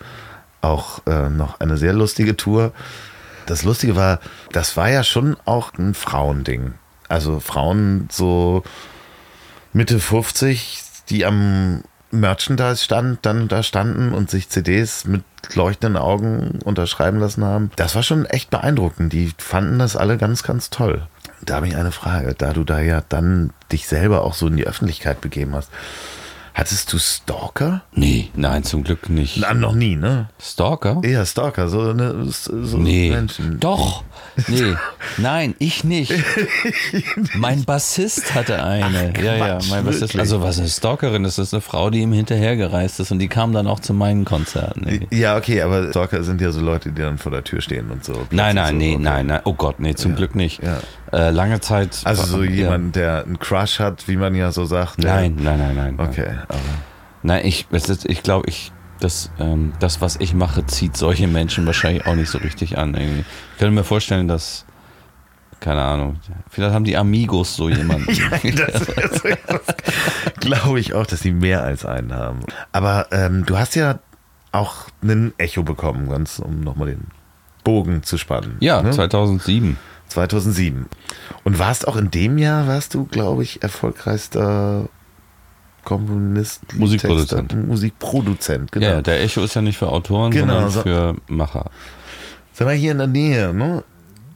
auch 0.62 1.06
äh, 1.08 1.30
noch 1.30 1.60
eine 1.60 1.78
sehr 1.78 1.94
lustige 1.94 2.36
Tour. 2.38 2.72
Das 3.46 3.64
Lustige 3.64 3.96
war, 3.96 4.20
das 4.52 4.78
war 4.78 4.90
ja 4.90 5.04
schon 5.04 5.36
auch 5.46 5.74
ein 5.78 5.94
Frauending. 5.94 6.76
Also 7.10 7.40
Frauen 7.40 8.08
so 8.12 8.64
Mitte 9.74 10.00
50, 10.00 10.84
die 11.10 11.26
am 11.26 11.84
Merchandise 12.12 12.84
stand, 12.84 13.26
dann 13.26 13.48
da 13.48 13.64
standen 13.64 14.14
und 14.14 14.30
sich 14.30 14.50
CDs 14.50 15.06
mit 15.06 15.24
leuchtenden 15.54 16.02
Augen 16.02 16.60
unterschreiben 16.64 17.20
lassen 17.20 17.44
haben. 17.44 17.72
Das 17.76 17.96
war 17.96 18.04
schon 18.04 18.26
echt 18.26 18.50
beeindruckend. 18.50 19.14
Die 19.14 19.32
fanden 19.38 19.80
das 19.80 19.96
alle 19.96 20.18
ganz, 20.18 20.44
ganz 20.44 20.70
toll. 20.70 21.08
Da 21.46 21.56
habe 21.56 21.68
ich 21.68 21.76
eine 21.76 21.92
Frage, 21.92 22.36
da 22.38 22.54
du 22.54 22.64
da 22.64 22.80
ja 22.80 23.02
dann 23.10 23.52
dich 23.72 23.88
selber 23.88 24.24
auch 24.24 24.34
so 24.34 24.48
in 24.48 24.58
die 24.58 24.68
Öffentlichkeit 24.68 25.22
begeben 25.22 25.56
hast. 25.56 25.70
Hattest 26.54 26.92
du 26.92 27.00
Stalker? 27.00 27.82
Nee, 27.94 28.30
nein, 28.36 28.66
zum 28.66 28.84
Glück 28.84 29.10
nicht. 29.10 29.38
Na, 29.38 29.54
noch 29.54 29.74
nie, 29.74 29.96
ne? 29.96 30.28
Stalker? 30.38 31.00
Eher 31.02 31.26
Stalker, 31.26 31.70
so, 31.70 31.80
eine, 31.92 32.26
so 32.26 32.78
nee. 32.78 33.10
Menschen. 33.10 33.58
Doch. 33.62 34.04
Nee. 34.48 34.76
Nein, 35.18 35.56
ich 35.60 35.84
nicht. 35.86 36.14
mein 37.36 37.64
Bassist 37.64 38.34
hatte 38.36 38.64
eine. 38.64 39.14
Ach, 39.18 39.22
ja, 39.22 39.36
ja, 39.36 39.48
Quatsch, 39.58 39.70
mein 39.70 39.86
Bassist. 39.86 40.02
wirklich? 40.02 40.20
Also 40.20 40.42
was 40.42 40.60
eine 40.60 40.68
Stalkerin 40.68 41.24
ist, 41.26 41.38
das 41.38 41.48
ist 41.48 41.54
eine 41.54 41.62
Frau, 41.62 41.90
die 41.90 42.00
ihm 42.02 42.12
hinterhergereist 42.14 43.00
ist 43.00 43.12
und 43.12 43.20
die 43.20 43.28
kam 43.30 43.54
dann 43.54 43.68
auch 43.68 43.80
zu 43.80 43.94
meinen 43.94 44.26
Konzerten. 44.26 44.86
ey. 44.88 45.08
Ja, 45.12 45.38
okay, 45.38 45.62
aber 45.62 45.90
Stalker 45.90 46.24
sind 46.24 46.42
ja 46.42 46.52
so 46.52 46.60
Leute, 46.62 46.92
die 46.92 47.02
dann 47.02 47.18
vor 47.18 47.32
der 47.32 47.44
Tür 47.46 47.62
stehen 47.62 47.90
und 47.92 48.04
so. 48.04 48.14
Nein, 48.32 48.56
nein, 48.56 48.72
so, 48.72 48.76
nee, 48.76 48.94
okay. 48.96 49.04
nein, 49.04 49.26
nein. 49.28 49.42
Oh 49.46 49.54
Gott, 49.54 49.80
nee, 49.80 49.96
zum 49.96 50.12
Ja, 50.12 50.18
Glück 50.18 50.36
nicht. 50.36 50.62
ja. 50.62 50.80
Äh, 51.14 51.32
lange 51.32 51.60
Zeit. 51.60 52.02
Also 52.06 52.24
so 52.24 52.44
ja. 52.44 52.52
jemand, 52.52 52.96
der 52.96 53.24
einen 53.24 53.40
Crush 53.40 53.80
hat, 53.80 54.08
wie 54.08 54.16
man 54.16 54.34
ja 54.36 54.52
so 54.52 54.66
sagt. 54.66 55.00
Nein, 55.00 55.36
nein, 55.40 55.60
nein, 55.60 55.76
nein. 55.76 56.00
Okay, 56.00 56.28
aber 56.48 56.60
Nein, 57.24 57.46
ich, 57.46 57.68
ist, 57.72 58.06
ich 58.06 58.24
glaube, 58.24 58.50
ich, 58.50 58.72
das, 59.00 59.32
ähm, 59.40 59.74
das, 59.80 60.02
was 60.02 60.16
ich 60.18 60.34
mache, 60.34 60.66
zieht 60.66 60.98
solche 60.98 61.28
Menschen 61.28 61.66
wahrscheinlich 61.66 62.06
auch 62.06 62.16
nicht 62.16 62.30
so 62.30 62.38
richtig 62.38 62.78
an. 62.78 62.96
Irgendwie. 62.96 63.22
Ich 63.54 63.60
könnte 63.60 63.74
mir 63.74 63.84
vorstellen, 63.84 64.28
dass, 64.28 64.66
keine 65.60 65.82
Ahnung, 65.82 66.20
vielleicht 66.50 66.74
haben 66.74 66.86
die 66.86 66.98
Amigos 66.98 67.56
so 67.56 67.70
jemanden. 67.70 68.08
das, 68.42 69.24
glaube 70.40 70.80
ich 70.80 70.94
auch, 70.94 71.06
dass 71.06 71.22
die 71.22 71.32
mehr 71.32 71.64
als 71.64 71.86
einen 71.86 72.14
haben. 72.14 72.40
Aber 72.72 73.08
ähm, 73.12 73.46
du 73.46 73.58
hast 73.58 73.76
ja 73.76 74.00
auch 74.52 74.88
einen 75.02 75.34
Echo 75.38 75.64
bekommen, 75.64 76.10
ganz 76.10 76.40
um 76.40 76.62
nochmal 76.62 76.90
den 76.90 77.08
Bogen 77.64 78.04
zu 78.04 78.18
spannen. 78.18 78.58
ja, 78.60 78.82
ne? 78.82 78.92
2007. 78.92 79.78
2007. 80.12 80.86
Und 81.44 81.60
warst 81.60 81.88
auch 81.88 81.96
in 81.98 82.12
dem 82.12 82.38
Jahr, 82.38 82.68
warst 82.68 82.94
du, 82.94 83.06
glaube 83.06 83.44
ich, 83.44 83.64
erfolgreichster 83.64 84.88
Komponist, 85.84 86.62
Musikproduzent. 86.76 87.50
Texter, 87.50 87.66
Musikproduzent, 87.68 88.72
genau. 88.72 88.86
Ja, 88.86 89.02
der 89.02 89.22
Echo 89.24 89.44
ist 89.44 89.56
ja 89.56 89.62
nicht 89.64 89.78
für 89.80 89.88
Autoren, 89.90 90.32
Genau, 90.32 90.54
sondern 90.54 90.70
so- 90.72 90.82
für 90.84 91.16
Macher. 91.28 91.72
Sag 92.54 92.68
mal, 92.68 92.76
hier 92.76 92.92
in 92.92 93.00
der 93.00 93.08
Nähe, 93.08 93.54
ne? 93.54 93.84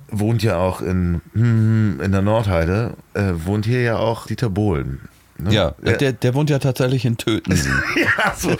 Wohnt 0.09 0.41
ja 0.43 0.57
auch 0.57 0.81
in, 0.81 1.21
hm, 1.33 1.99
in 2.01 2.11
der 2.11 2.21
Nordheide, 2.21 2.93
äh, 3.13 3.33
wohnt 3.43 3.65
hier 3.65 3.81
ja 3.81 3.97
auch 3.97 4.25
Dieter 4.27 4.49
Bohlen. 4.49 5.01
Ne? 5.37 5.53
Ja, 5.53 5.75
Äh, 5.83 5.97
der, 5.97 6.13
der 6.13 6.33
wohnt 6.33 6.49
ja 6.49 6.59
tatsächlich 6.59 7.05
in 7.05 7.17
Tötensen. 7.17 7.73
ja, 7.97 8.33
so. 8.35 8.51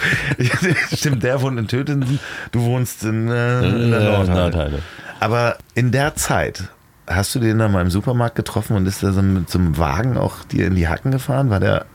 Stimmt, 0.96 1.24
der 1.24 1.42
wohnt 1.42 1.58
in 1.58 1.68
Tötensen, 1.68 2.20
du 2.52 2.62
wohnst 2.62 3.04
in, 3.04 3.30
äh, 3.30 3.60
in 3.68 3.92
der 3.92 4.00
Äh, 4.02 4.04
Nordheide. 4.04 4.34
Nordheide. 4.34 4.80
Aber 5.20 5.58
in 5.74 5.92
der 5.92 6.16
Zeit, 6.16 6.66
hast 7.08 7.36
du 7.36 7.40
den 7.40 7.60
dann 7.60 7.72
mal 7.72 7.82
im 7.82 7.90
Supermarkt 7.92 8.36
getroffen 8.36 8.76
und 8.76 8.86
ist 8.88 9.02
der 9.04 9.14
so 9.14 9.22
mit 9.22 9.50
so 9.50 9.60
einem 9.60 9.78
Wagen 9.78 10.18
auch 10.18 10.44
dir 10.46 10.68
in 10.68 10.76
die 10.76 10.88
Hacken 10.88 11.12
gefahren? 11.12 11.50
War 11.50 11.60
der 11.60 11.86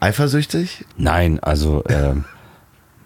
eifersüchtig? 0.00 0.84
Nein, 0.96 1.38
also 1.40 1.82
ähm, 1.88 2.24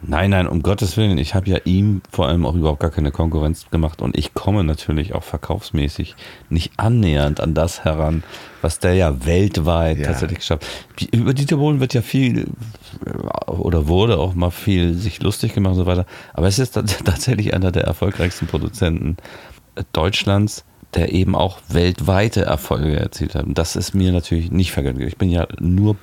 nein, 0.02 0.30
nein, 0.30 0.46
um 0.46 0.62
Gottes 0.62 0.96
Willen. 0.96 1.16
Ich 1.18 1.34
habe 1.34 1.48
ja 1.48 1.58
ihm 1.64 2.02
vor 2.10 2.28
allem 2.28 2.44
auch 2.44 2.54
überhaupt 2.54 2.80
gar 2.80 2.90
keine 2.90 3.10
Konkurrenz 3.12 3.66
gemacht 3.70 4.02
und 4.02 4.16
ich 4.16 4.34
komme 4.34 4.64
natürlich 4.64 5.14
auch 5.14 5.22
verkaufsmäßig 5.22 6.16
nicht 6.50 6.72
annähernd 6.76 7.40
an 7.40 7.54
das 7.54 7.84
heran, 7.84 8.22
was 8.60 8.78
der 8.78 8.94
ja 8.94 9.24
weltweit 9.24 9.98
Ja. 9.98 10.06
tatsächlich 10.08 10.40
geschafft 10.40 10.64
hat. 10.64 11.14
Über 11.14 11.34
Dieter 11.34 11.56
Bohlen 11.56 11.80
wird 11.80 11.94
ja 11.94 12.02
viel 12.02 12.46
äh, 13.06 13.50
oder 13.50 13.88
wurde 13.88 14.18
auch 14.18 14.34
mal 14.34 14.50
viel 14.50 14.94
sich 14.94 15.22
lustig 15.22 15.54
gemacht 15.54 15.72
und 15.72 15.78
so 15.78 15.86
weiter. 15.86 16.06
Aber 16.34 16.46
es 16.46 16.58
ist 16.58 16.76
tats- 16.76 17.02
tatsächlich 17.04 17.54
einer 17.54 17.72
der 17.72 17.84
erfolgreichsten 17.84 18.46
Produzenten 18.46 19.16
äh, 19.76 19.84
Deutschlands, 19.92 20.64
der 20.94 21.12
eben 21.12 21.34
auch 21.34 21.58
weltweite 21.68 22.44
Erfolge 22.44 22.98
erzielt 22.98 23.34
hat. 23.34 23.44
Und 23.44 23.58
das 23.58 23.76
ist 23.76 23.94
mir 23.94 24.12
natürlich 24.12 24.50
nicht 24.50 24.72
vergönnt. 24.72 25.00
Ich 25.00 25.16
bin 25.16 25.30
ja 25.30 25.46
nur 25.58 25.96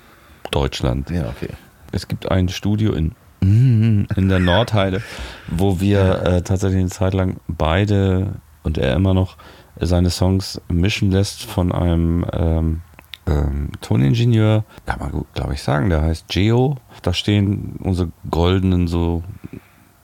Deutschland. 0.52 1.10
Ja, 1.10 1.30
okay. 1.30 1.50
Es 1.92 2.08
gibt 2.08 2.30
ein 2.30 2.50
Studio 2.50 2.94
in, 2.94 3.14
in 3.42 4.30
der 4.30 4.40
Nordheide, 4.40 5.02
wo 5.48 5.80
wir 5.80 6.24
äh, 6.24 6.42
tatsächlich 6.42 6.80
eine 6.80 6.90
Zeit 6.90 7.14
lang 7.14 7.38
beide 7.48 8.36
und 8.64 8.78
er 8.78 8.96
immer 8.96 9.14
noch 9.14 9.38
seine 9.80 10.10
Songs 10.10 10.62
mischen 10.68 11.12
lässt 11.12 11.44
von 11.44 11.72
einem 11.72 12.26
ähm, 12.34 12.82
ähm, 13.28 13.70
Toningenieur, 13.82 14.66
kann 14.86 15.00
man 15.00 15.12
gut, 15.12 15.28
glaube 15.34 15.54
ich, 15.54 15.62
sagen, 15.62 15.90
der 15.90 16.02
heißt 16.02 16.28
Geo. 16.28 16.78
Da 17.02 17.14
stehen 17.14 17.78
unsere 17.82 18.10
goldenen 18.30 18.88
so 18.88 19.24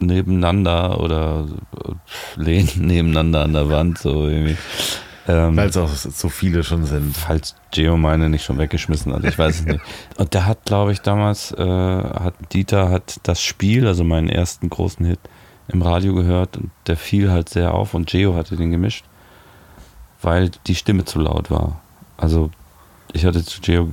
nebeneinander 0.06 1.00
oder 1.00 1.48
lehnen 2.36 2.70
nebeneinander 2.76 3.44
an 3.44 3.54
der 3.54 3.70
Wand, 3.70 3.98
so 3.98 4.28
irgendwie. 4.28 4.58
Ähm, 5.28 5.58
Weil 5.58 5.70
es 5.70 5.78
auch 5.78 5.90
so 5.90 6.30
viele 6.30 6.64
schon 6.64 6.86
sind. 6.86 7.18
falls 7.18 7.56
Geo 7.72 7.98
meine 7.98 8.30
nicht 8.30 8.46
schon 8.46 8.60
weggeschmissen 8.60 9.12
hat, 9.12 9.24
ich 9.24 9.38
weiß 9.38 9.62
es 9.62 9.66
nicht. 9.66 9.80
Und 10.18 10.34
der 10.36 10.46
hat, 10.46 10.66
glaube 10.66 10.92
ich, 10.92 11.02
damals, 11.02 11.52
äh, 11.52 11.64
hat 11.66 12.36
Dieter 12.54 12.90
hat 12.90 13.20
das 13.24 13.42
Spiel, 13.42 13.88
also 13.88 14.04
meinen 14.04 14.30
ersten 14.30 14.70
großen 14.70 15.04
Hit, 15.06 15.20
im 15.68 15.82
Radio 15.82 16.14
gehört 16.14 16.58
und 16.58 16.72
der 16.88 16.98
fiel 16.98 17.32
halt 17.32 17.50
sehr 17.50 17.74
auf 17.74 17.94
und 17.94 18.08
Geo 18.08 18.36
hatte 18.36 18.56
den 18.56 18.72
gemischt, 18.72 19.06
weil 20.22 20.52
die 20.68 20.76
Stimme 20.76 21.06
zu 21.06 21.20
laut 21.20 21.50
war. 21.50 21.82
Also 22.18 22.52
ich 23.14 23.26
hatte 23.26 23.44
zu 23.44 23.62
Geo 23.62 23.90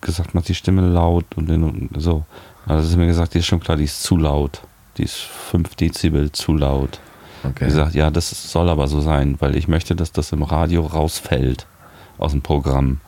gesagt, 0.00 0.34
mach 0.34 0.42
die 0.42 0.54
Stimme 0.54 0.82
laut 0.82 1.26
und, 1.36 1.48
den, 1.48 1.62
und 1.62 1.90
so. 1.96 2.24
Also 2.66 2.88
ist 2.88 2.96
mir 2.96 3.06
gesagt, 3.06 3.34
die 3.34 3.38
ist 3.38 3.46
schon 3.46 3.60
klar, 3.60 3.76
die 3.76 3.84
ist 3.84 4.02
zu 4.02 4.16
laut. 4.16 4.62
Die 4.96 5.04
ist 5.04 5.16
5 5.16 5.74
Dezibel 5.74 6.32
zu 6.32 6.54
laut. 6.54 7.00
Okay. 7.44 7.64
gesagt, 7.64 7.94
ja, 7.94 8.10
das 8.10 8.52
soll 8.52 8.68
aber 8.68 8.86
so 8.86 9.00
sein, 9.00 9.36
weil 9.40 9.56
ich 9.56 9.66
möchte, 9.66 9.96
dass 9.96 10.12
das 10.12 10.30
im 10.30 10.44
Radio 10.44 10.86
rausfällt 10.86 11.66
aus 12.18 12.30
dem 12.30 12.42
Programm. 12.42 13.00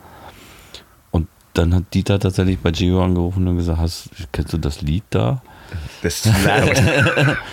Und 1.13 1.29
dann 1.53 1.73
hat 1.73 1.85
Dieter 1.95 2.19
tatsächlich 2.19 2.59
bei 2.59 2.73
Gio 2.73 3.05
angerufen 3.05 3.47
und 3.47 3.59
gesagt, 3.59 3.79
hast, 3.79 4.11
kennst 4.33 4.53
du 4.53 4.59
das 4.59 4.83
Lied 4.83 5.05
da? 5.11 5.41
Das 6.03 6.15
ist 6.15 6.23
zu 6.25 6.49
laut. 6.49 7.37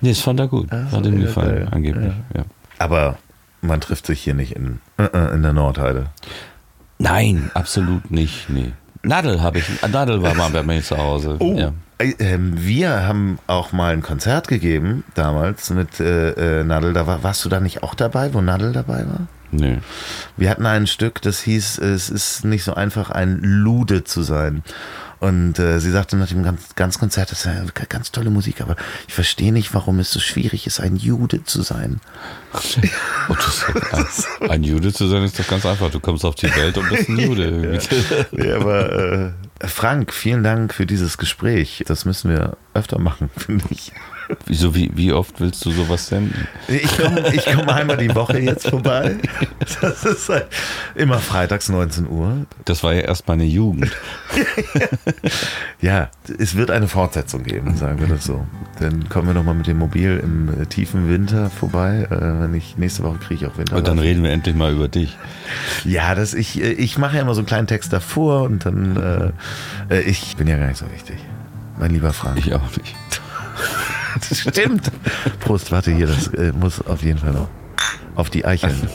Nee, 0.00 0.10
das 0.10 0.20
fand 0.20 0.38
er 0.38 0.46
gut. 0.46 0.68
So, 0.70 0.96
hat 0.96 1.06
ihm 1.06 1.18
ja, 1.18 1.26
gefallen, 1.26 1.56
geil. 1.56 1.68
angeblich. 1.72 2.12
Ja. 2.32 2.44
Aber 2.78 3.18
man 3.60 3.80
trifft 3.80 4.06
sich 4.06 4.20
hier 4.20 4.34
nicht 4.34 4.52
in, 4.52 4.80
äh, 4.96 5.04
äh, 5.04 5.34
in 5.34 5.42
der 5.42 5.52
Nordheide. 5.52 6.06
Nein, 6.98 7.50
absolut 7.54 8.10
nicht. 8.10 8.48
Nee. 8.48 8.72
Nadel 9.02 9.42
habe 9.42 9.58
ich. 9.58 9.64
Nadel 9.90 10.22
war 10.22 10.34
mal 10.34 10.50
bei 10.50 10.62
mir 10.62 10.82
zu 10.82 10.96
Hause. 10.96 11.36
Oh. 11.40 11.56
Ja. 11.56 11.72
Äh, 11.98 12.14
ähm, 12.18 12.54
wir 12.56 13.06
haben 13.06 13.38
auch 13.46 13.72
mal 13.72 13.92
ein 13.92 14.02
Konzert 14.02 14.48
gegeben, 14.48 15.04
damals 15.14 15.70
mit 15.70 16.00
äh, 16.00 16.60
äh, 16.60 16.64
Nadel. 16.64 16.92
Da 16.92 17.06
war, 17.06 17.22
warst 17.22 17.44
du 17.44 17.48
da 17.48 17.60
nicht 17.60 17.82
auch 17.82 17.94
dabei, 17.94 18.32
wo 18.34 18.40
Nadel 18.40 18.72
dabei 18.72 19.06
war? 19.06 19.26
Nee. 19.50 19.78
Wir 20.36 20.50
hatten 20.50 20.66
ein 20.66 20.86
Stück, 20.86 21.22
das 21.22 21.40
hieß, 21.40 21.78
es 21.78 22.10
ist 22.10 22.44
nicht 22.44 22.64
so 22.64 22.74
einfach, 22.74 23.10
ein 23.10 23.40
Lude 23.40 24.04
zu 24.04 24.22
sein. 24.22 24.62
Und 25.20 25.58
äh, 25.58 25.80
sie 25.80 25.90
sagte 25.90 26.16
nach 26.16 26.28
dem 26.28 26.42
ganz, 26.42 26.74
ganz 26.76 26.98
Konzert, 26.98 27.32
das 27.32 27.40
ist 27.40 27.46
ja 27.46 27.64
ganz 27.88 28.12
tolle 28.12 28.30
Musik, 28.30 28.60
aber 28.60 28.76
ich 29.08 29.14
verstehe 29.14 29.52
nicht, 29.52 29.74
warum 29.74 29.98
es 29.98 30.12
so 30.12 30.20
schwierig 30.20 30.66
ist, 30.66 30.80
ein 30.80 30.96
Jude 30.96 31.42
zu 31.44 31.62
sein. 31.62 32.00
Und 33.28 33.38
das, 33.38 34.26
ein, 34.40 34.50
ein 34.50 34.62
Jude 34.62 34.92
zu 34.92 35.08
sein 35.08 35.22
ist 35.24 35.38
doch 35.38 35.48
ganz 35.48 35.66
einfach. 35.66 35.90
Du 35.90 36.00
kommst 36.00 36.24
auf 36.24 36.34
die 36.34 36.54
Welt 36.54 36.78
und 36.78 36.88
bist 36.88 37.08
ein 37.08 37.18
Jude. 37.18 37.44
irgendwie. 37.44 38.48
Ja, 38.48 38.56
aber 38.56 39.32
äh, 39.60 39.66
Frank, 39.66 40.12
vielen 40.12 40.42
Dank 40.42 40.72
für 40.72 40.86
dieses 40.86 41.18
Gespräch. 41.18 41.84
Das 41.86 42.04
müssen 42.04 42.30
wir 42.30 42.56
öfter 42.74 42.98
machen, 42.98 43.28
finde 43.36 43.64
ich. 43.70 43.92
Wieso, 44.46 44.74
wie, 44.74 44.90
wie 44.94 45.12
oft 45.12 45.40
willst 45.40 45.64
du 45.64 45.70
sowas 45.70 46.06
senden? 46.06 46.46
Ich 46.68 46.96
komme 46.98 47.34
ich 47.34 47.44
komm 47.46 47.68
einmal 47.68 47.96
die 47.96 48.14
Woche 48.14 48.38
jetzt 48.38 48.68
vorbei. 48.68 49.16
Das 49.80 50.04
ist 50.04 50.28
halt 50.28 50.46
immer 50.94 51.18
freitags 51.18 51.68
19 51.68 52.08
Uhr. 52.08 52.46
Das 52.64 52.82
war 52.82 52.94
ja 52.94 53.02
erst 53.02 53.28
meine 53.28 53.44
Jugend. 53.44 53.90
Ja, 55.80 56.10
es 56.38 56.56
wird 56.56 56.72
eine 56.72 56.88
Fortsetzung 56.88 57.44
geben, 57.44 57.76
sagen 57.76 58.00
wir 58.00 58.08
das 58.08 58.24
so. 58.24 58.44
Dann 58.80 59.08
kommen 59.08 59.28
wir 59.28 59.34
nochmal 59.34 59.54
mit 59.54 59.68
dem 59.68 59.78
Mobil 59.78 60.20
im 60.22 60.62
äh, 60.62 60.66
tiefen 60.66 61.08
Winter 61.08 61.50
vorbei. 61.50 62.08
Äh, 62.10 62.40
wenn 62.40 62.54
ich 62.54 62.76
nächste 62.76 63.04
Woche 63.04 63.18
kriege 63.18 63.44
ich 63.44 63.50
auch 63.50 63.56
Winter. 63.58 63.76
Und 63.76 63.86
dann 63.86 64.00
reden 64.00 64.24
wir 64.24 64.30
endlich 64.30 64.56
mal 64.56 64.72
über 64.72 64.88
dich. 64.88 65.16
Ja, 65.84 66.16
das 66.16 66.34
ich, 66.34 66.60
äh, 66.60 66.72
ich 66.72 66.98
mache 66.98 67.16
ja 67.16 67.22
immer 67.22 67.34
so 67.34 67.40
einen 67.40 67.46
kleinen 67.46 67.68
Text 67.68 67.92
davor 67.92 68.42
und 68.42 68.66
dann 68.66 69.32
äh, 69.88 69.94
äh, 69.94 70.00
ich 70.00 70.36
bin 70.36 70.48
ja 70.48 70.56
gar 70.56 70.66
nicht 70.66 70.78
so 70.78 70.90
wichtig. 70.92 71.16
Mein 71.78 71.92
lieber 71.92 72.12
Frank. 72.12 72.38
Ich 72.38 72.52
auch 72.54 72.76
nicht. 72.76 72.96
Das 74.28 74.40
stimmt. 74.40 74.90
Prost, 75.40 75.70
warte 75.70 75.92
hier, 75.92 76.06
das 76.06 76.28
äh, 76.28 76.52
muss 76.52 76.80
auf 76.86 77.02
jeden 77.02 77.18
Fall 77.18 77.32
noch 77.32 77.48
auf 78.14 78.30
die 78.30 78.44
Eicheln. 78.44 78.88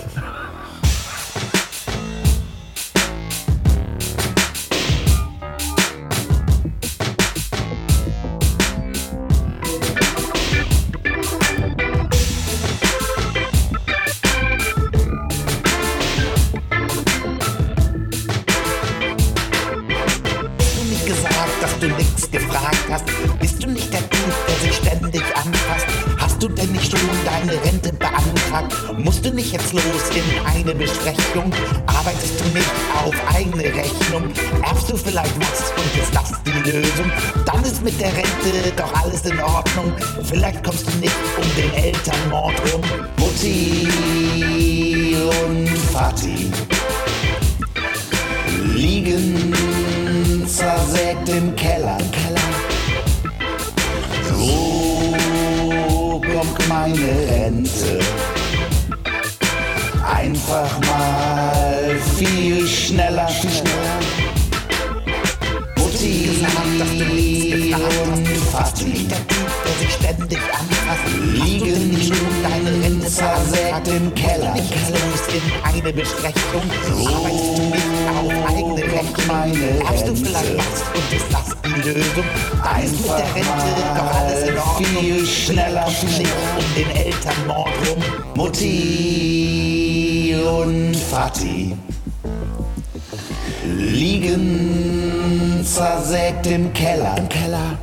im 96.54 96.72
Keller. 96.74 97.16
Im 97.18 97.30
Keller. 97.30 97.78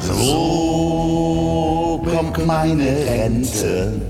So 0.00 2.02
kommt 2.04 2.44
meine 2.44 3.06
Rente. 3.06 4.00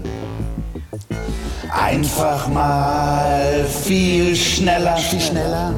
Einfach 1.71 2.49
mal 2.49 3.65
viel 3.83 4.35
schneller. 4.35 4.97
Viel 4.97 5.21
schneller. 5.21 5.75